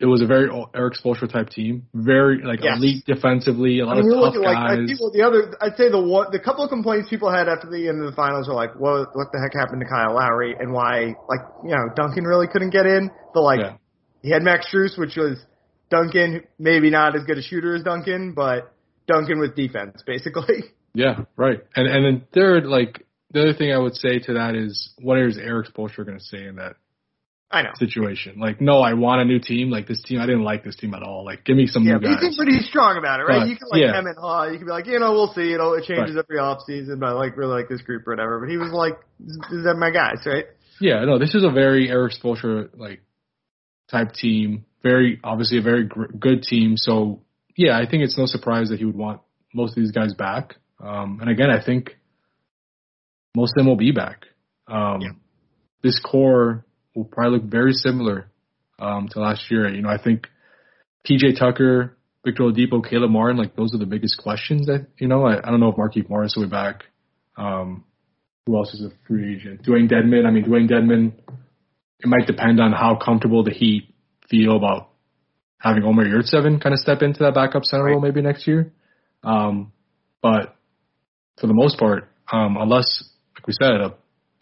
it 0.02 0.08
was 0.08 0.22
a 0.22 0.26
very 0.26 0.50
Erik 0.74 0.96
Spoelstra 0.96 1.32
type 1.32 1.50
team, 1.50 1.86
very 1.94 2.42
like 2.44 2.64
yes. 2.64 2.78
elite 2.78 3.06
defensively, 3.06 3.80
a 3.80 3.86
lot 3.86 3.98
I 3.98 4.02
mean, 4.02 4.12
of 4.12 4.34
tough 4.34 4.42
guys. 4.42 4.80
Like, 4.80 4.88
people, 4.88 5.12
the 5.14 5.22
other, 5.22 5.54
I'd 5.62 5.78
say 5.78 5.92
the 5.92 6.02
one, 6.02 6.32
the 6.32 6.40
couple 6.40 6.64
of 6.64 6.72
complaints 6.72 7.08
people 7.08 7.32
had 7.32 7.48
after 7.48 7.70
the 7.70 7.88
end 7.88 8.02
of 8.02 8.10
the 8.10 8.16
finals 8.16 8.48
were 8.48 8.56
like, 8.56 8.74
what, 8.74 9.14
what 9.14 9.32
the 9.32 9.38
heck 9.38 9.54
happened 9.54 9.80
to 9.82 9.88
Kyle 9.88 10.16
Lowry 10.16 10.56
and 10.60 10.74
why, 10.74 11.14
like, 11.30 11.46
you 11.64 11.70
know, 11.70 11.94
Duncan 11.96 12.26
really 12.26 12.48
couldn't 12.48 12.72
get 12.72 12.88
in. 12.88 13.12
But 13.32 13.44
like, 13.44 13.60
yeah. 13.60 13.78
he 14.24 14.32
had 14.32 14.42
Max 14.42 14.74
Strus, 14.74 14.98
which 14.98 15.16
was 15.16 15.38
Duncan, 15.92 16.50
maybe 16.58 16.90
not 16.90 17.16
as 17.16 17.24
good 17.24 17.38
a 17.38 17.44
shooter 17.44 17.76
as 17.76 17.84
Duncan, 17.84 18.34
but 18.34 18.74
Duncan 19.06 19.40
with 19.40 19.56
defense, 19.56 20.02
basically. 20.06 20.66
Yeah, 20.94 21.24
right. 21.38 21.58
And 21.74 21.88
and 21.88 22.04
then 22.04 22.28
third, 22.34 22.66
like 22.66 23.08
the 23.32 23.44
other 23.44 23.54
thing 23.54 23.72
I 23.72 23.78
would 23.78 23.96
say 23.96 24.20
to 24.20 24.34
that 24.34 24.56
is, 24.56 24.92
what 25.02 25.20
is 25.20 25.38
Erik 25.38 25.74
Spoelstra 25.74 26.06
going 26.06 26.20
to 26.20 26.24
say 26.26 26.46
in 26.46 26.58
that 26.58 26.76
I 27.52 27.64
know. 27.64 27.72
Situation. 27.76 28.40
Like, 28.40 28.62
no, 28.62 28.80
I 28.80 28.94
want 28.94 29.22
a 29.22 29.26
new 29.26 29.40
team. 29.40 29.70
Like 29.70 29.88
this 29.88 30.02
team, 30.02 30.20
I 30.20 30.26
didn't 30.26 30.44
like 30.44 30.64
this 30.64 30.76
team 30.78 30.94
at 30.94 31.04
all. 31.04 31.26
Like, 31.26 31.44
give 31.44 31.58
me 31.58 31.68
some 31.68 31.84
yeah, 31.84 31.94
new 31.94 32.00
guys. 32.00 32.18
Yeah, 32.22 32.30
he's 32.30 32.38
pretty 32.38 32.60
strong 32.60 32.98
about 32.98 33.20
it, 33.20 33.24
right? 33.24 33.42
But, 33.42 33.50
you 33.50 33.58
can 33.58 33.68
like 33.70 33.82
yeah. 33.82 34.00
him 34.00 34.06
and 34.06 34.18
Haw. 34.18 34.46
You 34.46 34.58
can 34.58 34.68
be 34.68 34.72
like, 34.72 34.88
you 34.88 35.00
know, 35.00 35.12
we'll 35.12 35.34
see. 35.34 35.50
You 35.50 35.58
know, 35.58 35.74
it 35.74 35.84
changes 35.84 36.16
right. 36.16 36.24
every 36.24 36.40
off 36.40 36.60
season, 36.66 37.00
but 37.00 37.08
I 37.08 37.12
like 37.12 37.36
really 37.36 37.54
like 37.54 37.68
this 37.68 37.82
group 37.82 38.08
or 38.08 38.12
whatever. 38.12 38.40
But 38.40 38.50
he 38.50 38.58
was 38.58 38.72
like, 38.72 38.94
these 39.20 39.66
are 39.66 39.76
my 39.76 39.92
guys, 39.92 40.26
right? 40.26 40.46
Yeah, 40.80 41.04
no, 41.06 41.20
this 41.20 41.36
is 41.36 41.44
a 41.44 41.52
very 41.52 41.90
Erik 41.90 42.14
Spoelstra 42.14 42.70
like 42.76 43.02
type 43.90 44.14
team. 44.14 44.66
Very 44.82 45.20
obviously 45.24 45.60
a 45.60 45.62
very 45.62 45.86
gr- 45.86 46.06
good 46.18 46.44
team. 46.44 46.78
So 46.78 47.22
yeah, 47.56 47.78
I 47.78 47.90
think 47.90 48.04
it's 48.04 48.18
no 48.18 48.26
surprise 48.26 48.70
that 48.70 48.80
he 48.80 48.86
would 48.86 48.96
want 48.96 49.22
most 49.54 49.78
of 49.78 49.84
these 49.84 49.92
guys 49.92 50.14
back. 50.14 50.56
Um, 50.80 51.20
and 51.22 51.30
again, 51.30 51.52
I 51.52 51.64
think 51.64 51.98
most 53.36 53.52
of 53.52 53.58
them 53.58 53.68
will 53.68 53.76
be 53.76 53.92
back. 53.92 54.26
Um, 54.68 55.02
Yeah. 55.02 55.10
This 55.84 56.00
core 56.00 56.66
will 56.96 57.06
probably 57.06 57.40
look 57.40 57.50
very 57.50 57.74
similar 57.74 58.30
um, 58.80 59.08
to 59.12 59.20
last 59.20 59.50
year. 59.50 59.70
You 59.74 59.82
know, 59.82 59.90
I 59.90 60.02
think 60.02 60.28
PJ 61.08 61.40
Tucker, 61.40 61.98
Victor 62.26 62.44
Oladipo, 62.44 62.88
Caleb 62.88 63.12
Martin, 63.12 63.38
like 63.38 63.56
those 63.56 63.74
are 63.74 63.78
the 63.78 63.86
biggest 63.86 64.18
questions. 64.18 64.68
That 64.68 64.88
you 64.98 65.08
know, 65.08 65.26
I, 65.26 65.38
I 65.38 65.52
don't 65.52 65.60
know 65.60 65.70
if 65.70 65.76
Markieff 65.76 66.10
Morris 66.10 66.34
will 66.36 66.46
be 66.46 66.50
back. 66.50 66.84
Um, 67.38 67.86
who 68.46 68.58
else 68.58 68.74
is 68.74 68.82
a 68.82 68.92
free 69.08 69.36
agent? 69.36 69.64
Dewayne 69.64 69.90
Dedmon. 69.90 70.26
I 70.26 70.32
mean, 70.32 70.44
Dewayne 70.46 70.70
Dedmon. 70.70 71.14
It 72.00 72.08
might 72.08 72.26
depend 72.26 72.60
on 72.60 72.72
how 72.72 72.96
comfortable 72.96 73.44
the 73.44 73.52
Heat 73.52 73.94
feel 74.28 74.56
about 74.58 74.90
having 75.60 75.84
Omer 75.84 76.06
Yurtseven 76.06 76.60
kind 76.62 76.74
of 76.74 76.80
step 76.80 77.04
into 77.04 77.20
that 77.20 77.36
backup 77.36 77.64
center 77.64 77.84
Right. 77.84 77.92
role 77.92 78.02
maybe 78.02 78.22
next 78.22 78.48
year. 78.48 78.74
Um, 79.24 79.72
but 80.22 80.56
for 81.40 81.46
the 81.46 81.54
most 81.54 81.78
part, 81.78 82.10
um, 82.32 82.58
unless, 82.58 83.08
like 83.36 83.46
we 83.46 83.54
said, 83.54 83.74
a 83.82 83.94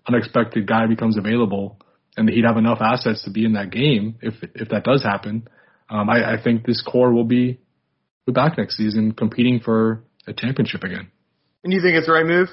unexpected 0.07 0.65
guy 0.65 0.87
becomes 0.87 1.17
available 1.17 1.77
and 2.20 2.30
he'd 2.30 2.43
have 2.43 2.57
enough 2.57 2.80
assets 2.82 3.24
to 3.24 3.32
be 3.32 3.45
in 3.45 3.53
that 3.53 3.72
game, 3.72 4.20
if 4.22 4.36
if 4.53 4.70
that 4.70 4.84
does 4.84 5.01
happen, 5.01 5.47
um, 5.89 6.09
I, 6.09 6.34
I 6.34 6.43
think 6.43 6.65
this 6.65 6.84
core 6.86 7.13
will 7.13 7.24
be 7.24 7.59
be 8.26 8.34
back 8.34 8.57
next 8.57 8.76
season 8.78 9.13
competing 9.13 9.61
for 9.61 10.03
a 10.28 10.34
championship 10.34 10.84
again. 10.84 11.09
And 11.63 11.72
you 11.74 11.82
think 11.82 11.95
it's 11.95 12.07
the 12.07 12.13
right 12.13 12.26
move? 12.26 12.49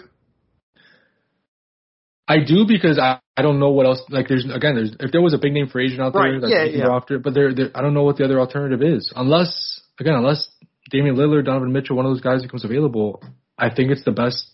I 2.29 2.39
do 2.45 2.65
because 2.67 2.99
I, 2.99 3.21
I 3.37 3.43
don't 3.43 3.61
know 3.61 3.71
what 3.71 3.87
else. 3.87 4.03
Like, 4.09 4.29
there's 4.29 4.45
again, 4.45 4.75
there's 4.77 4.97
if 5.01 5.13
there 5.13 5.21
was 5.21 5.35
a 5.35 5.39
big 5.39 5.53
name 5.53 5.69
free 5.69 5.87
agent 5.87 6.01
out 6.01 6.13
there 6.13 6.23
Right, 6.23 6.41
that 6.41 6.49
yeah, 6.49 6.65
they 6.65 6.71
can 6.71 6.79
yeah. 6.81 6.87
go 6.87 6.97
after, 6.97 7.19
but 7.19 7.35
there, 7.35 7.53
there, 7.55 7.71
I 7.75 7.83
don't 7.83 7.95
know 7.95 8.05
what 8.05 8.17
the 8.17 8.25
other 8.25 8.41
alternative 8.41 8.83
is. 8.83 9.13
Unless 9.15 9.81
again, 9.99 10.15
unless 10.15 10.49
Damian 10.91 11.17
Lillard, 11.17 11.45
Donovan 11.45 11.73
Mitchell, 11.73 11.97
one 11.97 12.07
of 12.07 12.11
those 12.11 12.21
guys 12.21 12.43
becomes 12.43 12.65
available, 12.65 13.23
I 13.59 13.75
think 13.75 13.91
it's 13.91 14.05
the 14.05 14.13
best, 14.13 14.49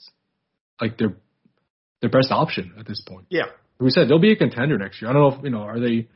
like 0.81 0.97
their 0.97 1.17
their 2.01 2.11
best 2.11 2.31
option 2.31 2.73
at 2.79 2.87
this 2.87 3.03
point. 3.07 3.27
Yeah. 3.31 3.45
We 3.83 3.91
said 3.91 4.09
they'll 4.09 4.19
be 4.19 4.33
a 4.33 4.37
contender 4.37 4.79
next 4.79 5.01
year. 5.03 5.11
I 5.11 5.15
don't 5.15 5.23
know 5.23 5.39
if 5.39 5.45
you 5.45 5.51
know 5.51 5.63
are 5.63 5.81
they 5.81 6.09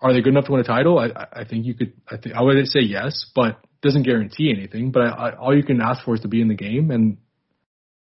are 0.00 0.12
they 0.12 0.20
good 0.20 0.30
enough 0.32 0.46
to 0.46 0.52
win 0.52 0.60
a 0.60 0.64
title. 0.64 0.98
I 0.98 1.06
I- 1.06 1.40
I 1.40 1.44
think 1.44 1.64
you 1.66 1.74
could. 1.74 1.92
I 2.10 2.16
think 2.16 2.34
I 2.34 2.42
would 2.42 2.66
say 2.68 2.80
yes, 2.80 3.30
but 3.34 3.58
doesn't 3.82 4.02
guarantee 4.02 4.50
anything. 4.56 4.90
But 4.90 5.02
I, 5.02 5.08
I, 5.08 5.36
all 5.36 5.56
you 5.56 5.62
can 5.62 5.80
ask 5.80 6.04
for 6.04 6.14
is 6.14 6.20
to 6.20 6.28
be 6.28 6.40
in 6.40 6.48
the 6.48 6.54
game, 6.54 6.90
and 6.90 7.18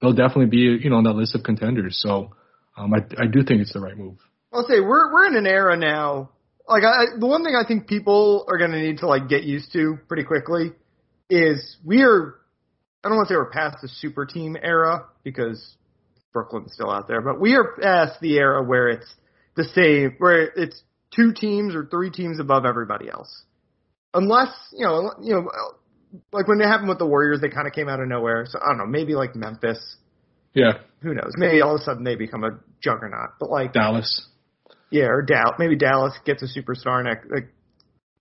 they'll 0.01 0.14
definitely 0.14 0.47
be 0.47 0.84
you 0.84 0.89
know 0.89 0.97
on 0.97 1.03
that 1.05 1.14
list 1.14 1.36
of 1.36 1.43
contenders. 1.43 1.99
So 2.01 2.32
um, 2.78 2.93
I 2.93 2.99
I 3.18 3.28
do 3.28 3.43
think 3.43 3.61
it's 3.61 3.74
the 3.74 3.80
right 3.80 3.97
move. 3.97 4.18
I'll 4.51 4.68
say 4.68 4.80
we're 4.80 5.14
we're 5.14 5.28
in 5.28 5.36
an 5.36 5.47
era 5.47 5.78
now. 5.78 6.30
Like 6.68 6.84
I, 6.84 7.18
the 7.20 7.28
one 7.28 7.43
thing 7.43 7.55
I 7.55 7.68
think 7.68 7.88
people 7.88 8.45
are 8.47 8.57
going 8.57 8.72
to 8.72 8.80
need 8.80 8.99
to 8.99 9.07
like 9.07 9.28
get 9.28 9.43
used 9.43 9.74
to 9.74 9.97
pretty 10.07 10.24
quickly 10.24 10.72
is 11.30 11.78
we 11.86 12.03
are. 12.03 12.36
I 13.03 13.09
don't 13.09 13.18
want 13.18 13.28
to 13.28 13.34
say 13.34 13.38
we're 13.38 13.49
past 13.51 13.78
the 13.82 13.89
super 13.89 14.26
team 14.26 14.55
era 14.61 15.07
because 15.24 15.76
Brooklyn's 16.34 16.74
still 16.74 16.90
out 16.92 17.08
there, 17.08 17.22
but 17.22 17.40
we 17.40 17.56
are 17.56 17.76
past 17.80 18.20
the 18.20 18.34
era 18.38 18.64
where 18.64 18.90
it's 18.90 19.14
the 19.56 19.64
same, 19.76 20.16
where 20.18 20.44
it's 20.56 20.82
two 21.16 21.32
teams 21.32 21.76
or 21.76 21.86
three 21.86 22.10
teams 22.10 22.40
above 22.40 22.66
everybody 22.66 23.10
else. 23.10 23.44
Unless 24.14 24.50
you 24.74 24.86
know, 24.86 25.12
you 25.22 25.34
know, 25.34 25.50
like 26.32 26.48
when 26.48 26.60
it 26.60 26.66
happened 26.66 26.90
with 26.90 27.00
the 27.00 27.06
Warriors, 27.06 27.40
they 27.42 27.50
kind 27.50 27.68
of 27.68 27.74
came 27.74 27.88
out 27.88 28.00
of 28.00 28.08
nowhere. 28.08 28.46
So 28.48 28.60
I 28.60 28.70
don't 28.70 28.80
know, 28.80 28.86
maybe 28.86 29.14
like 29.14 29.36
Memphis. 29.36 29.98
Yeah, 30.54 30.74
Who 31.02 31.16
knows? 31.16 31.34
Maybe 31.36 31.62
all 31.62 31.76
of 31.76 31.82
a 31.82 31.84
sudden 31.84 32.04
they 32.04 32.16
become 32.16 32.44
a 32.44 32.60
juggernaut. 32.80 33.32
But 33.40 33.50
like 33.50 33.74
Dallas. 33.74 34.28
yeah, 34.92 35.06
or 35.06 35.24
Dallas. 35.24 35.56
Maybe 35.58 35.76
Dallas 35.76 36.14
gets 36.26 36.44
a 36.44 36.48
superstar 36.48 37.04
next. 37.04 37.28
Like 37.32 37.52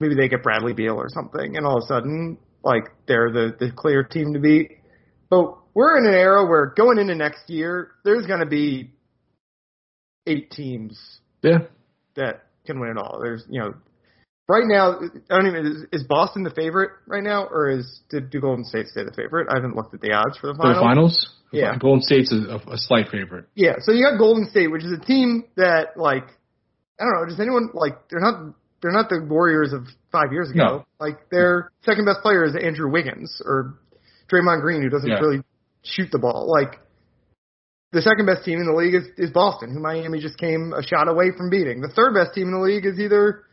maybe 0.01 0.15
they 0.15 0.29
get 0.29 0.43
Bradley 0.43 0.73
Beal 0.73 0.95
or 0.95 1.09
something, 1.11 1.57
and 1.57 1.67
all 1.67 1.79
of 1.79 1.85
a 1.85 1.87
sudden, 1.87 2.39
like 2.65 2.85
they're 3.07 3.31
the 3.31 3.55
the 3.59 3.71
clear 3.71 4.03
team 4.03 4.33
to 4.33 4.41
beat. 4.41 4.79
But 5.29 5.57
we're 5.75 5.99
in 5.99 6.07
an 6.07 6.15
era 6.15 6.47
where 6.47 6.67
going 6.77 6.99
into 6.99 7.15
next 7.15 7.49
year, 7.49 7.93
there's 8.05 8.27
going 8.27 8.41
to 8.41 8.47
be 8.47 8.93
eight 10.27 10.51
teams 10.51 10.99
Yeah, 11.43 11.59
that 12.17 12.45
can 12.67 12.81
win 12.81 12.91
it 12.91 12.99
all. 12.99 13.21
There's 13.23 13.45
you 13.49 13.61
know. 13.61 13.75
Right 14.49 14.65
now, 14.67 14.99
I 15.31 15.37
don't 15.37 15.47
even 15.47 15.67
is, 15.67 16.01
is 16.03 16.07
Boston 16.07 16.43
the 16.43 16.51
favorite 16.51 16.91
right 17.07 17.23
now, 17.23 17.47
or 17.47 17.71
is 17.71 18.01
did 18.11 18.31
do 18.31 18.41
Golden 18.41 18.65
State 18.65 18.89
stay 18.89 19.05
the 19.05 19.13
favorite? 19.13 19.49
I 19.51 19.55
haven't 19.55 19.77
looked 19.77 19.95
at 19.95 20.01
the 20.01 20.13
odds 20.13 20.37
for 20.37 20.49
the 20.49 20.55
for 20.55 20.75
the 20.75 20.81
finals. 20.81 21.31
Yeah. 21.53 21.77
Golden 21.79 22.03
State's 22.03 22.33
a, 22.33 22.57
a, 22.57 22.75
a 22.75 22.79
slight 22.79 23.09
favorite. 23.11 23.47
Yeah, 23.55 23.75
so 23.81 23.93
you 23.93 24.05
got 24.05 24.19
Golden 24.19 24.49
State, 24.51 24.69
which 24.69 24.85
is 24.85 24.93
a 24.93 24.99
team 24.99 25.45
that 25.57 25.97
like 25.97 26.25
I 27.01 27.05
don't 27.05 27.15
know, 27.15 27.27
does 27.29 27.41
anyone 27.41 27.71
like 27.73 28.09
they're 28.11 28.21
not 28.21 28.55
they're 28.83 28.91
not 28.93 29.09
the 29.09 29.25
Warriors 29.25 29.73
of 29.73 29.87
five 30.11 30.33
years 30.33 30.51
ago. 30.51 30.59
No. 30.59 30.87
Like 31.01 31.31
their 31.31 31.71
second 31.85 32.05
best 32.05 32.21
player 32.21 32.45
is 32.45 32.57
Andrew 32.57 32.91
Wiggins 32.91 33.41
or 33.45 33.79
Draymond 34.31 34.61
Green 34.61 34.83
who 34.83 34.89
doesn't 34.91 35.09
Yeah. 35.09 35.21
really 35.21 35.43
shoot 35.83 36.11
the 36.11 36.19
ball. 36.19 36.49
Like 36.51 36.81
the 37.93 38.03
second 38.03 38.27
best 38.27 38.45
team 38.45 38.59
in 38.59 38.67
the 38.67 38.73
league 38.73 38.95
is, 38.95 39.05
is 39.19 39.31
Boston, 39.31 39.73
who 39.73 39.81
Miami 39.81 40.21
just 40.21 40.39
came 40.39 40.73
a 40.77 40.83
shot 40.83 41.09
away 41.09 41.27
from 41.37 41.51
beating. 41.51 41.81
The 41.81 41.89
third 41.95 42.15
best 42.15 42.35
team 42.35 42.49
in 42.49 42.55
the 42.55 42.61
league 42.61 42.87
is 42.87 42.99
either 42.99 43.45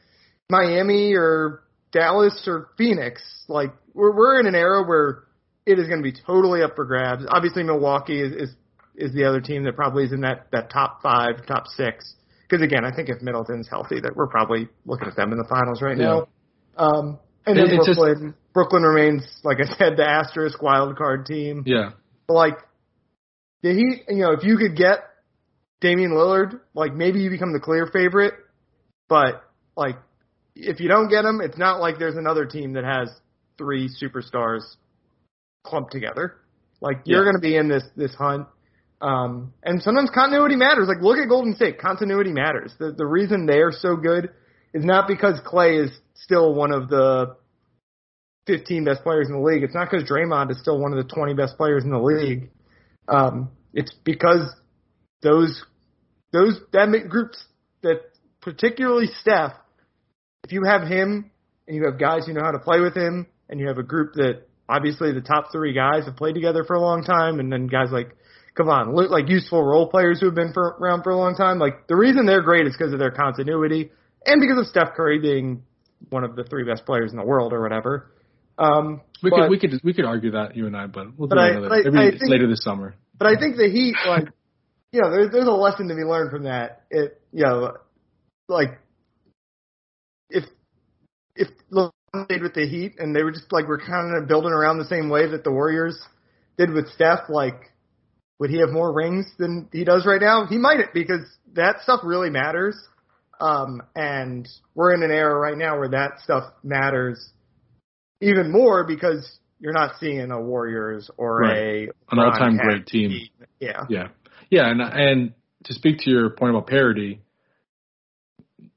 Miami 0.50 1.14
or 1.16 1.64
Dallas 1.92 2.44
or 2.48 2.70
Phoenix. 2.78 3.22
Like 3.48 3.72
we're 3.94 4.16
we're 4.16 4.40
in 4.40 4.48
an 4.48 4.56
era 4.56 4.84
where 4.88 5.24
it 5.66 5.78
is 5.78 5.88
going 5.88 6.02
to 6.02 6.04
be 6.12 6.18
totally 6.26 6.64
up 6.64 6.76
for 6.76 6.86
grabs. 6.86 7.26
Obviously, 7.30 7.64
Milwaukee 7.64 8.22
is 8.22 8.34
is, 8.50 8.56
is 8.96 9.14
the 9.14 9.26
other 9.26 9.42
team 9.42 9.64
that 9.66 9.76
probably 9.76 10.06
is 10.06 10.14
in 10.14 10.22
that 10.22 10.48
that 10.52 10.70
top 10.70 11.02
five, 11.02 11.46
top 11.48 11.68
six. 11.68 12.16
Because 12.48 12.64
again, 12.64 12.84
I 12.84 12.96
think 12.96 13.10
if 13.10 13.22
Middleton's 13.22 13.68
healthy, 13.70 14.00
that 14.00 14.16
we're 14.16 14.28
probably 14.28 14.70
looking 14.86 15.08
at 15.08 15.16
them 15.16 15.32
in 15.32 15.38
the 15.38 15.46
finals 15.48 15.82
right 15.84 15.96
now. 15.98 16.28
Um, 16.78 17.20
and 17.46 17.56
then 17.58 17.66
It- 17.68 17.74
it's 17.74 17.86
just- 17.86 18.00
Brooklyn, 18.00 18.34
Brooklyn 18.54 18.84
remains, 18.84 19.24
like 19.44 19.58
I 19.60 19.66
said, 19.78 19.98
the 19.98 20.10
asterisk 20.10 20.60
wild 20.62 20.98
card 20.98 21.28
team. 21.28 21.62
Yeah, 21.68 21.92
like, 22.34 22.58
the 23.62 23.74
Heat, 23.74 24.04
you 24.08 24.22
know, 24.24 24.32
if 24.32 24.44
you 24.44 24.58
could 24.58 24.76
get 24.78 25.00
Damian 25.82 26.12
Lillard, 26.12 26.60
like 26.74 26.94
maybe 26.94 27.20
you 27.20 27.30
become 27.30 27.54
the 27.54 27.60
clear 27.60 27.88
favorite. 27.92 28.34
But 29.10 29.44
like, 29.76 29.96
if 30.56 30.80
you 30.80 30.88
don't 30.88 31.10
get 31.10 31.26
him, 31.26 31.42
it's 31.42 31.58
not 31.58 31.80
like 31.80 32.00
there's 32.00 32.16
another 32.16 32.46
team 32.46 32.74
that 32.74 32.84
has 32.84 33.10
three 33.58 33.90
superstars 34.02 34.62
clumped 35.64 35.92
together. 35.92 36.36
Like 36.82 37.02
you're 37.06 37.20
Yeah. 37.26 37.32
going 37.32 37.36
to 37.36 37.42
be 37.42 37.56
in 37.56 37.68
this 37.68 37.84
this 37.96 38.14
hunt. 38.16 38.48
Um, 39.02 39.54
and 39.64 39.82
sometimes 39.82 40.10
continuity 40.14 40.56
matters. 40.56 40.88
Like 40.88 41.02
look 41.02 41.18
at 41.18 41.28
Golden 41.30 41.56
State. 41.56 41.80
Continuity 41.80 42.32
matters. 42.32 42.74
The 42.80 42.92
the 42.92 43.06
reason 43.06 43.46
they 43.46 43.60
are 43.60 43.72
so 43.72 43.96
good 43.96 44.30
is 44.74 44.86
not 44.86 45.08
because 45.08 45.40
Clay 45.46 45.78
is 45.78 45.92
still 46.16 46.54
one 46.54 46.72
of 46.72 46.90
the 46.90 47.36
15 48.48 48.84
best 48.84 49.04
players 49.04 49.28
in 49.28 49.34
the 49.34 49.42
league. 49.42 49.64
It's 49.64 49.76
not 49.76 49.90
because 49.90 50.10
Draymond 50.10 50.52
is 50.52 50.60
still 50.60 50.80
one 50.80 50.92
of 50.92 50.98
the 50.98 51.14
20 51.14 51.34
best 51.34 51.58
players 51.58 51.84
in 51.84 51.92
the 51.92 52.00
league. 52.00 52.50
Um, 53.08 53.52
it's 53.74 53.94
because 54.04 54.54
those 55.22 55.64
those 56.32 56.60
that 56.74 56.88
groups 57.10 57.44
that 57.82 58.02
particularly 58.42 59.08
Steph, 59.22 59.54
if 60.44 60.52
you 60.52 60.64
have 60.64 60.88
him 60.88 61.32
and 61.68 61.76
you 61.76 61.86
have 61.86 62.00
guys 62.00 62.26
who 62.26 62.34
know 62.34 62.44
how 62.44 62.52
to 62.52 62.60
play 62.60 62.80
with 62.80 62.96
him, 62.96 63.28
and 63.50 63.60
you 63.60 63.68
have 63.68 63.78
a 63.78 63.84
group 63.84 64.14
that 64.14 64.48
obviously 64.68 65.12
the 65.12 65.22
top 65.22 65.52
three 65.52 65.74
guys 65.74 66.06
have 66.06 66.16
played 66.16 66.36
together 66.36 66.64
for 66.64 66.76
a 66.76 66.82
long 66.82 67.04
time, 67.04 67.40
and 67.40 67.52
then 67.52 67.68
guys 67.68 67.90
like 67.92 68.16
come 68.56 68.70
on, 68.70 68.94
like 68.94 69.30
useful 69.30 69.64
role 69.64 69.88
players 69.88 70.20
who 70.20 70.26
have 70.26 70.36
been 70.36 70.54
for, 70.54 70.78
around 70.82 71.04
for 71.04 71.12
a 71.12 71.18
long 71.18 71.36
time. 71.36 71.60
Like 71.60 71.88
the 71.88 71.96
reason 71.96 72.26
they're 72.26 72.42
great 72.42 72.68
is 72.68 72.76
because 72.78 72.94
of 72.94 73.00
their 73.00 73.12
continuity 73.12 73.92
and 74.26 74.42
because 74.42 74.60
of 74.60 74.68
Steph 74.68 74.96
Curry 74.96 75.20
being 75.20 75.64
one 76.10 76.24
of 76.24 76.36
the 76.36 76.44
three 76.44 76.64
best 76.64 76.86
players 76.86 77.12
in 77.12 77.18
the 77.18 77.24
world 77.24 77.54
or 77.54 77.62
whatever. 77.62 78.12
Um, 78.60 79.02
we 79.24 79.30
but, 79.30 79.38
could 79.38 79.50
we 79.50 79.60
could 79.60 79.82
we 79.84 79.94
could 79.94 80.06
argue 80.06 80.32
that 80.32 80.56
you 80.56 80.68
and 80.68 80.76
I, 80.76 80.88
but 80.88 81.18
we'll 81.18 81.30
do 81.30 81.36
But 81.36 81.50
it 81.52 81.56
another, 81.58 81.74
I- 81.74 81.82
maybe 81.90 81.98
I 81.98 82.12
think- 82.12 82.30
later 82.30 82.48
this 82.48 82.64
summer. 82.64 82.94
But 83.18 83.28
I 83.28 83.38
think 83.40 83.58
the 83.58 83.70
Heat, 83.70 83.96
like, 84.08 84.26
you 84.92 85.02
know, 85.02 85.10
there's 85.12 85.32
there's 85.32 85.48
a 85.48 85.52
lesson 85.52 85.88
to 85.88 85.96
be 85.96 86.04
learned 86.04 86.32
from 86.32 86.44
that. 86.44 86.84
It, 86.90 87.22
you 87.32 87.44
know, 87.44 87.74
like 88.48 88.80
if 90.30 90.44
if 91.36 91.48
LeBron 91.72 91.92
stayed 92.26 92.42
with 92.42 92.54
the 92.54 92.68
Heat 92.68 92.96
and 93.00 93.16
they 93.16 93.24
were 93.24 93.32
just 93.32 93.52
like 93.52 93.68
we're 93.68 93.80
kind 93.80 94.16
of 94.16 94.28
building 94.28 94.52
around 94.52 94.78
the 94.78 94.86
same 94.86 95.10
way 95.10 95.28
that 95.30 95.44
the 95.44 95.52
Warriors 95.52 96.00
did 96.58 96.72
with 96.72 96.90
Steph, 96.90 97.30
like, 97.30 97.72
would 98.40 98.50
he 98.50 98.60
have 98.60 98.70
more 98.70 98.94
rings 98.94 99.26
than 99.38 99.70
he 99.72 99.84
does 99.86 100.06
right 100.06 100.22
now? 100.22 100.46
He 100.46 100.58
might 100.58 100.80
it 100.80 100.90
because 100.94 101.26
that 101.54 101.82
stuff 101.84 102.02
really 102.04 102.30
matters. 102.30 102.78
Um, 103.42 103.82
and 103.96 104.46
we're 104.76 104.94
in 104.94 105.02
an 105.02 105.12
era 105.12 105.34
right 105.34 105.58
now 105.58 105.80
where 105.80 105.90
that 105.90 106.20
stuff 106.24 106.44
matters 106.62 107.30
even 108.22 108.52
more 108.52 108.86
because 108.86 109.40
you're 109.60 109.74
not 109.74 109.94
seeing 110.00 110.32
a 110.32 110.40
Warriors 110.42 111.10
or 111.18 111.40
Right. 111.40 111.90
a 111.90 111.92
An 112.12 112.20
all-time 112.20 112.58
LeBron 112.58 112.64
great 112.64 112.88
team. 112.88 113.30
Yeah. 113.60 113.86
Yeah, 113.90 114.08
yeah, 114.50 114.70
and 114.70 114.82
and 114.82 115.34
to 115.66 115.74
speak 115.74 116.00
to 116.00 116.10
your 116.10 116.30
point 116.32 116.52
about 116.52 116.68
parity, 116.68 117.22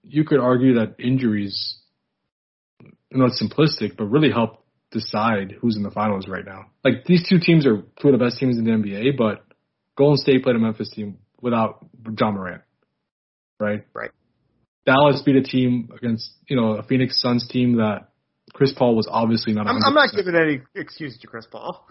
you 0.04 0.24
could 0.24 0.40
argue 0.40 0.74
that 0.74 0.96
injuries, 0.98 1.78
you 2.80 3.18
know, 3.18 3.26
it's 3.26 3.42
simplistic, 3.42 3.96
but 3.96 4.04
really 4.06 4.30
help 4.30 4.64
decide 4.90 5.54
who's 5.60 5.76
in 5.76 5.82
the 5.82 5.90
finals 5.90 6.28
right 6.28 6.44
now. 6.44 6.66
Like 6.84 7.04
these 7.06 7.26
two 7.28 7.38
teams 7.38 7.66
are 7.66 7.82
two 8.00 8.08
of 8.08 8.12
the 8.12 8.22
best 8.22 8.38
teams 8.38 8.58
in 8.58 8.64
the 8.64 8.70
NBA, 8.70 9.16
but 9.16 9.44
Golden 9.96 10.18
State 10.18 10.42
played 10.42 10.56
a 10.56 10.58
Memphis 10.58 10.90
team 10.90 11.18
without 11.40 11.86
Ja 12.18 12.30
Morant, 12.30 12.62
right? 13.58 13.84
Right. 13.94 14.10
Dallas 14.84 15.22
beat 15.24 15.36
a 15.36 15.42
team 15.42 15.90
against 15.96 16.32
you 16.48 16.56
know 16.56 16.72
a 16.72 16.82
Phoenix 16.82 17.20
Suns 17.20 17.46
team 17.48 17.76
that 17.76 18.08
Chris 18.52 18.72
Paul 18.76 18.94
was 18.96 19.08
obviously 19.10 19.52
not. 19.54 19.66
I'm, 19.66 19.78
I'm 19.84 19.94
not 19.94 20.10
giving 20.14 20.34
any 20.36 20.60
excuse 20.74 21.18
to 21.18 21.26
Chris 21.26 21.46
Paul. 21.50 21.86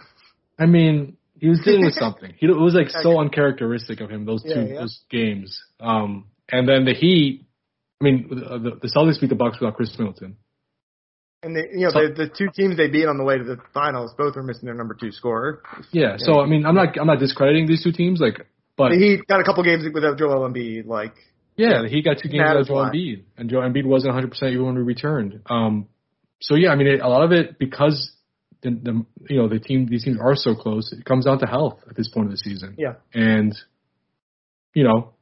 I 0.59 0.65
mean, 0.67 1.17
he 1.39 1.49
was 1.49 1.59
dealing 1.65 1.85
with 1.85 1.93
something. 1.99 2.33
He, 2.37 2.45
it 2.47 2.51
was 2.51 2.73
like 2.73 2.89
so 2.89 3.19
uncharacteristic 3.19 3.99
of 4.01 4.09
him 4.09 4.25
those 4.25 4.43
two 4.43 4.49
Yeah, 4.49 4.63
yeah. 4.65 4.79
those 4.81 4.99
games. 5.09 5.59
Um, 5.79 6.25
and 6.51 6.67
then 6.67 6.85
the 6.85 6.93
Heat. 6.93 7.45
I 7.99 8.03
mean, 8.03 8.27
the, 8.29 8.79
the 8.81 8.87
Celtics 8.95 9.19
beat 9.21 9.29
the 9.29 9.35
Bucks 9.35 9.59
without 9.59 9.75
Khris 9.77 9.95
Middleton. 9.97 10.35
And 11.43 11.55
they, 11.55 11.67
you 11.73 11.85
know, 11.85 11.89
So- 11.91 12.07
the, 12.07 12.25
the 12.25 12.29
two 12.29 12.49
teams 12.55 12.77
they 12.77 12.87
beat 12.87 13.05
on 13.07 13.17
the 13.17 13.23
way 13.23 13.37
to 13.37 13.43
the 13.43 13.57
finals, 13.73 14.13
both 14.17 14.35
were 14.35 14.43
missing 14.43 14.65
their 14.65 14.75
number 14.75 14.95
two 14.99 15.11
scorer. 15.11 15.63
Yeah. 15.91 16.15
So 16.17 16.39
I 16.41 16.45
mean, 16.45 16.65
I'm 16.65 16.75
not 16.75 16.99
I'm 16.99 17.07
not 17.07 17.19
discrediting 17.19 17.67
these 17.67 17.83
two 17.83 17.91
teams. 17.91 18.19
Like, 18.19 18.45
but 18.77 18.91
he 18.91 19.17
got 19.27 19.39
a 19.39 19.43
couple 19.43 19.63
games 19.63 19.83
without 19.93 20.17
Joel 20.17 20.47
Embiid. 20.49 20.85
Like, 20.85 21.13
yeah, 21.55 21.87
he 21.87 22.01
got 22.03 22.17
two 22.21 22.29
games 22.29 22.41
Matters 22.43 22.69
without 22.69 22.93
Joel. 22.93 22.99
Embiid, 23.01 23.23
and 23.37 23.49
Joel 23.49 23.61
Embiid 23.69 23.85
wasn't 23.85 24.13
100 24.13 24.29
percent 24.29 24.51
even 24.53 24.65
when 24.65 24.75
he 24.75 24.81
returned. 24.81 25.41
Um, 25.47 25.87
so 26.41 26.55
yeah, 26.55 26.69
I 26.71 26.75
mean, 26.75 26.87
it, 26.87 26.99
a 27.01 27.07
lot 27.07 27.23
of 27.23 27.31
it 27.31 27.57
because 27.59 28.11
the, 28.61 28.71
the 28.71 29.05
you 29.29 29.37
know 29.37 29.47
the 29.47 29.59
team 29.59 29.87
these 29.87 30.03
teams 30.03 30.17
are 30.21 30.35
so 30.35 30.53
close. 30.55 30.91
It 30.91 31.05
comes 31.05 31.25
down 31.25 31.39
to 31.39 31.45
health 31.47 31.79
at 31.89 31.95
this 31.95 32.09
point 32.09 32.25
of 32.27 32.31
the 32.31 32.37
season. 32.37 32.75
yeah, 32.77 32.95
And 33.13 33.55
you 34.73 34.83
know, 34.83 35.13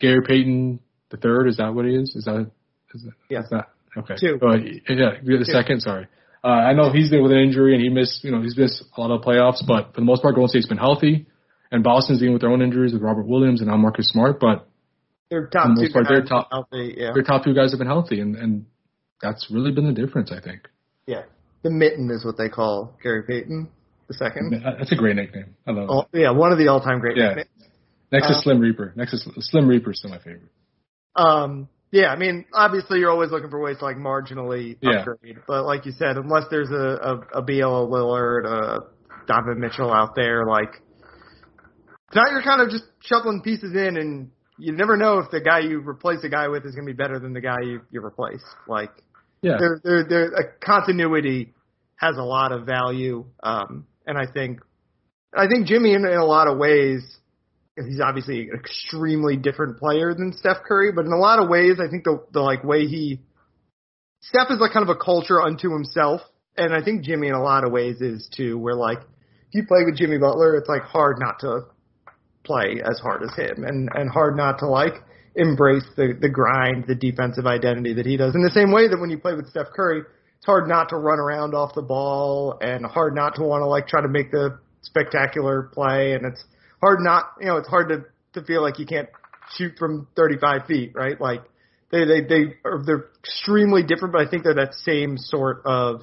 Gary 0.00 0.20
Payton 0.26 0.80
the 1.10 1.16
third 1.16 1.46
is 1.48 1.56
that 1.58 1.74
what 1.74 1.84
he 1.84 1.92
is? 1.94 2.14
Is 2.16 2.24
that 2.24 2.50
is 2.94 3.02
that, 3.04 3.12
Yeah. 3.30 3.40
is 3.42 3.50
that 3.50 3.66
okay? 3.96 4.14
Two. 4.20 4.38
Uh, 4.42 4.56
yeah, 4.88 5.10
you're 5.22 5.38
the 5.38 5.44
Two. 5.44 5.52
second. 5.52 5.80
Sorry. 5.80 6.06
Uh, 6.44 6.48
I 6.48 6.72
know 6.74 6.92
he's 6.92 7.10
been 7.10 7.22
with 7.22 7.32
an 7.32 7.38
injury 7.38 7.74
and 7.74 7.82
he 7.82 7.88
missed, 7.88 8.22
you 8.22 8.30
know, 8.30 8.40
he's 8.40 8.56
missed 8.56 8.84
a 8.96 9.00
lot 9.00 9.10
of 9.10 9.22
playoffs, 9.22 9.66
but 9.66 9.94
for 9.94 10.00
the 10.00 10.04
most 10.04 10.22
part, 10.22 10.34
Golden 10.36 10.48
State's 10.48 10.68
been 10.68 10.78
healthy, 10.78 11.26
and 11.72 11.82
Boston's 11.82 12.20
dealing 12.20 12.34
with 12.34 12.42
their 12.42 12.50
own 12.52 12.62
injuries 12.62 12.92
with 12.92 13.02
Robert 13.02 13.26
Williams 13.26 13.60
and 13.60 13.68
now 13.68 13.76
Marcus 13.76 14.08
Smart, 14.08 14.38
but 14.38 14.68
their 15.28 15.46
top 15.48 15.64
For 15.64 15.68
the 15.70 15.74
two 15.74 15.82
most 15.82 15.92
part, 15.92 16.06
they're 16.08 16.22
top- 16.24 16.48
healthy. 16.52 16.94
Yeah, 16.98 17.10
their 17.14 17.24
top 17.24 17.42
two 17.42 17.52
guys 17.54 17.72
have 17.72 17.78
been 17.78 17.88
healthy, 17.88 18.20
and 18.20 18.36
and 18.36 18.66
that's 19.20 19.48
really 19.50 19.72
been 19.72 19.86
the 19.86 19.92
difference, 20.06 20.30
I 20.32 20.40
think. 20.40 20.68
yeah. 21.06 21.22
The 21.62 21.70
mitten 21.70 22.10
is 22.12 22.24
what 22.24 22.36
they 22.36 22.48
call 22.48 22.96
Gary 23.02 23.24
Payton 23.24 23.68
the 24.06 24.14
second. 24.14 24.62
That's 24.78 24.92
a 24.92 24.94
great 24.94 25.16
nickname. 25.16 25.56
I 25.66 25.72
love 25.72 25.84
it. 25.84 25.90
Oh, 25.92 26.04
yeah, 26.16 26.30
one 26.30 26.52
of 26.52 26.58
the 26.58 26.68
all-time 26.68 27.00
great 27.00 27.16
Yeah. 27.16 27.28
nicknames. 27.34 27.48
Next 28.12 28.26
uh, 28.26 28.34
to 28.34 28.34
Slim 28.42 28.60
Reaper. 28.60 28.92
Next 28.94 29.10
to 29.12 29.18
Sl- 29.18 29.40
Slim 29.40 29.66
Reaper 29.66 29.90
is 29.90 29.98
still 29.98 30.10
my 30.10 30.18
favorite. 30.18 30.52
Um, 31.16 31.68
yeah, 31.90 32.12
I 32.12 32.16
mean, 32.16 32.44
obviously 32.52 33.00
you're 33.00 33.10
always 33.10 33.30
looking 33.32 33.50
for 33.50 33.60
ways 33.60 33.78
to 33.78 33.84
like 33.84 33.96
marginally 33.96 34.76
Yeah. 34.80 35.00
upgrade, 35.00 35.38
but 35.48 35.64
like 35.64 35.86
you 35.86 35.92
said, 35.92 36.16
unless 36.18 36.44
there's 36.50 36.70
a 36.70 36.74
a, 37.34 37.38
a 37.38 37.42
BL 37.42 37.90
Lillard, 37.90 38.44
a 38.46 38.80
Donovan 39.26 39.58
Mitchell 39.58 39.92
out 39.92 40.14
there, 40.14 40.44
like 40.46 40.70
now 42.14 42.22
you're 42.30 42.42
kind 42.42 42.60
of 42.60 42.70
just 42.70 42.84
shuffling 43.00 43.42
pieces 43.42 43.74
in, 43.74 43.96
and 43.96 44.30
you 44.58 44.72
never 44.72 44.96
know 44.96 45.18
if 45.18 45.30
the 45.30 45.40
guy 45.40 45.60
you 45.60 45.80
replace 45.80 46.22
a 46.22 46.28
guy 46.28 46.46
with 46.48 46.64
is 46.64 46.74
going 46.74 46.86
to 46.86 46.92
be 46.92 46.96
better 46.96 47.18
than 47.18 47.32
the 47.32 47.40
guy 47.40 47.56
you 47.62 47.80
you 47.90 48.04
replace. 48.04 48.44
Like 48.68 48.90
Yeah. 49.46 49.58
there 49.58 49.80
there 49.82 50.04
there 50.08 50.24
a 50.32 50.44
continuity 50.64 51.54
has 51.96 52.16
a 52.16 52.22
lot 52.22 52.52
of 52.52 52.66
value, 52.66 53.24
um, 53.42 53.86
and 54.06 54.18
I 54.18 54.26
think 54.30 54.60
I 55.34 55.46
think 55.46 55.66
Jimmy 55.66 55.94
in, 55.94 56.06
in 56.06 56.18
a 56.18 56.24
lot 56.24 56.48
of 56.48 56.58
ways 56.58 57.02
he's 57.76 58.00
obviously 58.00 58.48
an 58.48 58.58
extremely 58.58 59.36
different 59.36 59.78
player 59.78 60.14
than 60.14 60.32
Steph 60.32 60.62
Curry, 60.66 60.92
but 60.92 61.04
in 61.04 61.12
a 61.12 61.18
lot 61.18 61.38
of 61.38 61.48
ways, 61.48 61.78
I 61.78 61.90
think 61.90 62.04
the 62.04 62.24
the 62.32 62.40
like 62.40 62.64
way 62.64 62.86
he 62.86 63.20
Steph 64.20 64.50
is 64.50 64.58
like 64.58 64.72
kind 64.72 64.88
of 64.88 64.94
a 64.94 64.98
culture 64.98 65.40
unto 65.40 65.70
himself, 65.70 66.20
and 66.56 66.74
I 66.74 66.82
think 66.82 67.04
Jimmy 67.04 67.28
in 67.28 67.34
a 67.34 67.42
lot 67.42 67.64
of 67.64 67.72
ways 67.72 68.00
is 68.00 68.28
too. 68.34 68.58
Where 68.58 68.74
like 68.74 68.98
if 68.98 69.54
you 69.54 69.66
play 69.66 69.84
with 69.84 69.96
Jimmy 69.96 70.18
Butler, 70.18 70.56
it's 70.56 70.68
like 70.68 70.82
hard 70.82 71.18
not 71.18 71.40
to 71.40 71.66
play 72.44 72.80
as 72.84 72.98
hard 73.00 73.22
as 73.22 73.34
him, 73.36 73.64
and 73.64 73.88
and 73.94 74.10
hard 74.10 74.36
not 74.36 74.58
to 74.60 74.66
like 74.66 74.94
embrace 75.36 75.84
the 75.96 76.16
the 76.20 76.28
grind, 76.28 76.84
the 76.88 76.94
defensive 76.94 77.46
identity 77.46 77.94
that 77.94 78.06
he 78.06 78.16
does. 78.16 78.34
In 78.34 78.42
the 78.42 78.50
same 78.50 78.72
way 78.72 78.88
that 78.88 78.98
when 78.98 79.10
you 79.10 79.18
play 79.18 79.34
with 79.34 79.48
Steph 79.48 79.68
Curry, 79.74 80.00
it's 80.00 80.46
hard 80.46 80.68
not 80.68 80.88
to 80.90 80.96
run 80.96 81.18
around 81.18 81.54
off 81.54 81.74
the 81.74 81.82
ball, 81.82 82.58
and 82.60 82.84
hard 82.84 83.14
not 83.14 83.36
to 83.36 83.42
want 83.42 83.62
to 83.62 83.66
like 83.66 83.86
try 83.86 84.00
to 84.00 84.08
make 84.08 84.30
the 84.30 84.58
spectacular 84.82 85.70
play, 85.72 86.12
and 86.12 86.24
it's 86.26 86.42
hard 86.80 87.00
not 87.00 87.32
you 87.40 87.46
know 87.46 87.56
it's 87.56 87.68
hard 87.68 87.88
to 87.90 88.04
to 88.40 88.46
feel 88.46 88.62
like 88.62 88.78
you 88.78 88.86
can't 88.86 89.08
shoot 89.56 89.72
from 89.78 90.08
35 90.16 90.66
feet, 90.66 90.92
right? 90.94 91.20
Like 91.20 91.42
they 91.90 92.04
they 92.04 92.20
they 92.22 92.44
are 92.64 92.82
they're 92.84 93.06
extremely 93.18 93.82
different, 93.82 94.12
but 94.12 94.26
I 94.26 94.30
think 94.30 94.42
they're 94.42 94.54
that 94.54 94.74
same 94.74 95.16
sort 95.18 95.62
of 95.64 96.02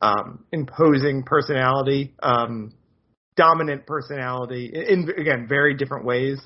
um, 0.00 0.44
imposing 0.52 1.24
personality, 1.24 2.14
um, 2.22 2.72
dominant 3.36 3.86
personality 3.86 4.70
in, 4.72 5.10
in 5.10 5.20
again 5.20 5.46
very 5.48 5.74
different 5.74 6.04
ways. 6.04 6.40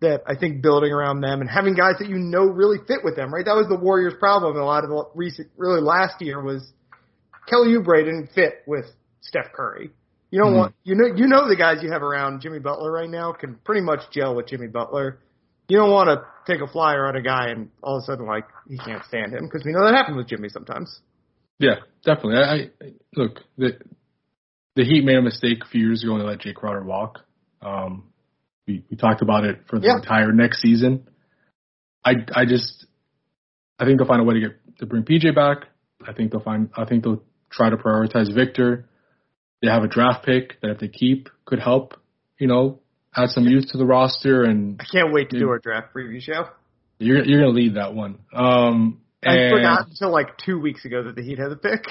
That 0.00 0.22
I 0.26 0.36
think 0.36 0.60
building 0.62 0.92
around 0.92 1.22
them 1.22 1.40
and 1.40 1.48
having 1.48 1.74
guys 1.74 1.94
that 2.00 2.08
you 2.08 2.18
know 2.18 2.44
really 2.44 2.76
fit 2.86 3.00
with 3.02 3.16
them, 3.16 3.32
right? 3.32 3.44
That 3.46 3.56
was 3.56 3.66
the 3.66 3.76
Warriors' 3.78 4.12
problem. 4.18 4.54
in 4.54 4.60
A 4.60 4.64
lot 4.64 4.84
of 4.84 4.90
the 4.90 5.04
recent, 5.14 5.48
really 5.56 5.80
last 5.80 6.20
year 6.20 6.42
was 6.42 6.70
Kelly 7.48 7.68
Oubre 7.68 8.04
didn't 8.04 8.28
fit 8.34 8.62
with 8.66 8.84
Steph 9.20 9.52
Curry. 9.54 9.90
You 10.30 10.40
don't 10.40 10.52
Mhm. 10.52 10.56
want 10.56 10.74
you 10.84 10.96
know 10.96 11.06
you 11.06 11.26
know 11.26 11.48
the 11.48 11.56
guys 11.56 11.82
you 11.82 11.90
have 11.92 12.02
around 12.02 12.40
Jimmy 12.42 12.58
Butler 12.58 12.92
right 12.92 13.08
now 13.08 13.32
can 13.32 13.54
pretty 13.64 13.80
much 13.80 14.00
gel 14.10 14.34
with 14.34 14.46
Jimmy 14.48 14.66
Butler. 14.66 15.18
You 15.68 15.78
don't 15.78 15.90
want 15.92 16.08
to 16.10 16.24
take 16.46 16.60
a 16.60 16.66
flyer 16.66 17.06
on 17.06 17.16
a 17.16 17.22
guy 17.22 17.48
and 17.48 17.70
all 17.82 17.96
of 17.96 18.02
a 18.02 18.06
sudden 18.06 18.26
like 18.26 18.44
he 18.68 18.76
can't 18.76 19.02
stand 19.04 19.32
him 19.32 19.44
because 19.44 19.64
we 19.64 19.72
know 19.72 19.84
that 19.84 19.94
happens 19.94 20.16
with 20.18 20.28
Jimmy 20.28 20.48
sometimes. 20.50 21.00
Yeah, 21.58 21.76
definitely. 22.04 22.36
I, 22.36 22.84
I 22.84 22.92
look 23.14 23.40
the 23.56 23.78
the 24.74 24.84
Heat 24.84 25.04
made 25.04 25.16
a 25.16 25.22
mistake 25.22 25.64
a 25.64 25.68
few 25.68 25.86
years 25.86 26.02
ago 26.02 26.12
when 26.12 26.20
they 26.20 26.26
let 26.28 26.40
Jae 26.40 26.54
Crowder 26.54 26.82
walk. 26.84 27.20
Um, 27.62 28.12
we 28.66 28.82
we 28.90 28.96
talked 28.96 29.22
about 29.22 29.44
it 29.44 29.60
for 29.68 29.78
the 29.78 29.86
Yeah. 29.86 29.96
entire 29.96 30.32
next 30.32 30.60
season. 30.60 31.06
I 32.04 32.14
I 32.34 32.44
just 32.44 32.86
I 33.78 33.84
think 33.84 33.98
they'll 33.98 34.08
find 34.08 34.20
a 34.20 34.24
way 34.24 34.34
to 34.34 34.40
get 34.40 34.78
to 34.78 34.86
bring 34.86 35.02
PJ 35.04 35.34
back. 35.34 35.68
I 36.06 36.12
think 36.12 36.30
they'll 36.32 36.40
find 36.40 36.70
I 36.76 36.84
think 36.84 37.04
they'll 37.04 37.22
try 37.50 37.70
to 37.70 37.76
prioritize 37.76 38.32
Victor. 38.34 38.88
They 39.62 39.68
have 39.68 39.82
a 39.82 39.88
draft 39.88 40.24
pick 40.24 40.60
that 40.60 40.70
if 40.72 40.78
they 40.78 40.88
keep 40.88 41.28
could 41.44 41.58
help, 41.60 41.94
you 42.38 42.46
know, 42.46 42.80
add 43.16 43.30
some 43.30 43.44
youth 43.44 43.68
to 43.72 43.78
the 43.78 43.86
roster 43.86 44.44
and 44.44 44.80
I 44.80 44.84
can't 44.84 45.12
wait 45.12 45.30
to 45.30 45.38
do 45.38 45.48
our 45.48 45.58
draft 45.58 45.94
preview 45.94 46.20
show. 46.20 46.48
you're 46.98 47.24
you're 47.24 47.40
gonna 47.40 47.52
lead 47.52 47.74
that 47.76 47.94
one. 47.94 48.18
Um 48.32 49.00
I 49.24 49.50
forgot 49.50 49.86
until 49.88 50.12
like 50.12 50.36
two 50.38 50.60
weeks 50.60 50.84
ago 50.84 51.02
that 51.04 51.16
the 51.16 51.22
Heat 51.22 51.38
had 51.38 51.50
a 51.50 51.56
pick. 51.56 51.84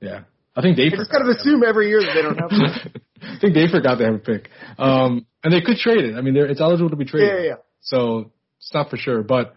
yeah. 0.00 0.22
I 0.54 0.60
think 0.60 0.76
they 0.76 0.86
I 0.86 0.90
just 0.90 1.10
kind 1.10 1.22
of 1.26 1.34
assume 1.36 1.62
every 1.64 1.88
year 1.88 2.02
that 2.02 2.12
they 2.14 2.20
don't 2.22 2.36
have. 2.38 2.92
I 3.36 3.38
think 3.40 3.54
they 3.54 3.68
forgot 3.70 3.98
they 3.98 4.04
have 4.04 4.14
a 4.14 4.18
pick. 4.18 4.48
Um, 4.78 5.26
and 5.44 5.52
they 5.52 5.60
could 5.60 5.76
trade 5.76 6.04
it. 6.04 6.14
I 6.16 6.20
mean, 6.20 6.34
they're, 6.34 6.46
it's 6.46 6.60
eligible 6.60 6.90
to 6.90 6.96
be 6.96 7.04
Yeah, 7.04 7.10
traded. 7.10 7.28
yeah, 7.44 7.48
yeah. 7.50 7.54
So 7.80 8.32
it's 8.58 8.72
not 8.74 8.90
for 8.90 8.96
sure. 8.96 9.22
But 9.22 9.54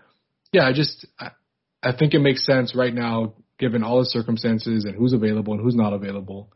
yeah, 0.51 0.65
I 0.67 0.73
just, 0.73 1.05
I, 1.19 1.31
I 1.83 1.95
think 1.97 2.13
it 2.13 2.19
makes 2.19 2.45
sense 2.45 2.75
right 2.75 2.93
now, 2.93 3.33
given 3.59 3.83
all 3.83 3.99
the 3.99 4.05
circumstances 4.05 4.85
and 4.85 4.95
who's 4.95 5.13
available 5.13 5.53
and 5.53 5.61
who's 5.61 5.75
not 5.75 5.93
available, 5.93 6.51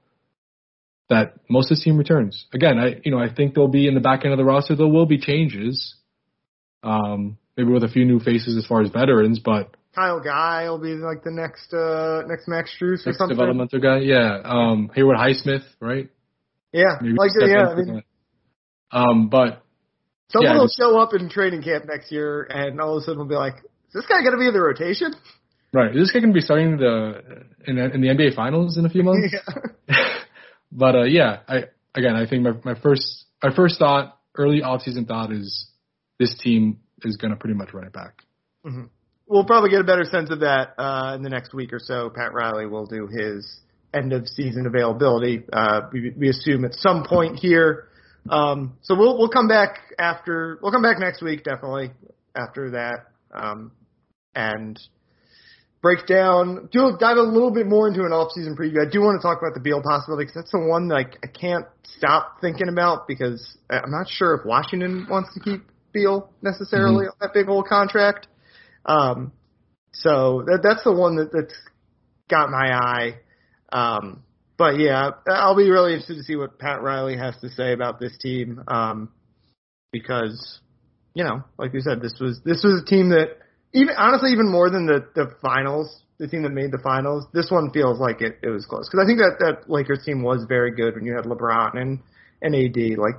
that 1.10 1.34
most 1.49 1.72
of 1.72 1.78
the 1.78 1.84
team 1.84 1.97
returns. 1.97 2.45
Again, 2.53 2.78
I, 2.78 3.01
you 3.03 3.12
know, 3.12 3.20
I 3.20 3.34
think 3.34 3.53
there'll 3.53 3.68
be 3.70 3.88
in 3.88 3.93
the 3.95 3.99
back 3.99 4.24
end 4.26 4.34
of 4.34 4.38
the 4.38 4.45
roster, 4.45 4.76
there 4.76 4.88
will 4.88 5.05
be 5.05 5.18
changes. 5.20 5.95
Um, 6.84 7.38
maybe 7.57 7.72
with 7.72 7.84
a 7.84 7.89
few 7.89 8.05
new 8.05 8.20
faces 8.20 8.55
as 8.57 8.66
far 8.66 8.82
as 8.82 8.89
veterans, 8.89 9.39
but 9.39 9.76
Kyle 9.93 10.22
Guy 10.22 10.70
will 10.70 10.78
be 10.78 10.93
like 10.93 11.24
the 11.24 11.32
next 11.32 11.74
uh 11.74 12.22
next 12.28 12.47
Max 12.47 12.72
Strus 12.80 13.05
or 13.05 13.10
next 13.10 13.18
something. 13.18 13.36
developmental 13.36 13.80
guy, 13.82 13.99
yeah. 13.99 14.39
Um, 14.45 14.89
Haywood 14.95 15.18
Highsmith, 15.18 15.64
right? 15.82 16.10
Yeah, 16.72 16.97
Maybe 17.01 17.15
like 17.17 17.32
yeah. 17.39 17.67
I 17.67 17.76
mean. 17.76 18.03
Um, 18.91 19.30
but 19.30 19.63
someone 20.30 20.51
yeah, 20.51 20.57
will 20.57 20.65
just- 20.65 20.78
show 20.78 20.99
up 20.99 21.13
in 21.13 21.30
training 21.30 21.63
camp 21.63 21.86
next 21.86 22.11
year, 22.11 22.43
and 22.43 22.80
all 22.80 22.97
of 22.97 23.01
a 23.01 23.05
sudden 23.05 23.20
we'll 23.20 23.28
be 23.28 23.36
like, 23.36 23.55
"Is 23.55 23.93
this 23.93 24.05
guy 24.05 24.22
going 24.22 24.34
to 24.34 24.38
be 24.38 24.47
in 24.47 24.53
the 24.53 24.61
rotation?" 24.61 25.13
Right. 25.72 25.95
Is 25.95 26.07
this 26.07 26.11
guy 26.11 26.20
going 26.20 26.34
to 26.34 26.38
be 26.38 26.41
starting 26.41 26.78
the 26.78 27.45
in, 27.67 27.76
the- 27.76 27.93
in 27.93 28.01
the 28.01 28.07
NBA 28.07 28.36
Finals 28.36 28.78
in 28.78 28.86
a 28.86 28.89
few 28.89 29.03
months? 29.03 29.34
yeah. 29.88 29.95
but 30.72 30.95
uh, 30.95 31.03
yeah, 31.03 31.39
I 31.47 31.65
again, 31.95 32.15
I 32.15 32.28
think 32.28 32.43
my 32.43 32.53
my 32.74 32.80
first 32.80 33.26
my 33.43 33.55
first 33.55 33.80
thought, 33.80 34.17
early 34.36 34.61
offseason 34.61 35.07
thought 35.07 35.32
is 35.32 35.67
this 36.20 36.38
team 36.39 36.80
is 37.03 37.17
going 37.17 37.32
to 37.32 37.38
pretty 37.38 37.55
much 37.55 37.74
run 37.74 37.86
it 37.86 37.93
back. 37.93 38.24
We'll 39.28 39.45
probably 39.45 39.70
get 39.70 39.80
a 39.80 39.84
better 39.86 40.03
sense 40.05 40.32
of 40.32 40.39
that 40.41 40.74
uh, 40.78 41.13
in 41.15 41.22
the 41.22 41.30
next 41.30 41.53
week 41.53 41.72
or 41.72 41.80
so. 41.80 42.09
Pat 42.09 42.34
Riley 42.34 42.65
will 42.65 42.86
do 42.88 43.07
his 43.07 43.59
end 43.93 44.13
of 44.13 44.27
season 44.27 44.65
availability. 44.65 45.43
Uh, 45.51 45.81
we, 45.91 46.11
we 46.17 46.29
assume 46.29 46.65
at 46.65 46.73
some 46.75 47.05
point 47.07 47.39
here. 47.39 47.89
Um, 48.29 48.77
so 48.81 48.95
we'll 48.95 49.17
we'll 49.17 49.29
come 49.29 49.47
back 49.47 49.79
after 49.97 50.59
we'll 50.61 50.71
come 50.71 50.81
back 50.81 50.99
next 50.99 51.21
week 51.21 51.43
definitely 51.43 51.91
after 52.35 52.71
that 52.71 53.07
um, 53.33 53.71
and 54.35 54.79
break 55.81 56.05
down 56.05 56.67
do 56.71 56.97
dive 56.99 57.17
a 57.17 57.21
little 57.21 57.51
bit 57.51 57.65
more 57.65 57.87
into 57.87 58.01
an 58.01 58.11
off 58.11 58.31
season 58.33 58.55
preview. 58.55 58.85
I 58.85 58.91
do 58.91 58.99
want 58.99 59.19
to 59.19 59.25
talk 59.25 59.39
about 59.41 59.53
the 59.53 59.61
Beal 59.61 59.81
possibility 59.81 60.25
because 60.25 60.35
that's 60.35 60.51
the 60.51 60.59
one 60.59 60.89
that 60.89 60.95
I, 60.95 61.05
I 61.23 61.27
can't 61.27 61.65
stop 61.83 62.41
thinking 62.41 62.67
about 62.67 63.07
because 63.07 63.57
I'm 63.69 63.91
not 63.91 64.07
sure 64.09 64.35
if 64.35 64.45
Washington 64.45 65.07
wants 65.09 65.33
to 65.33 65.39
keep 65.39 65.61
Beal 65.93 66.29
necessarily 66.41 67.07
on 67.07 67.13
that 67.21 67.33
big 67.33 67.49
old 67.49 67.67
contract. 67.67 68.27
Um, 68.85 69.31
so 69.93 70.43
that 70.45 70.59
that's 70.61 70.83
the 70.83 70.93
one 70.93 71.15
that 71.15 71.31
that's 71.31 71.55
got 72.29 72.49
my 72.49 72.73
eye. 72.73 73.19
Um, 73.72 74.24
but 74.57 74.80
yeah, 74.80 75.11
I'll 75.28 75.55
be 75.55 75.70
really 75.70 75.93
interested 75.93 76.15
to 76.17 76.24
see 76.24 76.36
what 76.36 76.59
Pat 76.59 76.82
Riley 76.82 77.17
has 77.17 77.36
to 77.41 77.49
say 77.49 77.72
about 77.72 77.99
this 77.99 78.17
team. 78.17 78.61
Um, 78.67 79.09
because, 79.91 80.59
you 81.13 81.24
know, 81.24 81.43
like 81.57 81.74
we 81.74 81.82
said, 81.82 82.01
this 82.01 82.13
was 82.20 82.41
this 82.43 82.63
was 82.63 82.82
a 82.82 82.86
team 82.86 83.09
that 83.09 83.38
even 83.74 83.95
honestly, 83.97 84.32
even 84.32 84.51
more 84.51 84.70
than 84.70 84.86
the 84.86 85.07
the 85.15 85.32
finals, 85.41 86.03
the 86.17 86.28
team 86.28 86.43
that 86.43 86.51
made 86.51 86.72
the 86.72 86.80
finals, 86.84 87.26
this 87.34 87.49
one 87.49 87.72
feels 87.72 87.99
like 87.99 88.22
it, 88.22 88.39
it 88.43 88.49
was 88.49 88.65
close. 88.65 88.89
Because 88.89 89.03
I 89.03 89.07
think 89.07 89.20
that 89.20 89.38
that 89.39 89.70
Lakers 89.70 90.03
team 90.05 90.24
was 90.24 90.45
very 90.47 90.72
good 90.76 90.95
when 90.95 91.05
you 91.05 91.15
had 91.15 91.26
LeBron 91.26 91.78
and 91.78 91.99
and 92.41 92.55
AD. 92.55 92.97
Like 92.97 93.15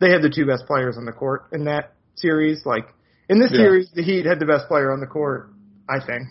they 0.00 0.10
had 0.10 0.22
the 0.22 0.32
two 0.34 0.46
best 0.46 0.66
players 0.66 0.96
on 0.96 1.04
the 1.04 1.12
court 1.12 1.46
in 1.52 1.64
that 1.64 1.94
series. 2.16 2.66
Like 2.66 2.88
in 3.28 3.38
this 3.38 3.52
Yeah. 3.52 3.58
series, 3.58 3.90
the 3.94 4.02
Heat 4.02 4.26
had 4.26 4.40
the 4.40 4.46
best 4.46 4.66
player 4.66 4.92
on 4.92 5.00
the 5.00 5.06
court, 5.06 5.50
I 5.88 6.04
think, 6.04 6.28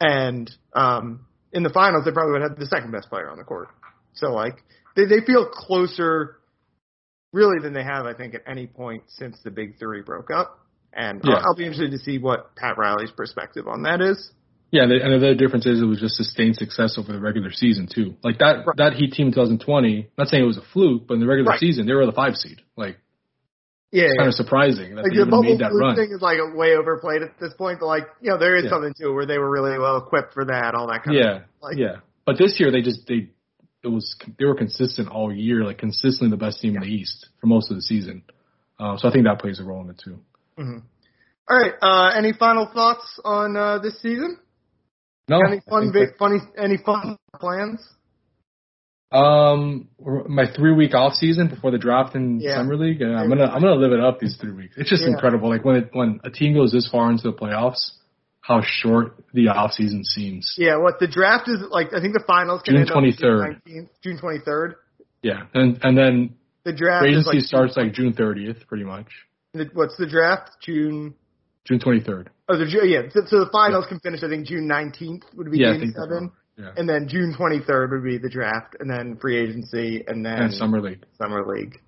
and 0.00 0.50
um, 0.74 1.26
in 1.54 1.62
the 1.62 1.70
finals, 1.70 2.04
they 2.04 2.10
probably 2.12 2.32
would 2.32 2.42
have 2.42 2.58
the 2.58 2.66
second 2.66 2.90
best 2.92 3.08
player 3.08 3.30
on 3.30 3.38
the 3.38 3.44
court. 3.44 3.68
So 4.14 4.32
like 4.32 4.56
they 4.96 5.06
they 5.06 5.20
feel 5.24 5.46
closer, 5.48 6.36
really, 7.32 7.58
than 7.62 7.72
they 7.72 7.84
have 7.84 8.04
I 8.06 8.14
think 8.14 8.34
at 8.34 8.42
any 8.46 8.66
point 8.66 9.04
since 9.08 9.38
the 9.44 9.50
Big 9.50 9.78
Three 9.78 10.02
broke 10.02 10.30
up. 10.30 10.58
And 10.92 11.20
Yeah. 11.24 11.34
I'll, 11.34 11.46
I'll 11.48 11.56
be 11.56 11.64
interested 11.64 11.90
to 11.90 11.98
see 11.98 12.18
what 12.18 12.54
Pat 12.56 12.76
Riley's 12.78 13.10
perspective 13.10 13.66
on 13.66 13.82
that 13.82 14.00
is. 14.00 14.30
Yeah, 14.70 14.82
and 14.82 14.90
the, 14.90 15.02
and 15.02 15.12
the 15.12 15.16
other 15.16 15.34
difference 15.34 15.66
is 15.66 15.80
it 15.80 15.84
was 15.84 16.00
just 16.00 16.16
sustained 16.16 16.56
success 16.56 16.96
over 16.98 17.12
the 17.12 17.20
regular 17.20 17.52
season 17.52 17.88
too. 17.92 18.14
Like 18.24 18.38
that 18.38 18.66
Right. 18.66 18.76
that 18.76 18.92
Heat 18.94 19.12
team 19.12 19.28
in 19.28 19.32
2020. 19.32 20.10
Not 20.18 20.28
saying 20.28 20.42
it 20.42 20.46
was 20.46 20.56
a 20.56 20.62
fluke, 20.72 21.06
but 21.06 21.14
in 21.14 21.20
the 21.20 21.26
regular 21.26 21.50
Right. 21.50 21.60
season 21.60 21.86
they 21.86 21.94
were 21.94 22.06
the 22.06 22.12
five 22.12 22.36
seed. 22.36 22.60
Like 22.76 22.98
Yeah, 23.92 24.04
it's 24.10 24.16
kind 24.18 24.28
of 24.28 24.34
surprising 24.34 24.96
that 24.96 25.02
like 25.04 25.12
they 25.12 25.18
the 25.18 25.26
even 25.26 25.40
made 25.40 25.58
that 25.60 25.72
run. 25.72 25.94
thing 25.94 26.10
is 26.10 26.20
like 26.20 26.38
way 26.54 26.74
overplayed 26.76 27.22
at 27.22 27.38
this 27.40 27.54
point. 27.54 27.78
But 27.80 27.86
like 27.86 28.04
you 28.20 28.30
know, 28.30 28.38
there 28.38 28.56
is 28.56 28.64
Yeah. 28.64 28.70
something 28.70 28.92
to 28.98 29.08
it 29.10 29.12
where 29.12 29.26
they 29.26 29.38
were 29.38 29.50
really 29.50 29.78
well 29.78 29.98
equipped 29.98 30.34
for 30.34 30.44
that, 30.46 30.74
all 30.74 30.88
that 30.88 31.04
kind 31.04 31.16
Yeah, 31.16 31.36
of 31.36 31.42
like 31.60 31.76
yeah. 31.76 31.86
Yeah. 31.86 31.96
But 32.26 32.38
this 32.38 32.58
year 32.58 32.70
they 32.72 32.82
just 32.82 33.06
they 33.06 33.30
it 33.84 33.88
was 33.88 34.16
they 34.38 34.46
were 34.46 34.56
consistent 34.56 35.08
all 35.08 35.32
year, 35.32 35.62
like 35.64 35.78
consistently 35.78 36.30
the 36.30 36.42
best 36.42 36.60
team 36.60 36.74
in 36.74 36.82
the 36.82 36.88
East 36.88 37.28
for 37.40 37.46
most 37.46 37.70
of 37.70 37.76
the 37.76 37.82
season. 37.82 38.22
Um, 38.80 38.98
so 38.98 39.08
I 39.08 39.12
think 39.12 39.24
that 39.26 39.38
plays 39.38 39.60
a 39.60 39.64
role 39.64 39.82
in 39.82 39.90
it 39.90 40.00
too. 40.02 40.18
Mhm. 40.58 40.82
All 41.48 41.56
right. 41.60 41.74
Uh, 41.80 42.10
any 42.16 42.32
final 42.32 42.66
thoughts 42.66 43.20
on 43.24 43.56
uh, 43.56 43.78
this 43.78 44.00
season? 44.00 44.38
No, 45.28 45.38
any 45.46 45.60
fun, 45.68 45.92
big, 45.92 46.16
funny, 46.18 46.38
any 46.58 46.78
fun 46.78 47.16
plans? 47.38 47.80
Um, 49.14 49.88
my 50.28 50.46
three 50.54 50.72
week 50.72 50.94
off 50.94 51.14
season 51.14 51.48
before 51.48 51.70
the 51.70 51.78
draft 51.78 52.14
in 52.14 52.40
Yeah. 52.40 52.56
summer 52.56 52.76
league, 52.76 53.00
and 53.00 53.16
I'm 53.16 53.28
gonna 53.28 53.44
I'm 53.46 53.60
gonna 53.62 53.74
live 53.76 53.92
it 53.92 54.00
up 54.00 54.18
these 54.18 54.36
three 54.36 54.52
weeks. 54.52 54.74
It's 54.76 54.90
just 54.90 55.02
Yeah. 55.02 55.10
incredible. 55.10 55.48
Like 55.48 55.64
when 55.64 55.76
it, 55.76 55.90
when 55.92 56.20
a 56.24 56.30
team 56.30 56.54
goes 56.54 56.72
this 56.72 56.88
far 56.90 57.10
into 57.10 57.22
the 57.24 57.32
playoffs, 57.32 57.92
how 58.40 58.60
short 58.62 59.14
the 59.32 59.48
off 59.48 59.72
season 59.72 60.04
seems. 60.04 60.54
Yeah. 60.58 60.76
What 60.76 60.98
the 60.98 61.06
draft 61.06 61.48
is 61.48 61.60
like? 61.70 61.94
I 61.94 62.00
think 62.00 62.14
the 62.14 62.24
finals 62.26 62.62
can 62.62 62.74
June 62.74 62.82
end 62.82 62.90
23rd. 62.90 63.60
June 63.66 63.82
19th, 63.84 63.88
June 64.02 64.18
23rd. 64.18 64.74
Yeah, 65.22 65.46
and 65.54 65.78
and 65.82 65.96
then 65.96 66.34
The 66.64 66.72
draft 66.72 67.06
agency 67.06 67.38
like 67.38 67.40
starts 67.42 67.76
like 67.76 67.92
June 67.92 68.12
30th, 68.12 68.66
pretty 68.66 68.84
much. 68.84 69.06
the- 69.54 69.70
what's 69.72 69.96
the 69.96 70.06
draft? 70.06 70.50
June. 70.60 71.14
June 71.64 71.78
23rd. 71.78 72.26
Oh, 72.48 72.58
the 72.58 72.66
yeah. 72.86 73.08
So, 73.10 73.20
so 73.24 73.38
the 73.44 73.50
finals 73.50 73.86
can 73.86 73.98
finish. 74.00 74.22
I 74.22 74.28
think 74.28 74.46
June 74.46 74.68
19th 74.68 75.22
would 75.34 75.50
be 75.50 75.58
Yeah, 75.60 75.72
game 75.78 75.92
seven, 75.96 76.24
right. 76.24 76.30
Yeah, 76.56 76.70
and 76.76 76.88
then 76.88 77.08
June 77.08 77.34
23rd 77.38 77.90
would 77.90 78.04
be 78.04 78.18
the 78.18 78.30
draft, 78.30 78.76
and 78.78 78.88
then 78.88 79.16
free 79.20 79.38
agency, 79.38 80.04
and 80.06 80.24
then 80.24 80.40
and 80.40 80.54
summer 80.54 80.80
league. 80.80 81.04
summer 81.20 81.44
league. 81.46 81.80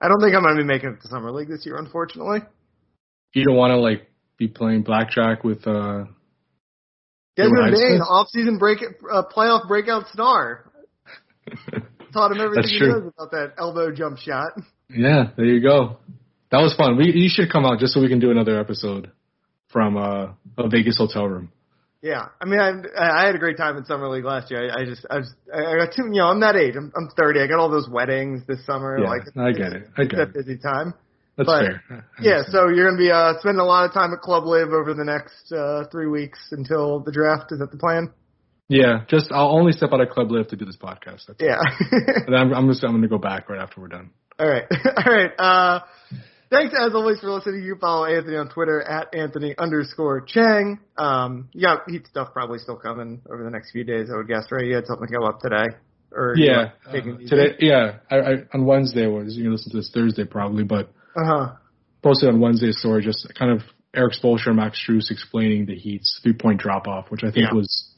I 0.00 0.08
don't 0.08 0.20
think 0.20 0.34
I'm 0.34 0.42
going 0.42 0.56
to 0.56 0.62
be 0.62 0.66
making 0.66 0.90
it 0.90 1.02
to 1.02 1.08
summer 1.08 1.32
league 1.32 1.48
this 1.48 1.64
year, 1.64 1.76
unfortunately. 1.76 2.40
You 3.34 3.44
don't 3.44 3.56
want 3.56 3.72
to 3.72 3.76
like 3.78 4.08
be 4.36 4.48
playing 4.48 4.82
blackjack 4.82 5.42
with 5.42 5.66
uh 5.66 6.04
Desmond? 7.36 7.72
Bane, 7.72 8.00
off-season 8.00 8.58
break, 8.58 8.78
uh, 9.10 9.22
playoff 9.34 9.68
breakout 9.68 10.08
star. 10.08 10.70
Taught 12.12 12.32
him 12.32 12.40
everything 12.40 12.68
he 12.68 12.80
knows 12.80 13.12
about 13.16 13.30
that 13.30 13.52
elbow 13.58 13.92
jump 13.92 14.18
shot. 14.18 14.52
Yeah, 14.90 15.30
there 15.36 15.46
you 15.46 15.62
go. 15.62 15.98
That 16.50 16.58
was 16.58 16.74
fun. 16.74 16.96
We 16.96 17.12
you 17.12 17.28
should 17.28 17.52
come 17.52 17.64
out 17.64 17.78
just 17.78 17.92
so 17.92 18.00
we 18.00 18.08
can 18.08 18.18
do 18.18 18.30
another 18.30 18.58
episode 18.58 19.12
from 19.68 19.96
uh, 19.96 20.32
a 20.56 20.68
Vegas 20.68 20.96
hotel 20.96 21.26
room. 21.26 21.52
Yeah, 22.08 22.28
I 22.40 22.44
mean, 22.46 22.58
I 22.58 22.72
I 22.96 23.26
had 23.26 23.34
a 23.34 23.38
great 23.38 23.58
time 23.58 23.76
in 23.76 23.84
summer 23.84 24.08
league 24.08 24.24
last 24.24 24.50
year. 24.50 24.70
I, 24.70 24.80
I 24.80 24.84
just 24.86 25.04
I 25.10 25.18
just 25.18 25.34
I 25.52 25.76
got 25.76 25.92
too 25.94 26.04
you 26.04 26.20
know 26.20 26.28
I'm 26.28 26.40
that 26.40 26.56
age. 26.56 26.74
I'm 26.76 26.90
I'm 26.96 27.08
30. 27.20 27.40
I 27.40 27.46
got 27.46 27.58
all 27.58 27.68
those 27.68 27.88
weddings 27.88 28.46
this 28.46 28.64
summer. 28.64 28.98
Yeah, 28.98 29.08
like 29.10 29.22
I 29.36 29.52
get 29.52 29.72
it. 29.74 29.88
I 29.98 30.02
It's 30.02 30.10
get 30.10 30.20
a 30.20 30.22
it. 30.22 30.32
busy 30.34 30.56
time. 30.56 30.94
That's 31.36 31.46
But, 31.46 31.60
fair. 31.66 32.06
Yeah, 32.20 32.42
so 32.48 32.68
you're 32.68 32.86
gonna 32.88 32.96
be 32.98 33.10
uh 33.10 33.34
spending 33.40 33.60
a 33.60 33.64
lot 33.64 33.84
of 33.84 33.92
time 33.92 34.12
at 34.14 34.20
Club 34.20 34.44
Live 34.46 34.68
over 34.72 34.94
the 34.94 35.04
next 35.04 35.52
uh 35.52 35.84
three 35.92 36.06
weeks 36.08 36.38
until 36.50 37.00
the 37.00 37.12
draft. 37.12 37.52
Is 37.52 37.58
that 37.58 37.70
the 37.70 37.76
plan? 37.78 38.10
yeah, 38.70 39.04
just 39.08 39.30
I'll 39.30 39.50
only 39.56 39.72
step 39.72 39.90
out 39.92 40.00
of 40.00 40.08
Club 40.10 40.30
Live 40.30 40.48
to 40.48 40.56
do 40.56 40.64
this 40.64 40.76
podcast. 40.76 41.26
That's 41.28 41.40
Yeah. 41.40 41.60
And 42.26 42.34
I'm, 42.36 42.52
I'm 42.54 42.68
just 42.68 42.82
I'm 42.84 42.92
gonna 42.92 43.08
go 43.08 43.18
back 43.18 43.48
right 43.50 43.60
after 43.60 43.80
we're 43.82 43.88
done. 43.88 44.10
All 44.40 44.48
right. 44.48 44.64
All 45.06 45.12
right. 45.12 45.30
Uh, 45.38 45.80
thanks 46.50 46.74
as 46.78 46.94
always 46.94 47.20
for 47.20 47.30
listening. 47.30 47.62
You 47.62 47.72
can 47.74 47.80
follow 47.80 48.04
Anthony 48.04 48.36
on 48.36 48.48
Twitter 48.48 48.80
at 48.82 49.14
Anthony 49.14 49.54
underscore 49.58 50.20
Chiang. 50.22 50.80
Um, 50.96 51.48
you 51.52 51.62
got 51.62 51.88
Heat 51.88 52.06
stuff 52.06 52.28
probably 52.32 52.58
still 52.58 52.76
coming 52.76 53.20
over 53.30 53.42
the 53.44 53.50
next 53.50 53.72
few 53.72 53.84
days, 53.84 54.08
I 54.12 54.16
would 54.16 54.28
guess, 54.28 54.46
right? 54.50 54.64
You 54.64 54.74
had 54.74 54.86
something 54.86 55.08
come 55.08 55.24
up 55.24 55.40
today. 55.40 55.66
Or 56.10 56.34
Yeah, 56.36 56.70
were 56.86 56.92
taking 56.92 57.14
uh, 57.14 57.28
today. 57.28 57.56
Yeah, 57.60 57.98
I, 58.10 58.16
I, 58.16 58.32
on 58.54 58.64
Wednesday 58.64 59.06
was 59.06 59.36
you 59.36 59.44
can 59.44 59.52
listen 59.52 59.70
to 59.72 59.76
this 59.76 59.90
Thursday 59.92 60.24
probably, 60.24 60.64
but 60.64 60.90
Uh-huh. 61.16 61.54
posted 62.02 62.30
on 62.30 62.40
Wednesday 62.40 62.72
story 62.72 63.02
just 63.02 63.30
kind 63.38 63.52
of 63.52 63.62
Erik 63.94 64.14
Spoelstra 64.14 64.48
and 64.48 64.56
Max 64.56 64.80
Strus 64.86 65.10
explaining 65.10 65.66
the 65.66 65.74
Heat's 65.74 66.20
three 66.22 66.32
point 66.32 66.60
drop 66.60 66.86
off, 66.86 67.10
which 67.10 67.24
I 67.24 67.30
think 67.30 67.48
Yeah. 67.50 67.54
was 67.54 67.94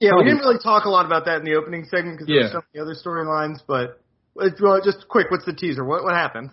Yeah, 0.00 0.10
we 0.16 0.24
didn't 0.24 0.40
really 0.40 0.58
talk 0.58 0.84
a 0.86 0.90
lot 0.90 1.06
about 1.06 1.24
that 1.26 1.38
in 1.38 1.44
the 1.44 1.54
opening 1.54 1.84
segment 1.84 2.18
because 2.18 2.26
there 2.26 2.36
Yeah. 2.36 2.42
were 2.42 2.60
so 2.60 2.62
many 2.74 2.82
other 2.82 2.94
storylines, 2.94 3.60
but 3.66 4.00
it's, 4.36 4.60
well, 4.60 4.80
just 4.82 5.06
quick, 5.08 5.30
what's 5.30 5.44
the 5.46 5.52
teaser? 5.54 5.84
What, 5.84 6.02
what 6.02 6.14
happened? 6.14 6.50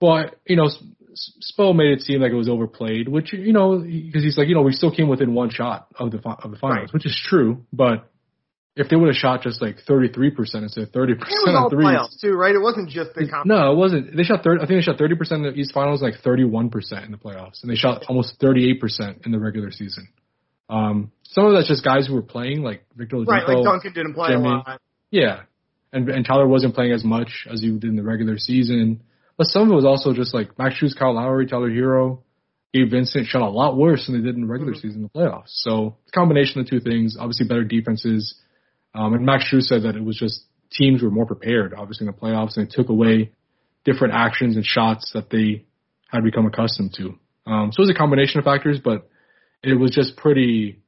Well, 0.00 0.26
you 0.46 0.56
know, 0.56 0.66
S- 0.66 0.82
S- 1.12 1.52
Spo 1.58 1.74
made 1.74 1.92
it 1.92 2.02
seem 2.02 2.20
like 2.20 2.32
it 2.32 2.36
was 2.36 2.48
overplayed, 2.48 3.08
which 3.08 3.32
you 3.32 3.52
know, 3.52 3.78
because 3.78 4.22
he's 4.22 4.36
like, 4.36 4.48
you 4.48 4.54
know, 4.54 4.62
we 4.62 4.72
still 4.72 4.94
came 4.94 5.08
within 5.08 5.32
one 5.34 5.50
shot 5.50 5.86
of 5.98 6.10
the 6.10 6.18
fi- 6.18 6.36
of 6.42 6.50
the 6.50 6.56
finals, 6.58 6.78
Right. 6.88 6.92
which 6.92 7.06
is 7.06 7.18
true. 7.28 7.64
But 7.72 8.10
if 8.76 8.90
they 8.90 8.96
would 8.96 9.06
have 9.08 9.16
shot 9.16 9.40
just 9.42 9.62
like 9.62 9.78
thirty 9.86 10.08
three 10.08 10.30
percent 10.30 10.64
instead 10.64 10.84
of 10.84 10.90
thirty 10.90 11.14
It 11.14 11.20
percent 11.20 11.40
was 11.46 11.54
on 11.54 11.62
all 11.62 11.70
threes, 11.70 11.86
playoffs 11.86 12.20
too, 12.20 12.32
right? 12.34 12.54
It 12.54 12.60
wasn't 12.60 12.90
just 12.90 13.14
the 13.14 13.26
comp- 13.26 13.46
no, 13.46 13.72
it 13.72 13.76
wasn't. 13.76 14.14
They 14.14 14.22
shot 14.22 14.44
thirty. 14.44 14.62
I 14.62 14.66
think 14.66 14.78
they 14.78 14.82
shot 14.82 14.98
thirty 14.98 15.14
percent 15.16 15.46
in 15.46 15.52
the 15.54 15.58
East 15.58 15.72
Finals, 15.72 16.02
like 16.02 16.16
thirty 16.22 16.44
one 16.44 16.68
percent 16.68 17.06
in 17.06 17.10
the 17.12 17.16
playoffs, 17.16 17.62
and 17.62 17.70
they 17.70 17.76
shot 17.76 18.04
almost 18.08 18.38
thirty 18.38 18.68
eight 18.70 18.78
percent 18.80 19.22
in 19.24 19.32
the 19.32 19.38
regular 19.38 19.70
season. 19.70 20.08
Um, 20.68 21.12
some 21.22 21.46
of 21.46 21.54
that's 21.54 21.68
just 21.68 21.84
guys 21.84 22.06
who 22.08 22.14
were 22.14 22.22
playing, 22.22 22.60
like 22.62 22.84
Victor 22.94 23.16
Oladipo. 23.16 23.26
Right, 23.28 23.48
like 23.48 23.64
Duncan 23.64 23.92
didn't 23.94 24.12
play 24.14 24.28
Jimmy. 24.32 24.44
a 24.48 24.52
lot. 24.52 24.80
Yeah, 25.10 25.42
and 25.92 26.08
and 26.10 26.26
Tyler 26.26 26.46
wasn't 26.46 26.74
playing 26.74 26.92
as 26.92 27.02
much 27.04 27.46
as 27.50 27.62
he 27.62 27.70
did 27.70 27.84
in 27.84 27.96
the 27.96 28.02
regular 28.02 28.36
season. 28.36 29.00
But 29.38 29.48
some 29.48 29.62
of 29.62 29.70
it 29.70 29.74
was 29.74 29.84
also 29.84 30.12
just 30.12 30.32
like 30.34 30.58
Max 30.58 30.76
Strus, 30.80 30.96
Kyle 30.96 31.14
Lowry, 31.14 31.46
Tyler 31.46 31.70
Herro, 31.70 32.22
Gabe 32.72 32.90
Vincent 32.90 33.26
shot 33.26 33.42
a 33.42 33.48
lot 33.50 33.76
worse 33.76 34.06
than 34.06 34.16
they 34.16 34.24
did 34.24 34.34
in 34.34 34.42
the 34.42 34.46
regular 34.46 34.72
Mhm. 34.72 34.80
season 34.80 34.96
in 34.96 35.02
the 35.02 35.08
playoffs. 35.08 35.48
So 35.48 35.96
it's 36.02 36.12
a 36.12 36.18
combination 36.18 36.60
of 36.60 36.66
the 36.66 36.70
two 36.70 36.80
things. 36.80 37.16
Obviously, 37.18 37.46
better 37.46 37.64
defenses. 37.64 38.34
Um, 38.94 39.14
and 39.14 39.24
Max 39.26 39.44
Strus 39.50 39.64
said 39.64 39.82
that 39.82 39.96
it 39.96 40.04
was 40.04 40.16
just 40.16 40.44
teams 40.72 41.02
were 41.02 41.10
more 41.10 41.26
prepared, 41.26 41.74
obviously 41.74 42.06
in 42.06 42.12
the 42.12 42.18
playoffs, 42.18 42.56
and 42.56 42.66
it 42.66 42.72
took 42.72 42.88
away 42.88 43.32
different 43.84 44.14
actions 44.14 44.56
and 44.56 44.64
shots 44.64 45.12
that 45.12 45.30
they 45.30 45.64
had 46.08 46.24
become 46.24 46.46
accustomed 46.46 46.94
to. 46.94 47.14
Um, 47.46 47.72
so 47.72 47.80
it 47.80 47.86
was 47.86 47.90
a 47.90 47.94
combination 47.94 48.38
of 48.38 48.44
factors, 48.44 48.80
but 48.80 49.08
it 49.62 49.74
was 49.74 49.90
just 49.90 50.16
pretty 50.16 50.80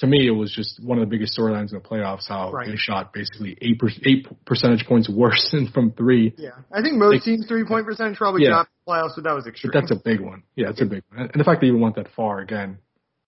to 0.00 0.06
me, 0.06 0.26
it 0.26 0.30
was 0.32 0.50
just 0.52 0.82
one 0.82 0.98
of 0.98 1.02
the 1.08 1.10
biggest 1.10 1.38
storylines 1.38 1.72
in 1.72 1.78
the 1.78 1.80
playoffs. 1.88 2.26
How 2.28 2.50
Right. 2.52 2.66
they 2.68 2.76
shot 2.76 3.12
basically 3.12 3.56
eight 3.60 3.78
per, 3.78 3.88
eight 4.04 4.26
percentage 4.46 4.84
points 4.86 5.08
worse 5.08 5.48
than 5.52 5.68
from 5.68 5.92
three. 5.92 6.34
Yeah, 6.36 6.50
I 6.72 6.82
think 6.82 6.96
most 6.96 7.14
Like- 7.14 7.22
teams 7.22 7.46
three 7.46 7.64
point 7.64 7.86
percentage 7.86 8.16
probably 8.18 8.42
Yeah. 8.44 8.50
dropped 8.50 8.70
in 8.70 8.76
the 8.86 8.92
playoffs, 8.92 9.14
so 9.14 9.20
that 9.22 9.34
was 9.34 9.44
But 9.44 9.50
extreme. 9.50 9.70
that's 9.74 9.90
a 9.90 9.96
big 10.02 10.20
one. 10.20 10.42
Yeah, 10.56 10.70
it's 10.70 10.80
a 10.80 10.86
big 10.86 11.02
one. 11.14 11.28
And 11.32 11.38
the 11.40 11.44
fact 11.44 11.60
they 11.60 11.68
even 11.68 11.80
went 11.80 11.96
that 11.96 12.08
far 12.16 12.40
again 12.40 12.78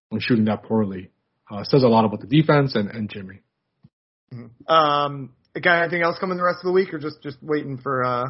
when 0.09 0.21
shooting 0.21 0.47
that 0.47 0.65
poorly 0.65 1.11
uh, 1.51 1.63
says 1.65 1.83
a 1.83 1.89
lot 1.89 2.05
about 2.05 2.21
the 2.21 2.27
defense 2.27 2.75
and, 2.75 2.89
and 2.91 3.09
Jimmy. 3.11 3.41
Um, 4.67 5.31
got 5.61 5.83
anything 5.83 6.03
else 6.03 6.19
coming 6.19 6.39
the 6.39 6.43
rest 6.45 6.59
of 6.61 6.65
the 6.67 6.73
week, 6.73 6.95
or 6.95 6.99
just 6.99 7.23
just 7.23 7.37
waiting 7.43 7.77
for 7.77 8.03
uh 8.05 8.25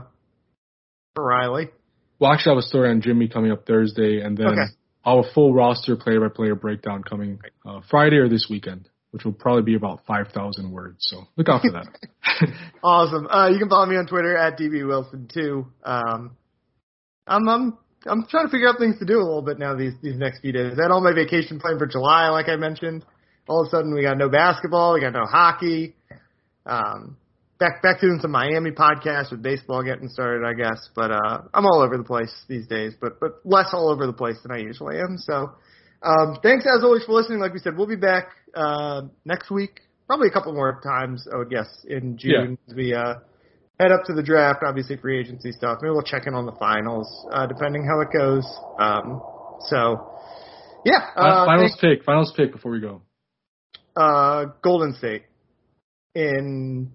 for 1.14 1.24
Riley? 1.24 1.70
Well, 2.18 2.32
actually, 2.32 2.53
I 2.53 2.55
have 2.57 2.64
a 2.64 2.66
story 2.66 2.90
on 2.90 3.01
Jimmy 3.03 3.28
coming 3.28 3.53
up 3.53 3.66
Thursday, 3.66 4.20
and 4.20 4.36
then 4.36 4.49
Okay. 4.49 4.72
A 5.05 5.22
full 5.34 5.53
roster 5.53 5.96
player 5.96 6.20
by 6.20 6.28
player 6.28 6.55
breakdown 6.55 7.03
coming 7.03 7.40
uh, 7.66 7.80
Friday 7.90 8.16
or 8.16 8.28
this 8.28 8.46
weekend, 8.48 8.88
which 9.11 9.24
will 9.24 9.32
probably 9.32 9.62
be 9.62 9.74
about 9.74 10.00
5,000 10.07 10.70
words. 10.70 10.98
So 11.00 11.24
look 11.36 11.48
out 11.48 11.62
for 11.62 11.72
that. 11.72 11.88
Awesome. 12.84 13.28
Uh, 13.28 13.48
you 13.50 13.59
can 13.61 13.68
follow 13.68 13.86
me 13.86 13.96
on 13.96 14.07
Twitter 14.07 14.36
at 14.36 14.59
dbwilson2. 14.59 15.64
Um, 15.84 16.36
I'm 17.26 17.48
I'm 17.48 17.78
I'm 18.05 18.26
trying 18.26 18.46
to 18.46 18.50
figure 18.50 18.68
out 18.68 18.78
things 18.78 18.98
to 18.98 19.05
do 19.05 19.18
a 19.18 19.22
little 19.22 19.42
bit 19.42 19.59
now 19.59 19.76
these 19.76 19.92
these 20.03 20.16
next 20.16 20.40
few 20.40 20.50
days. 20.53 20.76
I 20.78 20.82
had 20.82 20.90
all 20.90 21.00
my 21.00 21.12
vacation 21.12 21.61
planned 21.61 21.78
for 21.78 21.86
July, 21.86 22.28
like 22.30 22.48
I 22.48 22.57
mentioned. 22.57 23.05
All 23.48 23.62
of 23.62 23.68
a 23.68 23.70
sudden, 23.70 23.94
we 23.94 24.03
got 24.03 24.18
no 24.18 24.28
basketball, 24.28 24.94
we 24.94 25.00
got 25.00 25.12
no 25.12 25.24
hockey. 25.24 25.94
Um, 26.66 27.16
back 27.62 27.80
back 27.82 28.00
to 28.00 28.06
doing 28.06 28.18
some 28.20 28.32
Miami 28.32 28.72
podcast 28.72 29.30
with 29.30 29.42
baseball 29.42 29.82
getting 29.84 30.08
started, 30.08 30.44
I 30.44 30.54
guess. 30.54 30.88
But 30.96 31.12
uh, 31.12 31.42
I'm 31.54 31.64
all 31.64 31.80
over 31.80 31.96
the 31.96 32.02
place 32.04 32.34
these 32.48 32.66
days, 32.66 32.94
but 33.00 33.20
but 33.20 33.40
less 33.44 33.68
all 33.72 33.88
over 33.88 34.06
the 34.06 34.12
place 34.12 34.36
than 34.42 34.50
I 34.50 34.58
usually 34.58 34.96
am. 34.98 35.16
So, 35.18 35.52
um, 36.02 36.38
thanks 36.42 36.66
as 36.66 36.82
always 36.82 37.04
for 37.04 37.12
listening. 37.12 37.38
Like 37.38 37.52
we 37.52 37.60
said, 37.60 37.76
we'll 37.76 37.86
be 37.86 37.96
back 37.96 38.30
uh, 38.54 39.02
next 39.24 39.50
week, 39.50 39.80
probably 40.08 40.28
a 40.28 40.32
couple 40.32 40.52
more 40.52 40.80
times, 40.82 41.28
I 41.32 41.36
would 41.38 41.50
guess, 41.50 41.68
in 41.88 42.18
June 42.18 42.58
as 42.68 42.74
we 42.74 42.92
uh, 42.94 43.14
head 43.78 43.92
up 43.92 44.04
to 44.06 44.12
the 44.12 44.22
draft. 44.24 44.60
Obviously, 44.66 44.96
free 44.96 45.20
agency 45.20 45.52
stuff. 45.52 45.78
Maybe 45.82 45.92
we'll 45.92 46.02
check 46.02 46.26
in 46.26 46.34
on 46.34 46.46
the 46.46 46.56
finals, 46.58 47.08
uh, 47.32 47.46
depending 47.46 47.86
how 47.86 48.00
it 48.00 48.08
goes. 48.12 48.46
Um, 48.78 49.22
so, 49.68 50.10
yeah. 50.84 51.10
Uh, 51.14 51.46
finals 51.46 51.78
pick. 51.80 52.02
Finals 52.04 52.32
pick 52.36 52.50
before 52.52 52.72
we 52.72 52.80
go. 52.80 53.02
uh, 53.96 54.46
Golden 54.62 54.94
State 54.94 55.22
in 56.14 56.90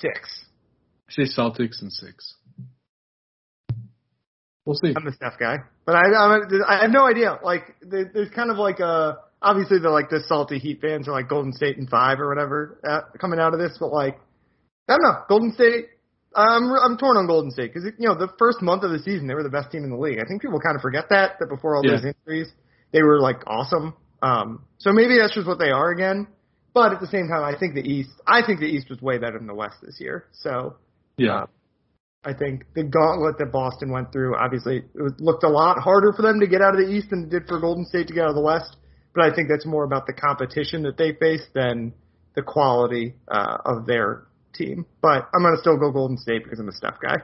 six. 0.00 0.44
I 1.08 1.12
say 1.12 1.22
Celtics 1.22 1.82
and 1.82 1.92
six. 1.92 2.34
We'll 4.64 4.76
see. 4.76 4.94
I'm 4.96 5.04
the 5.04 5.12
Steph 5.12 5.38
guy, 5.38 5.58
but 5.84 5.94
I 5.94 6.00
I'm, 6.16 6.42
I 6.66 6.82
have 6.82 6.90
no 6.90 7.06
idea. 7.06 7.38
Like 7.42 7.74
there's 7.82 8.30
kind 8.30 8.50
of 8.50 8.56
like 8.56 8.80
a 8.80 9.18
obviously 9.42 9.78
the 9.78 9.90
like 9.90 10.08
the 10.08 10.20
salty 10.26 10.58
Heat 10.58 10.80
fans 10.80 11.06
are 11.06 11.12
like 11.12 11.28
Golden 11.28 11.52
State 11.52 11.76
and 11.76 11.88
five 11.88 12.18
or 12.18 12.28
whatever 12.30 12.80
uh, 12.88 13.00
coming 13.20 13.38
out 13.38 13.52
of 13.52 13.60
this, 13.60 13.76
but 13.78 13.92
like 13.92 14.18
I 14.88 14.94
don't 14.94 15.02
know 15.02 15.20
Golden 15.28 15.52
State. 15.52 15.88
I'm 16.34 16.64
I'm 16.82 16.96
torn 16.96 17.18
on 17.18 17.26
Golden 17.26 17.50
State 17.50 17.74
because 17.74 17.90
you 17.98 18.08
know 18.08 18.14
the 18.14 18.32
first 18.38 18.62
month 18.62 18.84
of 18.84 18.90
the 18.90 18.98
season 19.00 19.26
they 19.26 19.34
were 19.34 19.42
the 19.42 19.50
best 19.50 19.70
team 19.70 19.84
in 19.84 19.90
the 19.90 19.98
league. 19.98 20.18
I 20.18 20.24
think 20.26 20.40
people 20.40 20.58
kind 20.60 20.76
of 20.76 20.80
forget 20.82 21.10
that 21.10 21.38
that 21.40 21.48
before 21.48 21.76
all 21.76 21.84
Yeah. 21.84 21.96
those 21.96 22.06
injuries 22.06 22.50
they 22.92 23.02
were 23.02 23.20
like 23.20 23.42
awesome. 23.46 23.94
Um, 24.22 24.64
so 24.78 24.92
maybe 24.92 25.18
that's 25.18 25.34
just 25.34 25.46
what 25.46 25.58
they 25.58 25.70
are 25.70 25.90
again. 25.90 26.26
But 26.74 26.92
at 26.92 27.00
the 27.00 27.06
same 27.06 27.28
time, 27.28 27.42
I 27.44 27.56
think 27.58 27.74
the 27.74 27.88
East. 27.88 28.10
I 28.26 28.44
think 28.44 28.58
the 28.60 28.66
East 28.66 28.90
was 28.90 29.00
way 29.00 29.16
better 29.18 29.38
than 29.38 29.46
the 29.46 29.54
West 29.54 29.76
this 29.80 29.96
year. 30.00 30.26
So 30.32 30.74
Yeah. 31.16 31.42
uh, 31.42 31.46
I 32.24 32.32
think 32.32 32.64
the 32.74 32.82
gauntlet 32.82 33.38
that 33.38 33.52
Boston 33.52 33.92
went 33.92 34.10
through, 34.10 34.34
obviously, 34.36 34.78
it 34.78 35.02
was, 35.02 35.12
looked 35.20 35.44
a 35.44 35.48
lot 35.48 35.78
harder 35.78 36.12
for 36.12 36.22
them 36.22 36.40
to 36.40 36.46
get 36.46 36.60
out 36.62 36.74
of 36.74 36.80
the 36.84 36.90
East 36.92 37.10
than 37.10 37.24
it 37.24 37.30
did 37.30 37.46
for 37.46 37.60
Golden 37.60 37.84
State 37.84 38.08
to 38.08 38.14
get 38.14 38.24
out 38.24 38.30
of 38.30 38.34
the 38.34 38.42
West. 38.42 38.76
But 39.14 39.24
I 39.24 39.34
think 39.34 39.48
that's 39.48 39.66
more 39.66 39.84
about 39.84 40.06
the 40.06 40.12
competition 40.14 40.82
that 40.82 40.96
they 40.96 41.12
faced 41.12 41.52
than 41.54 41.92
the 42.34 42.42
quality 42.42 43.14
uh, 43.28 43.58
of 43.64 43.86
their 43.86 44.24
team. 44.54 44.86
But 45.00 45.28
I'm 45.34 45.42
going 45.42 45.54
to 45.54 45.60
still 45.60 45.76
go 45.76 45.92
Golden 45.92 46.16
State 46.18 46.42
because 46.42 46.58
I'm 46.58 46.68
a 46.68 46.72
Steph 46.72 46.98
guy. 47.00 47.18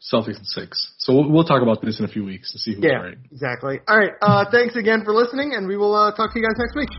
Celtics 0.00 0.38
in 0.38 0.44
six. 0.44 0.92
So 0.98 1.12
we'll, 1.14 1.28
we'll 1.28 1.44
talk 1.44 1.60
about 1.62 1.82
this 1.82 1.98
in 1.98 2.04
a 2.04 2.08
few 2.08 2.24
weeks 2.24 2.52
to 2.52 2.58
see 2.58 2.74
who's 2.74 2.84
Yeah, 2.84 2.98
right. 3.02 3.18
exactly. 3.32 3.80
All 3.88 3.98
right. 3.98 4.12
Uh, 4.22 4.44
thanks 4.52 4.76
again 4.76 5.02
for 5.04 5.12
listening, 5.12 5.54
and 5.56 5.66
we 5.66 5.76
will 5.76 5.94
uh, 5.94 6.12
talk 6.14 6.32
to 6.34 6.38
you 6.38 6.46
guys 6.46 6.56
next 6.56 6.76
week. 6.76 6.90